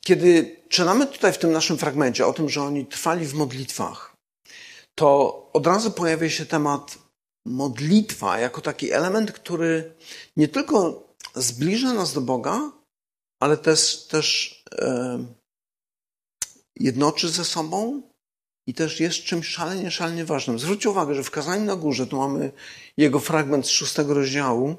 Kiedy 0.00 0.56
czytamy 0.68 1.06
tutaj 1.06 1.32
w 1.32 1.38
tym 1.38 1.52
naszym 1.52 1.78
fragmencie 1.78 2.26
o 2.26 2.32
tym, 2.32 2.48
że 2.48 2.62
oni 2.62 2.86
trwali 2.86 3.26
w 3.26 3.34
modlitwach, 3.34 4.16
to 4.94 5.50
od 5.52 5.66
razu 5.66 5.90
pojawia 5.90 6.30
się 6.30 6.46
temat 6.46 6.98
modlitwa 7.46 8.38
jako 8.38 8.60
taki 8.60 8.92
element, 8.92 9.32
który 9.32 9.92
nie 10.36 10.48
tylko 10.48 11.04
zbliża 11.34 11.92
nas 11.92 12.12
do 12.12 12.20
Boga, 12.20 12.77
ale 13.40 13.56
też, 13.56 14.06
też 14.06 14.58
e, 14.78 15.18
jednoczy 16.76 17.28
ze 17.28 17.44
sobą 17.44 18.02
i 18.66 18.74
też 18.74 19.00
jest 19.00 19.16
czymś 19.16 19.48
szalenie, 19.48 19.90
szalenie 19.90 20.24
ważnym. 20.24 20.58
Zwróćcie 20.58 20.90
uwagę, 20.90 21.14
że 21.14 21.24
w 21.24 21.30
Kazaniu 21.30 21.64
na 21.64 21.76
Górze, 21.76 22.06
tu 22.06 22.16
mamy 22.16 22.52
jego 22.96 23.20
fragment 23.20 23.66
z 23.66 23.70
szóstego 23.70 24.14
rozdziału, 24.14 24.76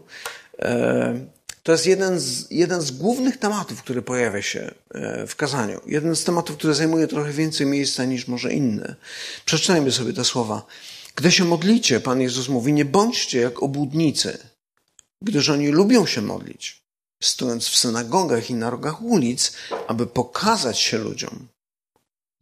e, 0.60 1.40
to 1.64 1.72
jest 1.72 1.86
jeden 1.86 2.20
z, 2.20 2.52
jeden 2.52 2.82
z 2.82 2.92
głównych 2.92 3.38
tematów, 3.38 3.84
który 3.84 4.02
pojawia 4.02 4.42
się 4.42 4.72
e, 4.92 5.28
w 5.28 5.36
kazaniu. 5.36 5.82
Jeden 5.86 6.16
z 6.16 6.24
tematów, 6.24 6.58
który 6.58 6.74
zajmuje 6.74 7.08
trochę 7.08 7.32
więcej 7.32 7.68
miejsca 7.68 8.06
niż 8.06 8.28
może 8.28 8.54
inne. 8.54 8.96
Przeczytajmy 9.46 9.92
sobie 9.92 10.14
te 10.14 10.26
słowa. 10.26 10.66
Gdy 11.16 11.32
się 11.32 11.46
modlicie, 11.46 12.00
Pan 12.00 12.22
Jezus 12.22 12.50
mówi, 12.50 12.74
nie 12.74 12.86
bądźcie 12.86 13.40
jak 13.40 13.64
obłudnicy, 13.64 14.38
gdyż 15.22 15.50
oni 15.50 15.68
lubią 15.68 16.06
się 16.06 16.22
modlić, 16.22 16.84
stojąc 17.24 17.68
w 17.68 17.78
synagogach 17.78 18.50
i 18.50 18.54
na 18.54 18.70
rogach 18.70 19.02
ulic, 19.02 19.52
aby 19.88 20.08
pokazać 20.08 20.80
się 20.80 20.98
ludziom. 20.98 21.48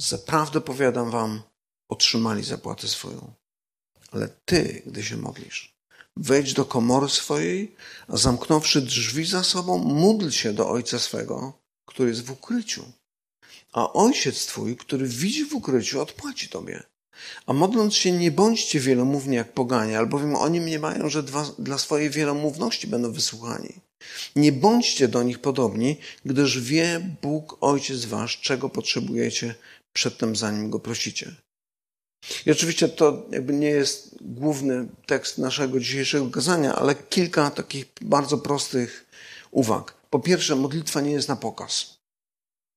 Zaprawdę 0.02 0.62
powiadam 0.62 1.12
wam, 1.12 1.42
otrzymali 1.90 2.44
zapłatę 2.44 2.88
swoją. 2.88 3.34
Ale 4.12 4.30
ty, 4.46 4.82
gdy 4.86 5.04
się 5.04 5.18
modlisz, 5.18 5.78
wejdź 6.18 6.54
do 6.54 6.66
komory 6.66 7.10
swojej, 7.10 7.76
a 8.08 8.18
zamknąwszy 8.18 8.82
drzwi 8.82 9.26
za 9.26 9.44
sobą, 9.44 9.78
módl 9.78 10.30
się 10.30 10.54
do 10.54 10.70
Ojca 10.70 11.00
swego, 11.00 11.54
który 11.86 12.10
jest 12.10 12.26
w 12.26 12.32
ukryciu. 12.32 12.92
A 13.74 13.94
Ojciec 13.94 14.46
Twój, 14.46 14.78
który 14.78 15.08
widzi 15.08 15.46
w 15.46 15.56
ukryciu, 15.56 16.02
odpłaci 16.02 16.50
Tobie. 16.50 16.84
A 17.46 17.54
modląc 17.54 17.96
się, 17.96 18.12
nie 18.12 18.32
bądźcie 18.32 18.80
wielomówni 18.80 19.36
jak 19.36 19.54
poganie, 19.54 19.98
albowiem 19.98 20.36
oni 20.36 20.62
mniemają, 20.62 21.10
że 21.10 21.24
dla 21.60 21.78
swojej 21.78 22.10
wielomówności 22.10 22.88
będą 22.88 23.12
wysłuchani. 23.12 23.74
Nie 24.36 24.52
bądźcie 24.52 25.08
do 25.08 25.24
nich 25.24 25.40
podobni, 25.40 25.98
gdyż 26.26 26.60
wie 26.60 27.16
Bóg, 27.22 27.58
Ojciec 27.62 28.06
Wasz, 28.06 28.42
czego 28.42 28.70
potrzebujecie 28.70 29.56
przedtem, 29.94 30.36
zanim 30.36 30.70
Go 30.70 30.80
prosicie. 30.80 31.36
I 32.46 32.52
oczywiście 32.52 32.90
to 32.90 33.26
jakby 33.32 33.54
nie 33.54 33.70
jest 33.70 34.16
główny 34.22 34.88
tekst 35.06 35.38
naszego 35.38 35.80
dzisiejszego 35.80 36.30
kazania, 36.30 36.76
ale 36.76 36.96
kilka 36.96 37.52
takich 37.52 37.86
bardzo 38.02 38.38
prostych 38.38 39.06
uwag. 39.52 39.94
Po 40.10 40.20
pierwsze, 40.20 40.56
modlitwa 40.56 41.02
nie 41.02 41.12
jest 41.12 41.28
na 41.28 41.36
pokaz. 41.36 41.97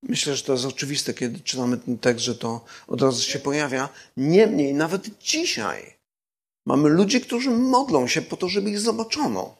Myślę, 0.02 0.36
że 0.36 0.42
to 0.42 0.52
jest 0.52 0.64
oczywiste, 0.64 1.14
kiedy 1.14 1.40
czytamy 1.40 1.76
ten 1.76 1.98
tekst, 1.98 2.24
że 2.24 2.34
to 2.34 2.64
od 2.86 3.02
razu 3.02 3.22
się 3.22 3.38
pojawia. 3.38 3.88
Niemniej, 4.16 4.74
nawet 4.74 5.18
dzisiaj 5.18 5.96
mamy 6.66 6.88
ludzi, 6.88 7.20
którzy 7.20 7.50
modlą 7.50 8.06
się 8.06 8.22
po 8.22 8.36
to, 8.36 8.48
żeby 8.48 8.70
ich 8.70 8.80
zobaczono. 8.80 9.56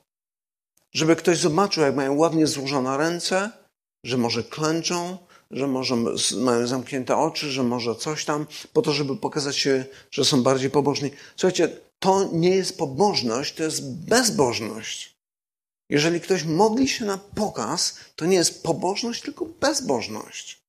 Żeby 0.93 1.16
ktoś 1.16 1.38
zobaczył, 1.38 1.82
jak 1.82 1.97
mają 1.97 2.14
ładnie 2.14 2.47
złożone 2.47 2.97
ręce, 2.97 3.51
że 4.05 4.16
może 4.16 4.45
klęczą, 4.45 5.18
że 5.51 5.66
może 5.66 5.97
mają 6.36 6.66
zamknięte 6.66 7.16
oczy, 7.16 7.51
że 7.51 7.62
może 7.62 7.95
coś 7.95 8.24
tam, 8.24 8.47
po 8.72 8.82
to, 8.82 8.93
żeby 8.93 9.16
pokazać 9.16 9.57
się, 9.57 9.84
że 10.11 10.24
są 10.24 10.43
bardziej 10.43 10.70
pobożni. 10.70 11.11
Słuchajcie, 11.36 11.76
to 11.99 12.28
nie 12.32 12.57
jest 12.57 12.78
pobożność, 12.78 13.55
to 13.55 13.62
jest 13.62 13.95
bezbożność. 13.95 15.20
Jeżeli 15.91 16.20
ktoś 16.20 16.45
modli 16.45 16.88
się 16.88 17.05
na 17.05 17.18
pokaz, 17.18 17.99
to 18.16 18.26
nie 18.26 18.36
jest 18.36 18.62
pobożność, 18.62 19.22
tylko 19.22 19.45
bezbożność. 19.45 20.62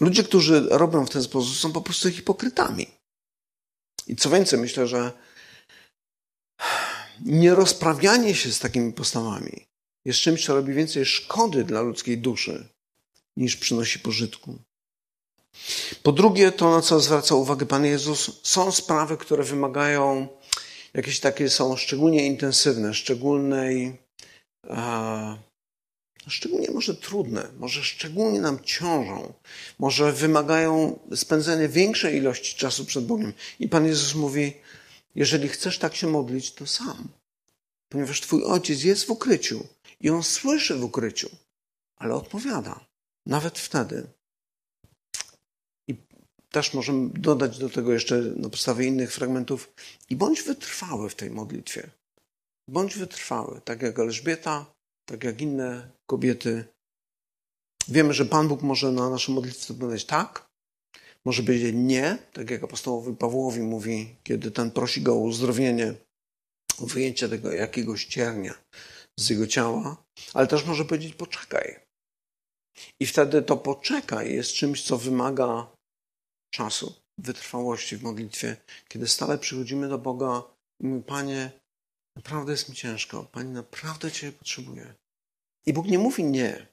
Ludzie, 0.00 0.24
którzy 0.24 0.68
robią 0.70 1.06
w 1.06 1.10
ten 1.10 1.22
sposób, 1.22 1.56
są 1.56 1.72
po 1.72 1.80
prostu 1.80 2.10
hipokrytami. 2.10 2.86
I 4.06 4.16
co 4.16 4.30
więcej, 4.30 4.58
myślę, 4.58 4.86
że 4.86 5.12
nierozprawianie 7.24 8.34
się 8.34 8.52
z 8.52 8.58
takimi 8.58 8.92
postawami 8.92 9.66
jest 10.04 10.20
czymś, 10.20 10.46
co 10.46 10.54
robi 10.54 10.74
więcej 10.74 11.06
szkody 11.06 11.64
dla 11.64 11.80
ludzkiej 11.80 12.18
duszy 12.18 12.68
niż 13.36 13.56
przynosi 13.56 13.98
pożytku. 13.98 14.58
Po 16.02 16.12
drugie, 16.12 16.52
to 16.52 16.70
na 16.70 16.82
co 16.82 17.00
zwraca 17.00 17.34
uwagę 17.34 17.66
Pan 17.66 17.84
Jezus, 17.84 18.40
są 18.42 18.72
sprawy, 18.72 19.16
które 19.16 19.44
wymagają, 19.44 20.28
jakieś 20.96 21.20
takie 21.20 21.50
są 21.50 21.76
szczególnie 21.76 22.26
intensywne, 22.26 22.94
szczególnej, 22.94 23.98
a, 24.68 25.36
szczególnie 26.28 26.70
może 26.70 26.94
trudne, 26.94 27.48
może 27.58 27.84
szczególnie 27.84 28.40
nam 28.40 28.64
ciążą, 28.64 29.32
może 29.78 30.12
wymagają 30.12 30.98
spędzenia 31.14 31.68
większej 31.68 32.16
ilości 32.16 32.56
czasu 32.56 32.84
przed 32.84 33.06
Bogiem. 33.06 33.32
I 33.60 33.68
Pan 33.68 33.86
Jezus 33.86 34.14
mówi, 34.14 34.52
jeżeli 35.14 35.48
chcesz 35.48 35.78
tak 35.78 35.96
się 35.96 36.06
modlić, 36.06 36.52
to 36.52 36.66
sam. 36.66 37.08
Ponieważ 37.88 38.20
Twój 38.20 38.44
ojciec 38.44 38.82
jest 38.82 39.04
w 39.04 39.10
ukryciu 39.10 39.66
i 40.00 40.10
on 40.10 40.22
słyszy 40.22 40.74
w 40.74 40.84
ukryciu, 40.84 41.30
ale 41.96 42.14
odpowiada. 42.14 42.80
Nawet 43.26 43.58
wtedy. 43.58 44.06
Też 46.56 46.74
możemy 46.74 47.10
dodać 47.10 47.58
do 47.58 47.70
tego 47.70 47.92
jeszcze 47.92 48.20
na 48.20 48.48
podstawie 48.48 48.86
innych 48.86 49.12
fragmentów 49.12 49.72
i 50.10 50.16
bądź 50.16 50.42
wytrwały 50.42 51.10
w 51.10 51.14
tej 51.14 51.30
modlitwie. 51.30 51.90
Bądź 52.70 52.96
wytrwały, 52.96 53.60
tak 53.64 53.82
jak 53.82 53.98
Elżbieta, 53.98 54.66
tak 55.08 55.24
jak 55.24 55.40
inne 55.40 55.90
kobiety. 56.06 56.64
Wiemy, 57.88 58.14
że 58.14 58.24
Pan 58.24 58.48
Bóg 58.48 58.62
może 58.62 58.92
na 58.92 59.10
naszą 59.10 59.32
modlitwę 59.32 59.74
odpowiedzieć 59.74 60.06
tak, 60.06 60.46
może 61.24 61.42
powiedzieć 61.42 61.74
nie, 61.78 62.18
tak 62.32 62.50
jak 62.50 62.64
apostołowi 62.64 63.16
Pawłowi 63.16 63.60
mówi, 63.60 64.16
kiedy 64.22 64.50
ten 64.50 64.70
prosi 64.70 65.02
go 65.02 65.12
o 65.12 65.18
uzdrowienie, 65.18 65.94
o 66.78 66.86
wyjęcie 66.86 67.28
tego 67.28 67.52
jakiegoś 67.52 68.04
ciernia 68.04 68.54
z 69.18 69.30
jego 69.30 69.46
ciała, 69.46 70.04
ale 70.34 70.46
też 70.46 70.64
może 70.64 70.84
powiedzieć 70.84 71.14
poczekaj, 71.14 71.80
i 73.00 73.06
wtedy 73.06 73.42
to 73.42 73.56
poczekaj 73.56 74.34
jest 74.34 74.52
czymś, 74.52 74.82
co 74.82 74.98
wymaga 74.98 75.75
czasu, 76.50 76.94
wytrwałości 77.18 77.96
w 77.96 78.02
modlitwie, 78.02 78.56
kiedy 78.88 79.08
stale 79.08 79.38
przychodzimy 79.38 79.88
do 79.88 79.98
Boga 79.98 80.42
i 80.80 80.86
mówimy, 80.86 81.02
Panie, 81.02 81.50
naprawdę 82.16 82.52
jest 82.52 82.68
mi 82.68 82.74
ciężko, 82.74 83.24
Panie, 83.24 83.50
naprawdę 83.50 84.12
Cię 84.12 84.32
potrzebuję. 84.32 84.94
I 85.66 85.72
Bóg 85.72 85.86
nie 85.86 85.98
mówi 85.98 86.24
nie, 86.24 86.66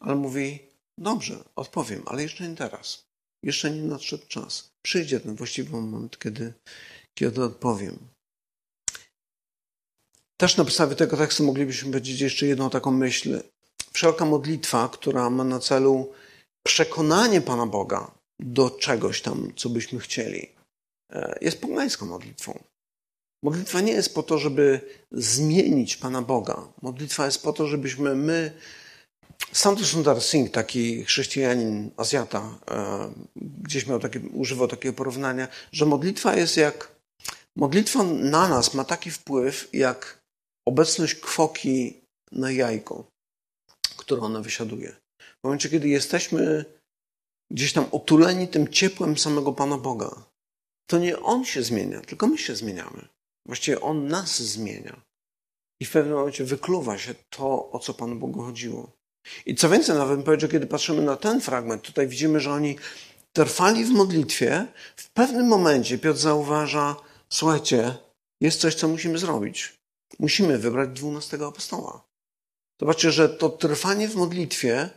ale 0.00 0.14
mówi, 0.14 0.58
dobrze, 0.98 1.44
odpowiem, 1.56 2.02
ale 2.06 2.22
jeszcze 2.22 2.48
nie 2.48 2.56
teraz. 2.56 3.06
Jeszcze 3.42 3.70
nie 3.70 3.82
nadszedł 3.82 4.26
czas. 4.26 4.70
Przyjdzie 4.82 5.20
ten 5.20 5.36
właściwy 5.36 5.70
moment, 5.70 6.18
kiedy, 6.18 6.54
kiedy 7.18 7.44
odpowiem. 7.44 7.98
Też 10.40 10.56
na 10.56 10.64
podstawie 10.64 10.96
tego 10.96 11.16
tekstu 11.16 11.44
moglibyśmy 11.44 11.90
powiedzieć 11.90 12.20
jeszcze 12.20 12.46
jedną 12.46 12.70
taką 12.70 12.90
myśl 12.90 13.42
wszelka 13.92 14.24
modlitwa, 14.24 14.88
która 14.88 15.30
ma 15.30 15.44
na 15.44 15.58
celu 15.58 16.12
przekonanie 16.66 17.40
Pana 17.40 17.66
Boga 17.66 18.15
do 18.40 18.70
czegoś 18.70 19.22
tam, 19.22 19.52
co 19.56 19.68
byśmy 19.68 20.00
chcieli, 20.00 20.48
e, 21.12 21.38
jest 21.40 21.60
pogańską 21.60 22.06
modlitwą. 22.06 22.58
Modlitwa 23.44 23.80
nie 23.80 23.92
jest 23.92 24.14
po 24.14 24.22
to, 24.22 24.38
żeby 24.38 24.80
zmienić 25.12 25.96
Pana 25.96 26.22
Boga. 26.22 26.68
Modlitwa 26.82 27.26
jest 27.26 27.42
po 27.42 27.52
to, 27.52 27.66
żebyśmy 27.66 28.16
my 28.16 28.52
Santo 29.52 29.84
Sundar 29.84 30.22
Singh, 30.22 30.50
taki 30.50 31.04
chrześcijanin, 31.04 31.90
Azjata, 31.96 32.58
e, 32.70 33.12
gdzieś 33.36 33.86
miał 33.86 34.00
takie, 34.00 34.20
używał 34.20 34.68
takiego 34.68 34.94
porównania, 34.94 35.48
że 35.72 35.86
modlitwa 35.86 36.36
jest 36.36 36.56
jak, 36.56 36.96
modlitwa 37.56 38.02
na 38.02 38.48
nas 38.48 38.74
ma 38.74 38.84
taki 38.84 39.10
wpływ, 39.10 39.68
jak 39.72 40.18
obecność 40.68 41.14
kwoki 41.14 42.00
na 42.32 42.50
jajko, 42.50 43.06
które 43.96 44.22
ona 44.22 44.40
wysiaduje. 44.40 44.96
W 45.20 45.44
momencie, 45.44 45.68
kiedy 45.68 45.88
jesteśmy 45.88 46.64
gdzieś 47.50 47.72
tam 47.72 47.86
otuleni 47.92 48.48
tym 48.48 48.68
ciepłem 48.68 49.18
samego 49.18 49.52
Pana 49.52 49.78
Boga, 49.78 50.22
to 50.86 50.98
nie 50.98 51.20
On 51.20 51.44
się 51.44 51.62
zmienia, 51.62 52.00
tylko 52.00 52.26
my 52.26 52.38
się 52.38 52.56
zmieniamy. 52.56 53.08
Właściwie 53.46 53.80
On 53.80 54.08
nas 54.08 54.42
zmienia. 54.42 55.02
I 55.80 55.84
w 55.84 55.90
pewnym 55.90 56.14
momencie 56.14 56.44
wykluwa 56.44 56.98
się 56.98 57.14
to, 57.30 57.70
o 57.70 57.78
co 57.78 57.94
Panu 57.94 58.16
Bogu 58.16 58.42
chodziło. 58.42 58.92
I 59.46 59.54
co 59.54 59.68
więcej, 59.68 59.96
nawet 59.96 60.16
bym 60.16 60.24
powiedział, 60.24 60.50
kiedy 60.50 60.66
patrzymy 60.66 61.02
na 61.02 61.16
ten 61.16 61.40
fragment, 61.40 61.82
tutaj 61.82 62.08
widzimy, 62.08 62.40
że 62.40 62.52
oni 62.52 62.76
trwali 63.32 63.84
w 63.84 63.90
modlitwie. 63.90 64.66
W 64.96 65.10
pewnym 65.10 65.46
momencie 65.46 65.98
Piotr 65.98 66.18
zauważa, 66.18 66.96
słuchajcie, 67.28 67.94
jest 68.40 68.60
coś, 68.60 68.74
co 68.74 68.88
musimy 68.88 69.18
zrobić. 69.18 69.72
Musimy 70.18 70.58
wybrać 70.58 70.90
dwunastego 70.90 71.46
apostoła. 71.46 72.04
Zobaczcie, 72.80 73.10
że 73.10 73.28
to 73.28 73.48
trwanie 73.48 74.08
w 74.08 74.16
modlitwie, 74.16 74.90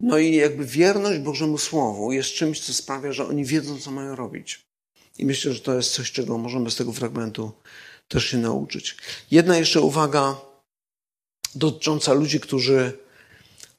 no 0.00 0.18
i 0.18 0.34
jakby 0.34 0.64
wierność 0.64 1.20
Bożemu 1.20 1.58
Słowu 1.58 2.12
jest 2.12 2.28
czymś, 2.28 2.60
co 2.60 2.74
sprawia, 2.74 3.12
że 3.12 3.28
oni 3.28 3.44
wiedzą, 3.44 3.78
co 3.78 3.90
mają 3.90 4.16
robić. 4.16 4.66
I 5.18 5.26
myślę, 5.26 5.52
że 5.52 5.60
to 5.60 5.74
jest 5.74 5.92
coś, 5.92 6.12
czego 6.12 6.38
możemy 6.38 6.70
z 6.70 6.76
tego 6.76 6.92
fragmentu 6.92 7.52
też 8.08 8.24
się 8.24 8.38
nauczyć. 8.38 8.96
Jedna 9.30 9.58
jeszcze 9.58 9.80
uwaga 9.80 10.36
dotycząca 11.54 12.12
ludzi, 12.12 12.40
którzy 12.40 12.98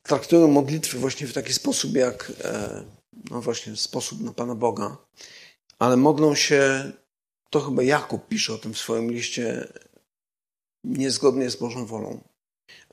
traktują 0.04 0.48
modlitwy 0.48 1.00
właśnie 1.00 1.28
w 1.28 1.34
taki 1.34 1.54
sposób, 1.54 1.96
jak 1.96 2.32
e, 2.44 2.84
no 3.32 3.42
właśnie 3.42 3.76
sposób 3.76 4.22
na 4.22 4.34
Pana 4.34 4.56
Boga, 4.56 4.98
ale 5.80 5.98
modlą 5.98 6.36
się, 6.36 6.92
to 7.50 7.62
chyba 7.62 7.84
Jakub 7.84 8.28
pisze 8.28 8.54
o 8.54 8.58
tym 8.58 8.74
w 8.74 8.78
swoim 8.78 9.12
liście, 9.12 9.68
niezgodnie 10.84 11.50
z 11.50 11.56
Bożą 11.56 11.86
wolą. 11.86 12.24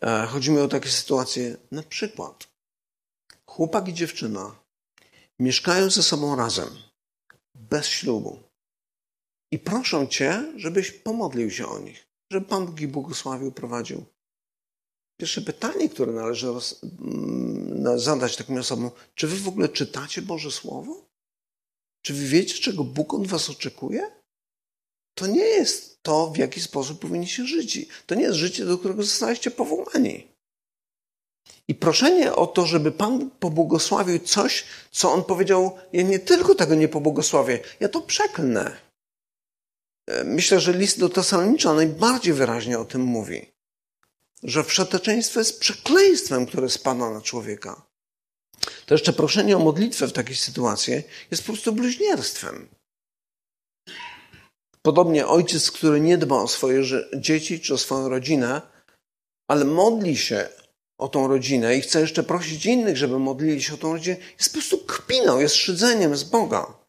E, 0.03 0.27
chodzi 0.27 0.51
mi 0.51 0.59
o 0.59 0.69
takie 0.69 0.89
sytuacje, 0.89 1.57
na 1.71 1.83
przykład 1.83 2.52
chłopak 3.53 3.89
i 3.89 3.95
dziewczyna 3.95 4.57
mieszkają 5.39 5.91
ze 5.91 6.03
sobą 6.03 6.37
razem, 6.37 6.69
bez 7.55 7.87
ślubu 7.87 8.39
i 9.53 9.59
proszą 9.59 10.07
Cię, 10.07 10.53
żebyś 10.57 10.91
pomodlił 10.91 11.51
się 11.51 11.67
o 11.67 11.79
nich, 11.79 12.07
żeby 12.31 12.47
Pan 12.47 12.67
Bóg 12.67 12.81
ich 12.81 12.91
błogosławił, 12.91 13.53
prowadził. 13.53 14.05
Pierwsze 15.21 15.43
pytanie, 15.43 15.89
które 15.89 16.13
należy 16.13 16.47
mm, 16.49 17.99
zadać 17.99 18.37
takim 18.37 18.59
osobom, 18.59 18.91
czy 19.15 19.27
wy 19.27 19.37
w 19.37 19.49
ogóle 19.49 19.69
czytacie 19.69 20.23
Boże 20.23 20.51
Słowo? 20.51 21.09
Czy 22.03 22.15
wy 22.15 22.27
wiecie, 22.27 22.55
czego 22.55 22.85
Bóg 22.85 23.15
od 23.15 23.27
was 23.27 23.51
oczekuje? 23.51 24.11
To 25.15 25.27
nie 25.27 25.45
jest 25.45 26.03
to, 26.03 26.31
w 26.31 26.37
jaki 26.37 26.61
sposób 26.61 27.01
powinniście 27.01 27.47
żyć. 27.47 27.87
To 28.07 28.15
nie 28.15 28.23
jest 28.23 28.39
życie, 28.39 28.65
do 28.65 28.79
którego 28.79 29.03
zostaliście 29.03 29.51
powołani. 29.51 30.32
I 31.69 31.75
proszenie 31.75 32.35
o 32.35 32.47
to, 32.47 32.67
żeby 32.67 32.93
Pan 32.93 33.31
pobłogosławił 33.31 34.19
coś, 34.19 34.65
co 34.91 35.13
On 35.13 35.25
powiedział, 35.25 35.79
ja 35.93 36.03
nie 36.03 36.19
tylko 36.19 36.55
tego 36.55 36.75
nie 36.75 36.89
pobłogosławię, 36.89 37.61
ja 37.81 37.89
to 37.89 38.01
przeklnę. 38.01 38.77
E, 40.07 40.25
myślę, 40.25 40.61
że 40.61 40.73
list 40.73 41.01
do 41.01 41.09
Tesalonicza 41.09 41.73
najbardziej 41.73 42.35
wyraźnie 42.35 42.79
o 42.79 42.85
tym 42.85 43.03
mówi 43.03 43.53
że 44.43 44.65
wszeteczeństwo 44.65 45.39
jest 45.39 45.61
przekleństwem, 45.61 46.47
które 46.47 46.69
spada 46.69 47.11
na 47.11 47.21
człowieka. 47.21 47.83
To 48.87 48.95
jeszcze 48.95 49.13
proszenie 49.13 49.57
o 49.57 49.61
modlitwę 49.61 50.07
w 50.07 50.13
takiej 50.13 50.37
sytuacji 50.37 51.03
jest 51.31 51.43
po 51.43 51.53
prostu 51.53 51.73
bluźnierstwem. 51.73 52.69
Podobnie 54.83 55.27
ojciec, 55.27 55.71
który 55.71 56.01
nie 56.01 56.19
dba 56.19 56.37
o 56.37 56.49
swoje 56.49 56.83
dzieci 57.17 57.61
czy 57.61 57.75
o 57.75 57.79
swoją 57.79 58.09
rodzinę, 58.09 58.63
ale 59.49 59.65
modli 59.65 60.17
się 60.17 60.49
o 61.03 61.09
tą 61.09 61.29
rodzinę 61.29 61.77
i 61.77 61.81
chce 61.81 62.01
jeszcze 62.01 62.23
prosić 62.23 62.67
innych, 62.67 62.97
żeby 62.97 63.19
modlili 63.19 63.63
się 63.63 63.75
o 63.75 63.77
tą 63.77 63.93
rodzinę, 63.93 64.17
jest 64.39 64.49
po 64.49 64.53
prostu 64.53 64.79
kpiną, 64.79 65.39
jest 65.39 65.55
szydzeniem 65.55 66.17
z 66.17 66.25
Boga. 66.25 66.83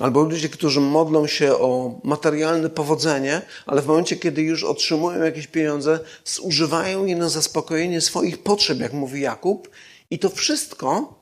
Albo 0.00 0.22
ludzie, 0.22 0.48
którzy 0.48 0.80
modlą 0.80 1.26
się 1.26 1.54
o 1.54 2.00
materialne 2.04 2.70
powodzenie, 2.70 3.42
ale 3.66 3.82
w 3.82 3.86
momencie, 3.86 4.16
kiedy 4.16 4.42
już 4.42 4.64
otrzymują 4.64 5.22
jakieś 5.22 5.46
pieniądze, 5.46 6.00
zużywają 6.24 7.06
je 7.06 7.16
na 7.16 7.28
zaspokojenie 7.28 8.00
swoich 8.00 8.42
potrzeb, 8.42 8.80
jak 8.80 8.92
mówi 8.92 9.20
Jakub, 9.20 9.70
i 10.10 10.18
to 10.18 10.30
wszystko 10.30 11.14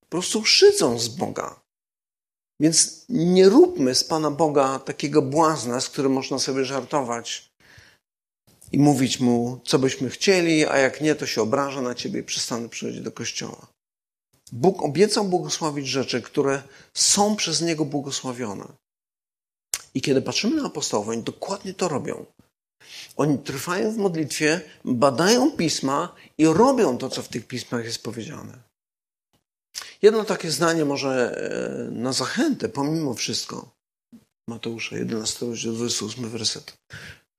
po 0.00 0.06
prostu 0.06 0.44
szydzą 0.44 0.98
z 0.98 1.08
Boga. 1.08 1.60
Więc 2.60 3.04
nie 3.08 3.48
róbmy 3.48 3.94
z 3.94 4.04
Pana 4.04 4.30
Boga 4.30 4.78
takiego 4.78 5.22
błazna, 5.22 5.80
z 5.80 5.88
którym 5.88 6.12
można 6.12 6.38
sobie 6.38 6.64
żartować 6.64 7.49
i 8.72 8.78
mówić 8.78 9.20
mu, 9.20 9.60
co 9.64 9.78
byśmy 9.78 10.10
chcieli, 10.10 10.66
a 10.66 10.78
jak 10.78 11.00
nie, 11.00 11.14
to 11.14 11.26
się 11.26 11.42
obraża 11.42 11.82
na 11.82 11.94
ciebie 11.94 12.20
i 12.20 12.24
przestanę 12.24 12.68
przychodzić 12.68 13.00
do 13.00 13.12
kościoła. 13.12 13.66
Bóg 14.52 14.82
obiecał 14.82 15.24
błogosławić 15.24 15.86
rzeczy, 15.86 16.22
które 16.22 16.62
są 16.94 17.36
przez 17.36 17.60
Niego 17.60 17.84
błogosławione. 17.84 18.64
I 19.94 20.00
kiedy 20.00 20.22
patrzymy 20.22 20.56
na 20.56 20.66
apostołów, 20.66 21.08
oni 21.08 21.22
dokładnie 21.22 21.74
to 21.74 21.88
robią. 21.88 22.26
Oni 23.16 23.38
trwają 23.38 23.92
w 23.92 23.96
modlitwie, 23.96 24.60
badają 24.84 25.50
pisma 25.50 26.14
i 26.38 26.46
robią 26.46 26.98
to, 26.98 27.08
co 27.08 27.22
w 27.22 27.28
tych 27.28 27.46
pismach 27.46 27.84
jest 27.84 28.02
powiedziane. 28.02 28.58
Jedno 30.02 30.24
takie 30.24 30.50
zdanie 30.50 30.84
może 30.84 31.10
e, 31.10 31.90
na 31.90 32.12
zachętę, 32.12 32.68
pomimo 32.68 33.14
wszystko. 33.14 33.70
Mateusza 34.48 34.96
11, 34.96 35.46
rozdział 35.46 35.72
28 35.72 36.28
werset. 36.28 36.76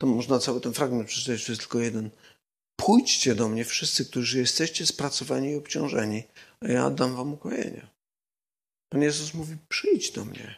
To 0.02 0.08
można 0.08 0.40
cały 0.40 0.62
ten 0.62 0.74
fragment 0.74 1.08
przeczytać, 1.08 1.46
to 1.46 1.52
jest 1.52 1.62
tylko 1.62 1.80
jeden. 1.80 2.10
Pójdźcie 2.76 3.36
do 3.36 3.50
mnie 3.50 3.66
wszyscy, 3.66 4.06
którzy 4.06 4.40
jesteście 4.40 4.86
spracowani 4.86 5.50
i 5.50 5.56
obciążeni, 5.56 6.24
a 6.62 6.68
ja 6.68 6.90
dam 6.90 7.16
wam 7.16 7.34
ukojenie. 7.34 7.88
Pan 8.90 9.02
Jezus 9.02 9.34
mówi, 9.34 9.58
przyjdź 9.70 10.12
do 10.12 10.26
mnie. 10.26 10.56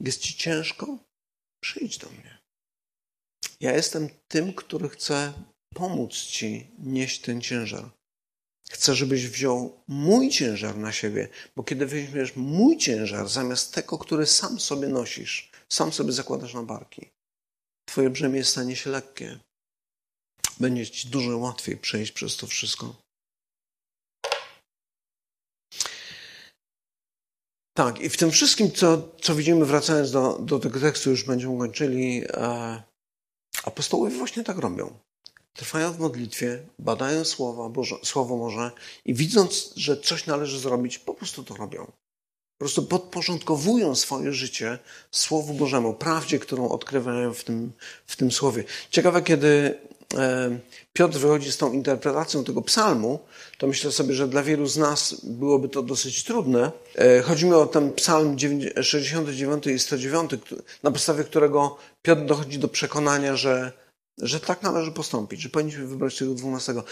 Jest 0.00 0.20
ci 0.20 0.34
ciężko? 0.34 0.98
Przyjdź 1.60 1.98
do 1.98 2.08
mnie. 2.08 2.38
Ja 3.60 3.72
jestem 3.72 4.08
tym, 4.28 4.54
który 4.54 4.88
chce 4.88 5.32
pomóc 5.74 6.12
ci 6.12 6.70
nieść 6.78 7.20
ten 7.20 7.40
ciężar. 7.40 7.90
Chcę, 8.70 8.94
żebyś 8.94 9.28
wziął 9.28 9.82
mój 9.88 10.30
ciężar 10.30 10.76
na 10.76 10.92
siebie, 10.92 11.28
bo 11.56 11.64
kiedy 11.64 11.86
weźmiesz 11.86 12.36
mój 12.36 12.76
ciężar 12.76 13.28
zamiast 13.28 13.74
tego, 13.74 13.98
który 13.98 14.26
sam 14.26 14.60
sobie 14.60 14.88
nosisz, 14.88 15.50
sam 15.68 15.92
sobie 15.92 16.12
zakładasz 16.12 16.54
na 16.54 16.62
barki, 16.62 17.10
twoje 17.90 18.10
brzemię 18.10 18.44
stanie 18.44 18.76
się 18.76 18.90
lekkie. 18.90 19.38
Będzie 20.60 20.86
ci 20.86 21.08
dużo 21.08 21.38
łatwiej 21.38 21.76
przejść 21.76 22.12
przez 22.12 22.36
to 22.36 22.46
wszystko. 22.46 22.96
Tak, 27.76 28.00
i 28.00 28.08
w 28.08 28.16
tym 28.16 28.30
wszystkim, 28.30 28.72
co, 28.72 29.08
co 29.20 29.34
widzimy, 29.34 29.64
wracając 29.64 30.10
do, 30.10 30.38
do 30.38 30.58
tego 30.58 30.80
tekstu, 30.80 31.10
już 31.10 31.24
będziemy 31.24 31.58
kończyli, 31.58 32.24
e, 32.28 32.82
apostołowie 33.64 34.16
właśnie 34.16 34.44
tak 34.44 34.58
robią. 34.58 34.98
Trwają 35.52 35.92
w 35.92 35.98
modlitwie, 35.98 36.66
badają 36.78 37.24
słowa, 37.24 37.68
Boże, 37.68 37.96
Słowo 38.04 38.36
Boże 38.36 38.70
i 39.04 39.14
widząc, 39.14 39.72
że 39.76 40.00
coś 40.00 40.26
należy 40.26 40.58
zrobić, 40.58 40.98
po 40.98 41.14
prostu 41.14 41.44
to 41.44 41.56
robią. 41.56 41.92
Po 42.60 42.64
prostu 42.64 42.82
podporządkowują 42.82 43.94
swoje 43.94 44.32
życie 44.32 44.78
Słowu 45.10 45.54
Bożemu, 45.54 45.94
prawdzie, 45.94 46.38
którą 46.38 46.68
odkrywają 46.68 47.34
w 47.34 47.44
tym, 47.44 47.72
w 48.06 48.16
tym 48.16 48.32
Słowie. 48.32 48.64
Ciekawe, 48.90 49.22
kiedy 49.22 49.78
E, 50.18 50.58
Piotr 50.92 51.18
wychodzi 51.18 51.52
z 51.52 51.56
tą 51.56 51.72
interpretacją 51.72 52.44
tego 52.44 52.62
psalmu, 52.62 53.18
to 53.58 53.66
myślę 53.66 53.92
sobie, 53.92 54.14
że 54.14 54.28
dla 54.28 54.42
wielu 54.42 54.66
z 54.66 54.76
nas 54.76 55.14
byłoby 55.24 55.68
to 55.68 55.82
dosyć 55.82 56.24
trudne. 56.24 56.72
E, 56.94 57.22
chodzi 57.22 57.46
mi 57.46 57.52
o 57.52 57.66
ten 57.66 57.92
psalm 57.92 58.36
69 58.82 59.66
i 59.66 59.78
109, 59.78 60.30
na 60.82 60.90
podstawie 60.90 61.24
którego 61.24 61.76
Piotr 62.02 62.22
dochodzi 62.22 62.58
do 62.58 62.68
przekonania, 62.68 63.36
że, 63.36 63.72
że 64.20 64.40
tak 64.40 64.62
należy 64.62 64.92
postąpić, 64.92 65.40
że 65.40 65.48
powinniśmy 65.48 65.86
wybrać 65.86 66.18
tego 66.18 66.34
dwunastego. 66.34 66.84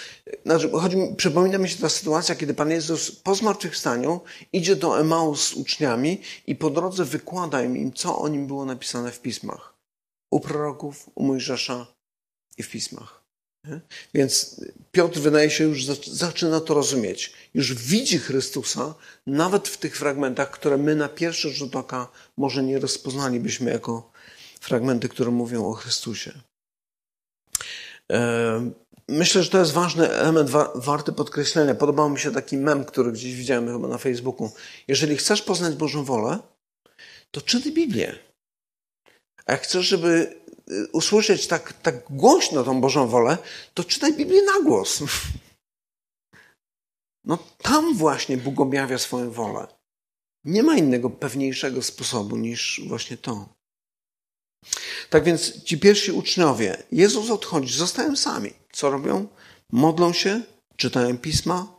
Znaczy, 0.44 0.70
chodzi 0.70 0.96
mi, 0.96 1.16
przypomina 1.16 1.58
mi 1.58 1.68
się 1.68 1.78
ta 1.78 1.88
sytuacja, 1.88 2.34
kiedy 2.34 2.54
Pan 2.54 2.70
Jezus 2.70 3.10
po 3.10 3.34
zmartwychwstaniu 3.34 4.20
idzie 4.52 4.76
do 4.76 5.00
Emaus 5.00 5.48
z 5.48 5.52
uczniami 5.52 6.20
i 6.46 6.54
po 6.54 6.70
drodze 6.70 7.04
wykłada 7.04 7.62
im, 7.62 7.92
co 7.92 8.18
o 8.18 8.28
nim 8.28 8.46
było 8.46 8.64
napisane 8.64 9.12
w 9.12 9.20
pismach. 9.20 9.74
U 10.30 10.40
proroków, 10.40 11.10
u 11.14 11.22
Mojżesza, 11.24 11.86
i 12.58 12.62
w 12.62 12.70
pismach. 12.70 13.24
Nie? 13.64 13.80
Więc 14.14 14.60
Piotr 14.92 15.20
wydaje 15.20 15.50
się 15.50 15.64
już 15.64 15.84
zaczyna 16.06 16.60
to 16.60 16.74
rozumieć. 16.74 17.32
Już 17.54 17.74
widzi 17.74 18.18
Chrystusa 18.18 18.94
nawet 19.26 19.68
w 19.68 19.76
tych 19.76 19.96
fragmentach, 19.96 20.50
które 20.50 20.76
my 20.76 20.94
na 20.94 21.08
pierwszy 21.08 21.50
rzut 21.50 21.76
oka 21.76 22.08
może 22.36 22.62
nie 22.62 22.78
rozpoznalibyśmy 22.78 23.70
jako 23.70 24.10
fragmenty, 24.60 25.08
które 25.08 25.30
mówią 25.30 25.66
o 25.66 25.72
Chrystusie. 25.72 26.32
Myślę, 29.08 29.42
że 29.42 29.50
to 29.50 29.58
jest 29.58 29.72
ważny 29.72 30.10
element 30.10 30.50
wa 30.50 30.72
warty 30.74 31.12
podkreślenia. 31.12 31.74
Podobał 31.74 32.10
mi 32.10 32.18
się 32.18 32.32
taki 32.32 32.56
mem, 32.56 32.84
który 32.84 33.12
gdzieś 33.12 33.34
widziałem 33.34 33.66
chyba 33.66 33.88
na 33.88 33.98
Facebooku. 33.98 34.50
Jeżeli 34.88 35.16
chcesz 35.16 35.42
poznać 35.42 35.74
Bożą 35.74 36.04
wolę, 36.04 36.38
to 37.30 37.40
czytaj 37.40 37.72
Biblię. 37.72 38.18
A 39.46 39.52
jak 39.52 39.62
chcesz, 39.62 39.86
żeby 39.86 40.40
y, 40.70 40.88
usłyszeć 40.92 41.46
tak, 41.46 41.72
tak 41.72 42.04
głośno 42.10 42.64
tą 42.64 42.80
Bożą 42.80 43.08
wolę, 43.08 43.38
to 43.74 43.84
czytaj 43.84 44.14
Biblię 44.14 44.42
na 44.42 44.64
głos. 44.64 44.98
No 47.24 47.38
tam 47.58 47.96
właśnie 47.96 48.36
Bóg 48.36 48.60
objawia 48.60 48.98
swoją 48.98 49.30
wolę. 49.30 49.66
Nie 50.44 50.62
ma 50.62 50.76
innego 50.76 51.10
pewniejszego 51.10 51.82
sposobu 51.82 52.36
niż 52.36 52.80
właśnie 52.88 53.16
to. 53.16 53.57
Tak 55.10 55.24
więc 55.24 55.62
ci 55.64 55.78
pierwsi 55.78 56.12
uczniowie, 56.12 56.82
Jezus 56.92 57.30
odchodzi, 57.30 57.74
zostają 57.74 58.16
sami. 58.16 58.52
Co 58.72 58.90
robią? 58.90 59.26
Modlą 59.72 60.12
się, 60.12 60.42
czytają 60.76 61.18
pisma. 61.18 61.78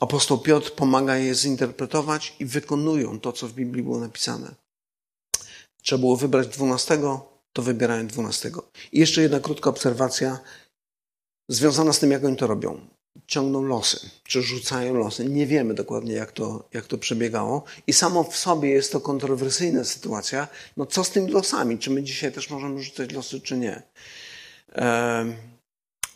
Apostoł 0.00 0.38
Piotr 0.38 0.72
pomaga 0.72 1.16
je 1.16 1.34
zinterpretować 1.34 2.36
i 2.38 2.44
wykonują 2.44 3.20
to, 3.20 3.32
co 3.32 3.48
w 3.48 3.52
Biblii 3.52 3.82
było 3.82 4.00
napisane. 4.00 4.54
Trzeba 5.82 6.00
było 6.00 6.16
wybrać 6.16 6.48
dwunastego, 6.48 7.32
to 7.52 7.62
wybierają 7.62 8.06
dwunastego. 8.06 8.68
I 8.92 9.00
jeszcze 9.00 9.22
jedna 9.22 9.40
krótka 9.40 9.70
obserwacja 9.70 10.38
związana 11.48 11.92
z 11.92 11.98
tym, 11.98 12.10
jak 12.10 12.24
oni 12.24 12.36
to 12.36 12.46
robią 12.46 12.88
ciągną 13.28 13.62
losy, 13.62 14.10
czy 14.24 14.42
rzucają 14.42 14.94
losy. 14.94 15.24
Nie 15.24 15.46
wiemy 15.46 15.74
dokładnie, 15.74 16.14
jak 16.14 16.32
to, 16.32 16.68
jak 16.72 16.86
to 16.86 16.98
przebiegało. 16.98 17.64
I 17.86 17.92
samo 17.92 18.24
w 18.24 18.36
sobie 18.36 18.70
jest 18.70 18.92
to 18.92 19.00
kontrowersyjna 19.00 19.84
sytuacja. 19.84 20.48
No 20.76 20.86
co 20.86 21.04
z 21.04 21.10
tymi 21.10 21.30
losami? 21.30 21.78
Czy 21.78 21.90
my 21.90 22.02
dzisiaj 22.02 22.32
też 22.32 22.50
możemy 22.50 22.82
rzucać 22.82 23.12
losy, 23.12 23.40
czy 23.40 23.58
nie? 23.58 23.82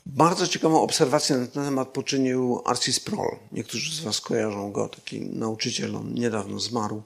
bardzo 0.07 0.47
ciekawą 0.47 0.83
obserwację 0.83 1.37
na 1.37 1.47
ten 1.47 1.65
temat 1.65 1.89
poczynił 1.89 2.63
Arcis 2.65 2.97
Sproul. 2.97 3.37
Niektórzy 3.53 3.95
z 3.95 4.01
Was 4.01 4.21
kojarzą 4.21 4.73
go, 4.73 4.89
taki 4.89 5.21
nauczyciel, 5.21 5.97
on 5.97 6.15
niedawno 6.15 6.61
zmarł, 6.61 7.03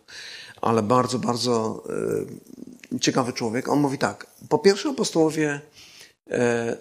ale 0.61 0.83
bardzo, 0.83 1.19
bardzo 1.19 1.85
ciekawy 3.01 3.33
człowiek. 3.33 3.69
On 3.69 3.81
mówi 3.81 3.99
tak, 3.99 4.27
po 4.49 4.59
pierwsze 4.59 4.89
apostołowie 4.89 5.61
E, 5.61 5.86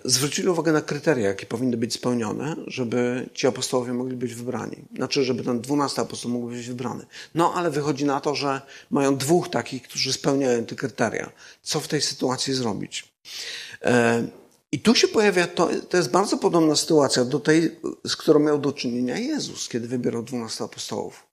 zwrócili 0.06 0.48
uwagę 0.48 0.72
na 0.72 0.82
kryteria, 0.82 1.28
jakie 1.28 1.46
powinny 1.46 1.78
być 1.78 1.94
spełnione, 1.94 2.56
żeby 2.68 3.30
ci 3.34 3.48
apostołowie 3.48 3.94
mogli 3.94 4.18
być 4.18 4.34
wybrani. 4.34 4.78
Znaczy, 4.96 5.24
żeby 5.24 5.44
ten 5.44 5.62
dwunasty 5.62 6.02
apostoł 6.02 6.32
mógł 6.32 6.48
być 6.48 6.68
wybrany. 6.68 7.06
No, 7.36 7.54
ale 7.54 7.72
wychodzi 7.72 8.06
na 8.06 8.22
to, 8.22 8.36
że 8.36 8.62
mają 8.92 9.18
dwóch 9.18 9.50
takich, 9.50 9.84
którzy 9.84 10.14
spełniają 10.14 10.66
te 10.66 10.76
kryteria. 10.76 11.32
Co 11.62 11.80
w 11.80 11.88
tej 11.88 12.02
sytuacji 12.02 12.54
zrobić? 12.54 13.14
E, 13.82 14.28
I 14.72 14.80
tu 14.80 14.96
się 14.96 15.08
pojawia, 15.08 15.48
to, 15.48 15.70
to 15.90 15.98
jest 15.98 16.12
bardzo 16.12 16.38
podobna 16.38 16.76
sytuacja 16.76 17.26
do 17.26 17.40
tej, 17.40 17.76
z 18.08 18.16
którą 18.16 18.40
miał 18.40 18.60
do 18.60 18.74
czynienia 18.74 19.18
Jezus, 19.18 19.70
kiedy 19.70 19.88
wybierał 19.88 20.24
dwunastu 20.24 20.64
apostołów. 20.64 21.28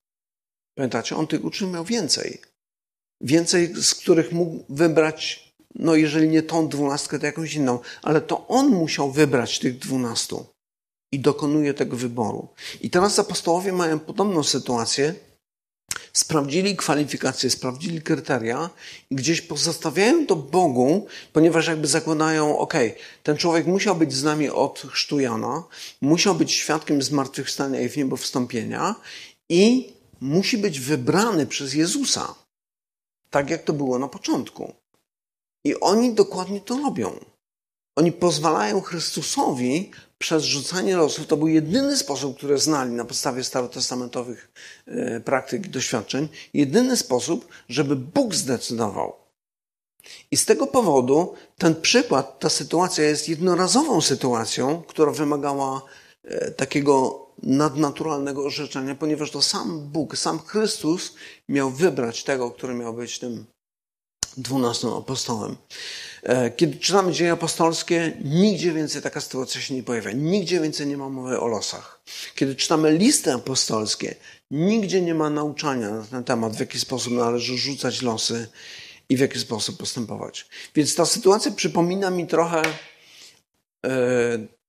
Pamiętacie, 0.74 1.16
on 1.16 1.26
tych 1.26 1.44
uczniów 1.44 1.72
miał 1.72 1.84
więcej. 1.84 2.40
Więcej, 3.20 3.74
z 3.82 3.94
których 3.94 4.32
mógł 4.32 4.64
wybrać 4.68 5.51
no 5.74 5.94
jeżeli 5.94 6.28
nie 6.28 6.42
tą 6.42 6.68
dwunastkę, 6.68 7.18
to 7.18 7.26
jakąś 7.26 7.54
inną, 7.54 7.78
ale 8.02 8.20
to 8.20 8.48
on 8.48 8.68
musiał 8.68 9.12
wybrać 9.12 9.58
tych 9.58 9.78
dwunastu 9.78 10.46
i 11.12 11.20
dokonuje 11.20 11.74
tego 11.74 11.96
wyboru. 11.96 12.48
I 12.80 12.90
teraz 12.90 13.18
apostołowie 13.18 13.72
mają 13.72 13.98
podobną 13.98 14.42
sytuację. 14.42 15.14
Sprawdzili 16.12 16.76
kwalifikacje, 16.76 17.50
sprawdzili 17.50 18.02
kryteria 18.02 18.70
i 19.10 19.14
gdzieś 19.14 19.40
pozostawiają 19.40 20.26
to 20.26 20.36
Bogu, 20.36 21.06
ponieważ 21.32 21.66
jakby 21.66 21.86
zakładają, 21.86 22.58
ok, 22.58 22.74
ten 23.22 23.36
człowiek 23.36 23.66
musiał 23.66 23.96
być 23.96 24.12
z 24.12 24.22
nami 24.22 24.50
od 24.50 24.82
chrztu 24.90 25.20
Jana, 25.20 25.64
musiał 26.00 26.34
być 26.34 26.52
świadkiem 26.52 27.02
zmartwychwstania 27.02 27.80
i 27.80 27.88
w 27.88 27.96
niebo 27.96 28.16
wstąpienia 28.16 28.94
i 29.48 29.92
musi 30.20 30.58
być 30.58 30.80
wybrany 30.80 31.46
przez 31.46 31.74
Jezusa. 31.74 32.34
Tak 33.30 33.50
jak 33.50 33.62
to 33.62 33.72
było 33.72 33.98
na 33.98 34.08
początku. 34.08 34.81
I 35.64 35.80
oni 35.80 36.14
dokładnie 36.14 36.60
to 36.60 36.78
robią. 36.78 37.18
Oni 37.96 38.12
pozwalają 38.12 38.80
Chrystusowi 38.80 39.90
przez 40.18 40.44
rzucanie 40.44 40.96
losów. 40.96 41.26
To 41.26 41.36
był 41.36 41.48
jedyny 41.48 41.96
sposób, 41.96 42.36
który 42.36 42.58
znali 42.58 42.90
na 42.90 43.04
podstawie 43.04 43.44
starotestamentowych 43.44 44.52
e, 44.86 45.20
praktyk 45.20 45.66
i 45.66 45.70
doświadczeń. 45.70 46.28
Jedyny 46.54 46.96
sposób, 46.96 47.48
żeby 47.68 47.96
Bóg 47.96 48.34
zdecydował. 48.34 49.12
I 50.30 50.36
z 50.36 50.44
tego 50.44 50.66
powodu 50.66 51.34
ten 51.58 51.74
przykład, 51.80 52.38
ta 52.38 52.48
sytuacja 52.48 53.04
jest 53.04 53.28
jednorazową 53.28 54.00
sytuacją, 54.00 54.82
która 54.86 55.12
wymagała 55.12 55.82
e, 56.24 56.50
takiego 56.50 57.26
nadnaturalnego 57.42 58.44
orzeczenia, 58.44 58.94
ponieważ 58.94 59.30
to 59.30 59.42
sam 59.42 59.80
Bóg, 59.80 60.18
sam 60.18 60.38
Chrystus 60.38 61.14
miał 61.48 61.70
wybrać 61.70 62.24
tego, 62.24 62.50
który 62.50 62.74
miał 62.74 62.94
być 62.94 63.18
tym 63.18 63.46
dwunastym 64.36 64.90
apostołem. 64.90 65.56
E, 66.22 66.50
kiedy 66.50 66.78
czytamy 66.78 67.12
dzieje 67.12 67.32
apostolskie, 67.32 68.12
nigdzie 68.24 68.72
więcej 68.72 69.02
taka 69.02 69.20
sytuacja 69.20 69.60
się 69.60 69.74
nie 69.74 69.82
pojawia. 69.82 70.12
Nigdzie 70.12 70.60
więcej 70.60 70.86
nie 70.86 70.96
ma 70.96 71.08
mowy 71.08 71.40
o 71.40 71.46
losach. 71.46 72.00
Kiedy 72.34 72.56
czytamy 72.56 72.92
listy 72.92 73.32
apostolskie, 73.32 74.14
nigdzie 74.50 75.00
nie 75.00 75.14
ma 75.14 75.30
nauczania 75.30 75.90
na 75.90 76.04
ten 76.04 76.24
temat, 76.24 76.56
w 76.56 76.60
jaki 76.60 76.80
sposób 76.80 77.12
należy 77.12 77.58
rzucać 77.58 78.02
losy 78.02 78.48
i 79.08 79.16
w 79.16 79.20
jaki 79.20 79.38
sposób 79.38 79.78
postępować. 79.78 80.48
Więc 80.74 80.94
ta 80.94 81.06
sytuacja 81.06 81.52
przypomina 81.52 82.10
mi 82.10 82.26
trochę 82.26 82.62
e, 83.86 83.90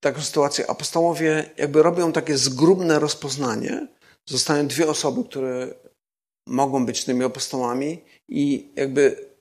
taką 0.00 0.22
sytuację. 0.22 0.70
Apostołowie 0.70 1.50
jakby 1.56 1.82
robią 1.82 2.12
takie 2.12 2.38
zgrubne 2.38 2.98
rozpoznanie. 2.98 3.86
Zostają 4.26 4.66
dwie 4.66 4.88
osoby, 4.88 5.24
które 5.24 5.74
mogą 6.46 6.86
być 6.86 7.04
tymi 7.04 7.24
apostołami 7.24 8.04
i 8.28 8.72
jakby 8.76 9.33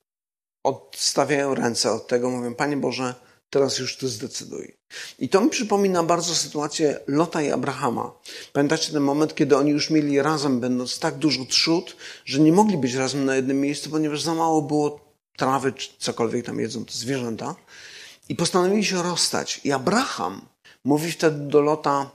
odstawiają 0.63 1.55
ręce 1.55 1.91
od 1.91 2.07
tego, 2.07 2.29
mówią, 2.29 2.55
Panie 2.55 2.77
Boże, 2.77 3.15
teraz 3.49 3.79
już 3.79 3.97
Ty 3.97 4.07
zdecyduj. 4.07 4.73
I 5.19 5.29
to 5.29 5.41
mi 5.41 5.49
przypomina 5.49 6.03
bardzo 6.03 6.35
sytuację 6.35 6.99
Lota 7.07 7.41
i 7.41 7.51
Abrahama. 7.51 8.11
Pamiętacie 8.53 8.91
ten 8.93 9.03
moment, 9.03 9.35
kiedy 9.35 9.57
oni 9.57 9.71
już 9.71 9.89
mieli 9.89 10.21
razem, 10.21 10.59
będąc 10.59 10.99
tak 10.99 11.15
dużo 11.15 11.45
trzód, 11.45 11.95
że 12.25 12.39
nie 12.39 12.51
mogli 12.51 12.77
być 12.77 12.93
razem 12.93 13.25
na 13.25 13.35
jednym 13.35 13.61
miejscu, 13.61 13.89
ponieważ 13.89 14.21
za 14.21 14.33
mało 14.33 14.61
było 14.61 14.99
trawy, 15.37 15.73
czy 15.73 15.89
cokolwiek 15.99 16.45
tam 16.45 16.59
jedzą 16.59 16.85
te 16.85 16.93
zwierzęta. 16.93 17.55
I 18.29 18.35
postanowili 18.35 18.85
się 18.85 19.03
rozstać. 19.03 19.61
I 19.63 19.71
Abraham 19.71 20.41
mówi 20.83 21.11
wtedy 21.11 21.47
do 21.47 21.61
Lota, 21.61 22.11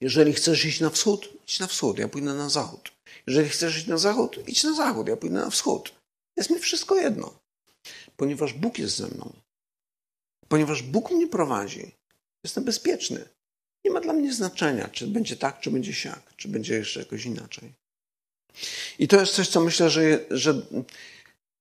jeżeli 0.00 0.32
chcesz 0.32 0.64
iść 0.64 0.80
na 0.80 0.90
wschód, 0.90 1.28
idź 1.44 1.60
na 1.60 1.66
wschód, 1.66 1.98
ja 1.98 2.08
pójdę 2.08 2.34
na 2.34 2.48
zachód. 2.48 2.92
Jeżeli 3.26 3.48
chcesz 3.48 3.76
iść 3.76 3.86
na 3.86 3.98
zachód, 3.98 4.38
idź 4.46 4.64
na 4.64 4.74
zachód, 4.74 5.08
ja 5.08 5.16
pójdę 5.16 5.36
na 5.36 5.50
wschód. 5.50 5.92
Jest 6.36 6.50
mi 6.50 6.58
wszystko 6.58 6.96
jedno 6.96 7.43
ponieważ 8.16 8.52
Bóg 8.52 8.78
jest 8.78 8.96
ze 8.96 9.06
mną. 9.06 9.32
Ponieważ 10.48 10.82
Bóg 10.82 11.10
mnie 11.10 11.28
prowadzi, 11.28 11.94
jestem 12.44 12.64
bezpieczny. 12.64 13.28
Nie 13.84 13.90
ma 13.90 14.00
dla 14.00 14.12
mnie 14.12 14.32
znaczenia, 14.32 14.88
czy 14.88 15.06
będzie 15.06 15.36
tak, 15.36 15.60
czy 15.60 15.70
będzie 15.70 15.92
siak, 15.92 16.36
czy 16.36 16.48
będzie 16.48 16.74
jeszcze 16.74 17.00
jakoś 17.00 17.24
inaczej. 17.24 17.72
I 18.98 19.08
to 19.08 19.20
jest 19.20 19.32
coś, 19.32 19.48
co 19.48 19.60
myślę, 19.60 19.90
że, 19.90 20.24
że 20.30 20.62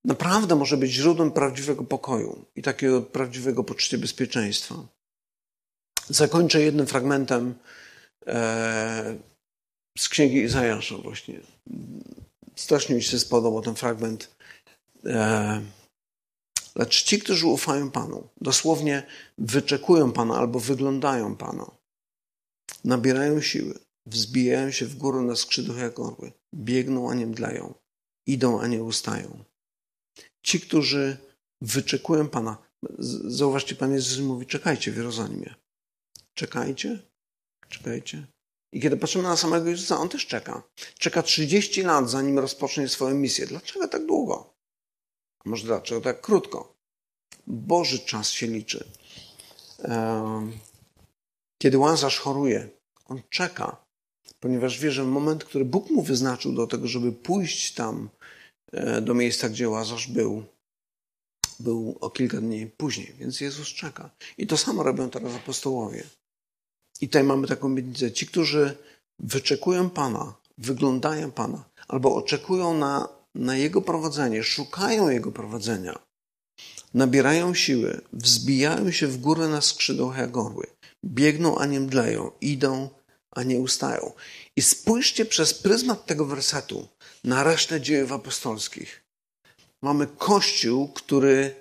naprawdę 0.06 0.56
może 0.56 0.78
być 0.78 0.91
źródłem 0.91 1.32
prawdziwego 1.32 1.84
pokoju 1.84 2.45
i 2.56 2.62
takiego 2.62 3.01
prawdziwego 3.01 3.64
poczucia 3.64 3.97
bezpieczeństwa. 3.97 4.76
Zakończę 6.10 6.62
jednym 6.62 6.88
fragmentem 6.88 7.56
e, 8.28 9.18
z 9.97 10.10
księgi 10.10 10.38
Izajasza 10.38 10.97
właśnie. 10.97 11.39
Strasznie 12.56 12.95
mi 12.95 13.04
się 13.04 13.20
spodobał 13.20 13.62
ten 13.62 13.76
fragment. 13.76 14.36
E, 15.06 15.62
Lecz 16.76 17.03
ci, 17.03 17.19
którzy 17.19 17.47
ufają 17.47 17.91
Panu, 17.91 18.30
dosłownie 18.41 19.03
wyczekują 19.38 20.11
Pana 20.11 20.36
albo 20.36 20.59
wyglądają 20.59 21.36
Pana, 21.36 21.71
nabierają 22.84 23.41
siły, 23.41 23.80
wzbijają 24.05 24.71
się 24.71 24.86
w 24.86 24.95
górę 24.95 25.21
na 25.21 25.36
skrzydłach 25.36 25.78
jak 25.78 25.99
orły, 25.99 26.32
biegną, 26.55 27.11
a 27.11 27.13
nie 27.13 27.28
mdleją, 27.28 27.74
idą, 28.28 28.61
a 28.61 28.67
nie 28.67 28.84
ustają. 28.84 29.43
Ci, 30.43 30.59
którzy 30.59 31.17
wyczekują 31.61 32.30
Pana, 32.30 32.57
zauważcie, 33.26 33.76
Pan 33.76 33.93
Jezus 33.93 34.19
mówi, 34.19 34.45
czekajcie 34.45 34.91
w 34.91 34.97
Jerozolimie. 34.97 35.55
Czekajcie, 36.34 36.99
czekajcie. 37.69 38.28
I 38.74 38.82
kiedy 38.82 38.97
patrzymy 38.97 39.24
na 39.24 39.38
samego 39.38 39.69
Jezusa, 39.69 39.97
On 39.97 40.09
też 40.09 40.28
czeka. 40.28 40.63
Czeka 40.99 41.24
30 41.24 41.82
lat, 41.82 42.09
zanim 42.09 42.39
rozpocznie 42.39 42.89
swoją 42.89 43.15
misję. 43.15 43.47
Dlaczego 43.47 43.88
tak 43.88 44.05
długo? 44.05 44.53
Może 45.46 45.66
dlaczego 45.66 46.02
tak 46.02 46.22
krótko? 46.22 46.74
Boży 47.48 48.00
czas 48.00 48.30
się 48.30 48.48
liczy. 48.48 48.86
Kiedy 51.62 51.78
Łazarz 51.78 52.20
choruje, 52.20 52.70
on 53.06 53.22
czeka, 53.30 53.86
ponieważ 54.39 54.80
wie, 54.80 54.91
że 54.91 55.04
moment, 55.04 55.46
który 55.46 55.66
Bóg 55.66 55.89
mu 55.89 56.02
wyznaczył 56.02 56.54
do 56.54 56.68
tego, 56.68 56.88
żeby 56.88 57.12
pójść 57.12 57.74
tam 57.74 58.10
e, 58.72 59.02
do 59.02 59.14
miejsca, 59.14 59.50
gdzie 59.50 59.70
Łazarz 59.70 60.08
był, 60.08 60.44
był 61.60 61.98
o 62.02 62.10
kilka 62.10 62.41
dni 62.41 62.68
później, 62.78 63.14
więc 63.20 63.41
Jezus 63.41 63.68
czeka. 63.68 64.10
I 64.38 64.48
to 64.48 64.58
samo 64.58 64.84
robią 64.84 65.10
teraz 65.10 65.36
apostołowie. 65.36 66.04
I 67.02 67.08
tutaj 67.08 67.24
mamy 67.24 67.48
taką 67.48 67.68
obietnicę. 67.68 68.12
Ci, 68.12 68.28
którzy 68.28 68.78
wyczekują 69.20 69.89
Pana, 69.89 70.34
wyglądają 70.58 71.32
Pana, 71.32 71.64
albo 71.88 72.16
oczekują 72.16 72.74
na, 72.74 73.10
na 73.36 73.57
Jego 73.57 73.81
prowadzenie, 73.81 74.43
szukają 74.43 75.09
Jego 75.09 75.31
prowadzenia, 75.31 75.99
nabierają 76.93 77.53
siły, 77.53 78.01
wzbijają 78.13 78.91
się 78.91 79.07
w 79.07 79.17
górę 79.17 79.47
na 79.47 79.61
skrzydłach 79.61 80.17
jak 80.17 80.38
orły, 80.38 80.67
biegną, 81.05 81.57
a 81.57 81.65
nie 81.65 81.79
mdleją, 81.79 82.31
idą, 82.41 82.89
a 83.31 83.43
nie 83.43 83.59
ustają. 83.59 84.11
I 84.55 84.61
spójrzcie 84.61 85.25
przez 85.25 85.53
pryzmat 85.53 86.05
tego 86.05 86.25
wersetu 86.25 86.88
na 87.23 87.43
resztę 87.43 87.81
dziejów 87.81 88.11
apostolskich. 88.11 89.03
Mamy 89.81 90.07
Kościół, 90.07 90.88
który 90.88 91.55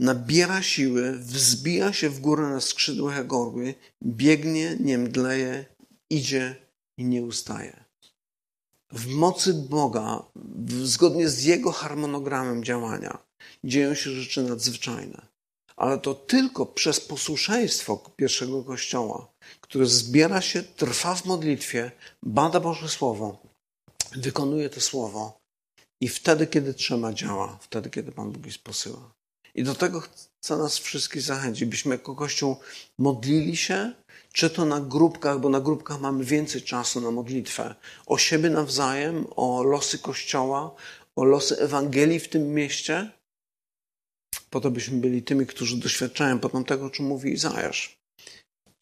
nabiera 0.00 0.62
siły, 0.62 1.18
wzbija 1.18 1.92
się 1.92 2.10
w 2.10 2.20
górę 2.20 2.42
na 2.42 2.60
skrzydłach 2.60 3.16
jak 3.16 3.32
orły, 3.32 3.74
biegnie, 4.04 4.76
nie 4.80 4.98
mdleje, 4.98 5.64
idzie 6.10 6.56
i 6.98 7.04
nie 7.04 7.22
ustaje. 7.22 7.83
W 8.94 9.06
mocy 9.08 9.54
Boga, 9.54 10.22
zgodnie 10.82 11.28
z 11.28 11.44
Jego 11.44 11.72
harmonogramem 11.72 12.64
działania, 12.64 13.18
dzieją 13.64 13.94
się 13.94 14.10
rzeczy 14.10 14.42
nadzwyczajne. 14.42 15.26
Ale 15.76 15.98
to 15.98 16.14
tylko 16.14 16.66
przez 16.66 17.00
posłuszeństwo 17.00 18.10
pierwszego 18.16 18.62
Kościoła, 18.62 19.28
który 19.60 19.86
zbiera 19.86 20.40
się, 20.40 20.62
trwa 20.62 21.14
w 21.14 21.24
modlitwie, 21.24 21.90
bada 22.22 22.60
Boże 22.60 22.88
Słowo, 22.88 23.42
wykonuje 24.16 24.70
to 24.70 24.80
Słowo 24.80 25.38
i 26.00 26.08
wtedy, 26.08 26.46
kiedy 26.46 26.74
trzeba, 26.74 27.12
działa, 27.12 27.58
wtedy, 27.60 27.90
kiedy 27.90 28.12
Pan 28.12 28.32
Bóg 28.32 28.46
jest 28.46 28.58
posyła. 28.58 29.12
I 29.54 29.62
do 29.62 29.74
tego 29.74 30.00
chcę 30.00 30.56
nas 30.56 30.78
wszystkich 30.78 31.22
zachęcić, 31.22 31.64
byśmy 31.64 31.94
jako 31.94 32.14
Kościół 32.14 32.56
modlili 32.98 33.56
się, 33.56 33.92
czy 34.34 34.50
to 34.50 34.64
na 34.64 34.80
grupkach, 34.80 35.40
bo 35.40 35.48
na 35.48 35.60
grupkach 35.60 36.00
mamy 36.00 36.24
więcej 36.24 36.62
czasu 36.62 37.00
na 37.00 37.10
modlitwę, 37.10 37.74
o 38.06 38.18
siebie 38.18 38.50
nawzajem, 38.50 39.26
o 39.36 39.62
losy 39.62 39.98
Kościoła, 39.98 40.74
o 41.16 41.24
losy 41.24 41.58
Ewangelii 41.58 42.20
w 42.20 42.28
tym 42.28 42.54
mieście, 42.54 43.10
po 44.50 44.60
to 44.60 44.70
byśmy 44.70 44.98
byli 44.98 45.22
tymi, 45.22 45.46
którzy 45.46 45.76
doświadczają 45.76 46.38
potem 46.38 46.64
tego, 46.64 46.86
o 46.86 46.90
czym 46.90 47.06
mówi 47.06 47.32
Izajasz. 47.32 47.98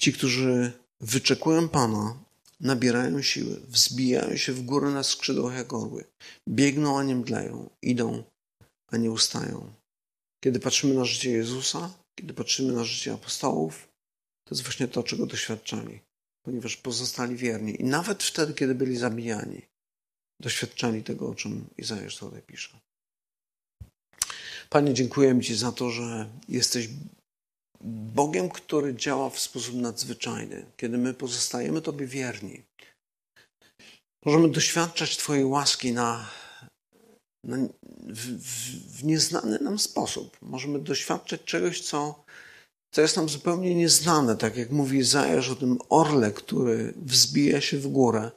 Ci, 0.01 0.13
którzy 0.13 0.73
wyczekują 1.01 1.69
Pana, 1.69 2.17
nabierają 2.61 3.23
siły, 3.23 3.61
wzbijają 3.69 4.37
się 4.37 4.53
w 4.53 4.63
górę 4.63 4.91
na 4.91 5.03
skrzydłach 5.03 5.55
jak 5.55 5.73
orły, 5.73 6.05
biegną, 6.49 6.99
a 6.99 7.03
nie 7.03 7.17
mdleją, 7.17 7.71
idą, 7.83 8.23
a 8.87 8.97
nie 8.97 9.11
ustają. 9.11 9.73
Kiedy 10.45 10.61
patrzymy 10.61 10.95
na 10.95 11.05
życie 11.05 11.31
Jezusa, 11.31 11.91
kiedy 12.19 12.35
patrzymy 12.35 12.73
na 12.73 12.85
życie 12.85 13.13
apostołów, 13.13 13.92
to 14.45 14.55
jest 14.55 14.63
właśnie 14.63 14.89
to, 14.89 15.03
czego 15.03 15.27
doświadczali, 15.27 16.01
ponieważ 16.43 16.77
pozostali 16.77 17.37
wierni. 17.37 17.81
I 17.81 17.85
nawet 17.85 18.23
wtedy, 18.23 18.55
kiedy 18.55 18.75
byli 18.75 18.97
zabijani, 18.97 19.63
doświadczali 20.41 21.03
tego, 21.03 21.29
o 21.29 21.35
czym 21.35 21.67
Izajasz 21.79 22.17
tutaj 22.17 22.43
pisze. 22.43 22.79
Panie, 24.71 24.95
dziękuję 24.95 25.41
Ci 25.41 25.55
za 25.55 25.73
to, 25.73 25.91
że 25.91 26.29
jesteś 26.49 26.89
Bogiem, 28.15 28.49
który 28.49 28.95
działa 28.95 29.31
w 29.31 29.39
sposób 29.39 29.75
nadzwyczajny. 29.75 30.67
Kiedy 30.77 30.99
my 30.99 31.15
pozostajemy 31.15 31.83
Tobie 31.83 32.07
wierni, 32.07 32.63
możemy 34.25 34.49
doświadczać 34.49 35.17
Twojej 35.17 35.45
łaski 35.45 35.93
na, 35.93 36.31
na 37.45 37.57
w, 38.07 38.39
w, 38.97 39.05
nieznany 39.05 39.59
nam 39.59 39.79
sposób. 39.79 40.37
Możemy 40.43 40.79
doświadczać 40.79 41.45
czegoś, 41.45 41.81
co, 41.81 42.25
co 42.93 43.01
jest 43.01 43.17
nam 43.17 43.29
zupełnie 43.29 43.75
nieznane. 43.75 44.37
Tak 44.37 44.57
jak 44.57 44.71
mówi 44.71 44.99
Izajasz 44.99 45.51
o 45.51 45.57
tym 45.57 45.79
orle, 45.89 46.33
który 46.33 46.95
wzbija 46.97 47.61
się 47.61 47.79
w 47.79 47.89
górę. 47.89 48.31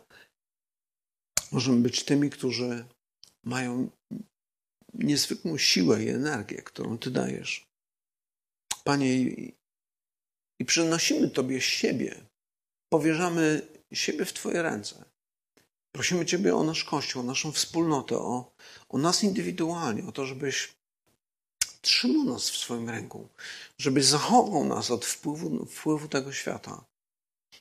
Możemy 1.51 1.81
być 1.81 2.03
tymi, 2.03 2.29
którzy 2.29 2.85
mają 3.43 3.89
niezwykłą 4.93 5.57
siłę 5.57 6.03
i 6.03 6.09
energię, 6.09 6.61
którą 6.61 6.97
Ty 6.97 7.11
dajesz. 7.11 7.67
Panie, 8.83 9.15
i 10.59 10.65
przynosimy 10.65 11.29
Tobie 11.29 11.61
siebie, 11.61 12.25
powierzamy 12.89 13.61
siebie 13.93 14.25
w 14.25 14.33
Twoje 14.33 14.61
ręce. 14.61 15.05
Prosimy 15.95 16.25
Ciebie 16.25 16.55
o 16.55 16.63
nasz 16.63 16.83
Kościół, 16.83 17.21
o 17.21 17.25
naszą 17.25 17.51
wspólnotę, 17.51 18.17
o, 18.17 18.51
o 18.89 18.97
nas 18.97 19.23
indywidualnie, 19.23 20.07
o 20.07 20.11
to, 20.11 20.25
żebyś 20.25 20.75
trzymał 21.86 22.23
nas 22.23 22.49
w 22.49 22.57
swoim 22.57 22.89
ręku, 22.89 23.29
żebyś 23.77 24.05
zachował 24.05 24.63
nas 24.65 24.91
od 24.91 25.05
wpływu, 25.05 25.65
wpływu 25.65 26.07
tego 26.07 26.33
świata, 26.33 26.86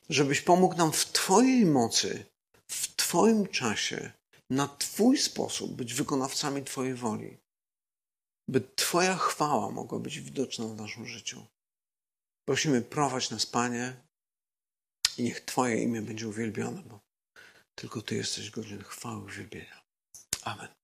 żebyś 0.09 0.41
pomógł 0.41 0.75
nam 0.75 0.91
w 0.91 1.05
Twojej 1.11 1.65
mocy, 1.65 2.25
w 2.71 2.95
Twoim 2.95 3.47
czasie 3.47 4.11
na 4.49 4.67
Twój 4.67 5.17
sposób 5.17 5.75
być 5.75 5.93
wykonawcami 5.93 6.63
Twojej 6.63 6.95
woli, 6.95 7.37
by 8.49 8.61
Twoja 8.75 9.17
chwała 9.17 9.71
mogła 9.71 9.99
być 9.99 10.19
widoczna 10.19 10.65
w 10.67 10.75
naszym 10.75 11.05
życiu. 11.05 11.45
Prosimy, 12.47 12.81
prowadź 12.81 13.29
nas, 13.29 13.45
Panie, 13.45 13.93
i 15.17 15.23
niech 15.23 15.41
Twoje 15.41 15.83
imię 15.83 16.01
będzie 16.01 16.27
uwielbione, 16.27 16.81
bo 16.81 16.99
tylko 17.75 18.01
Ty 18.01 18.15
jesteś 18.15 18.51
godzien 18.51 18.83
chwały 18.83 19.21
i 19.21 19.25
uwielbienia. 19.25 19.85
Amen. 20.43 20.74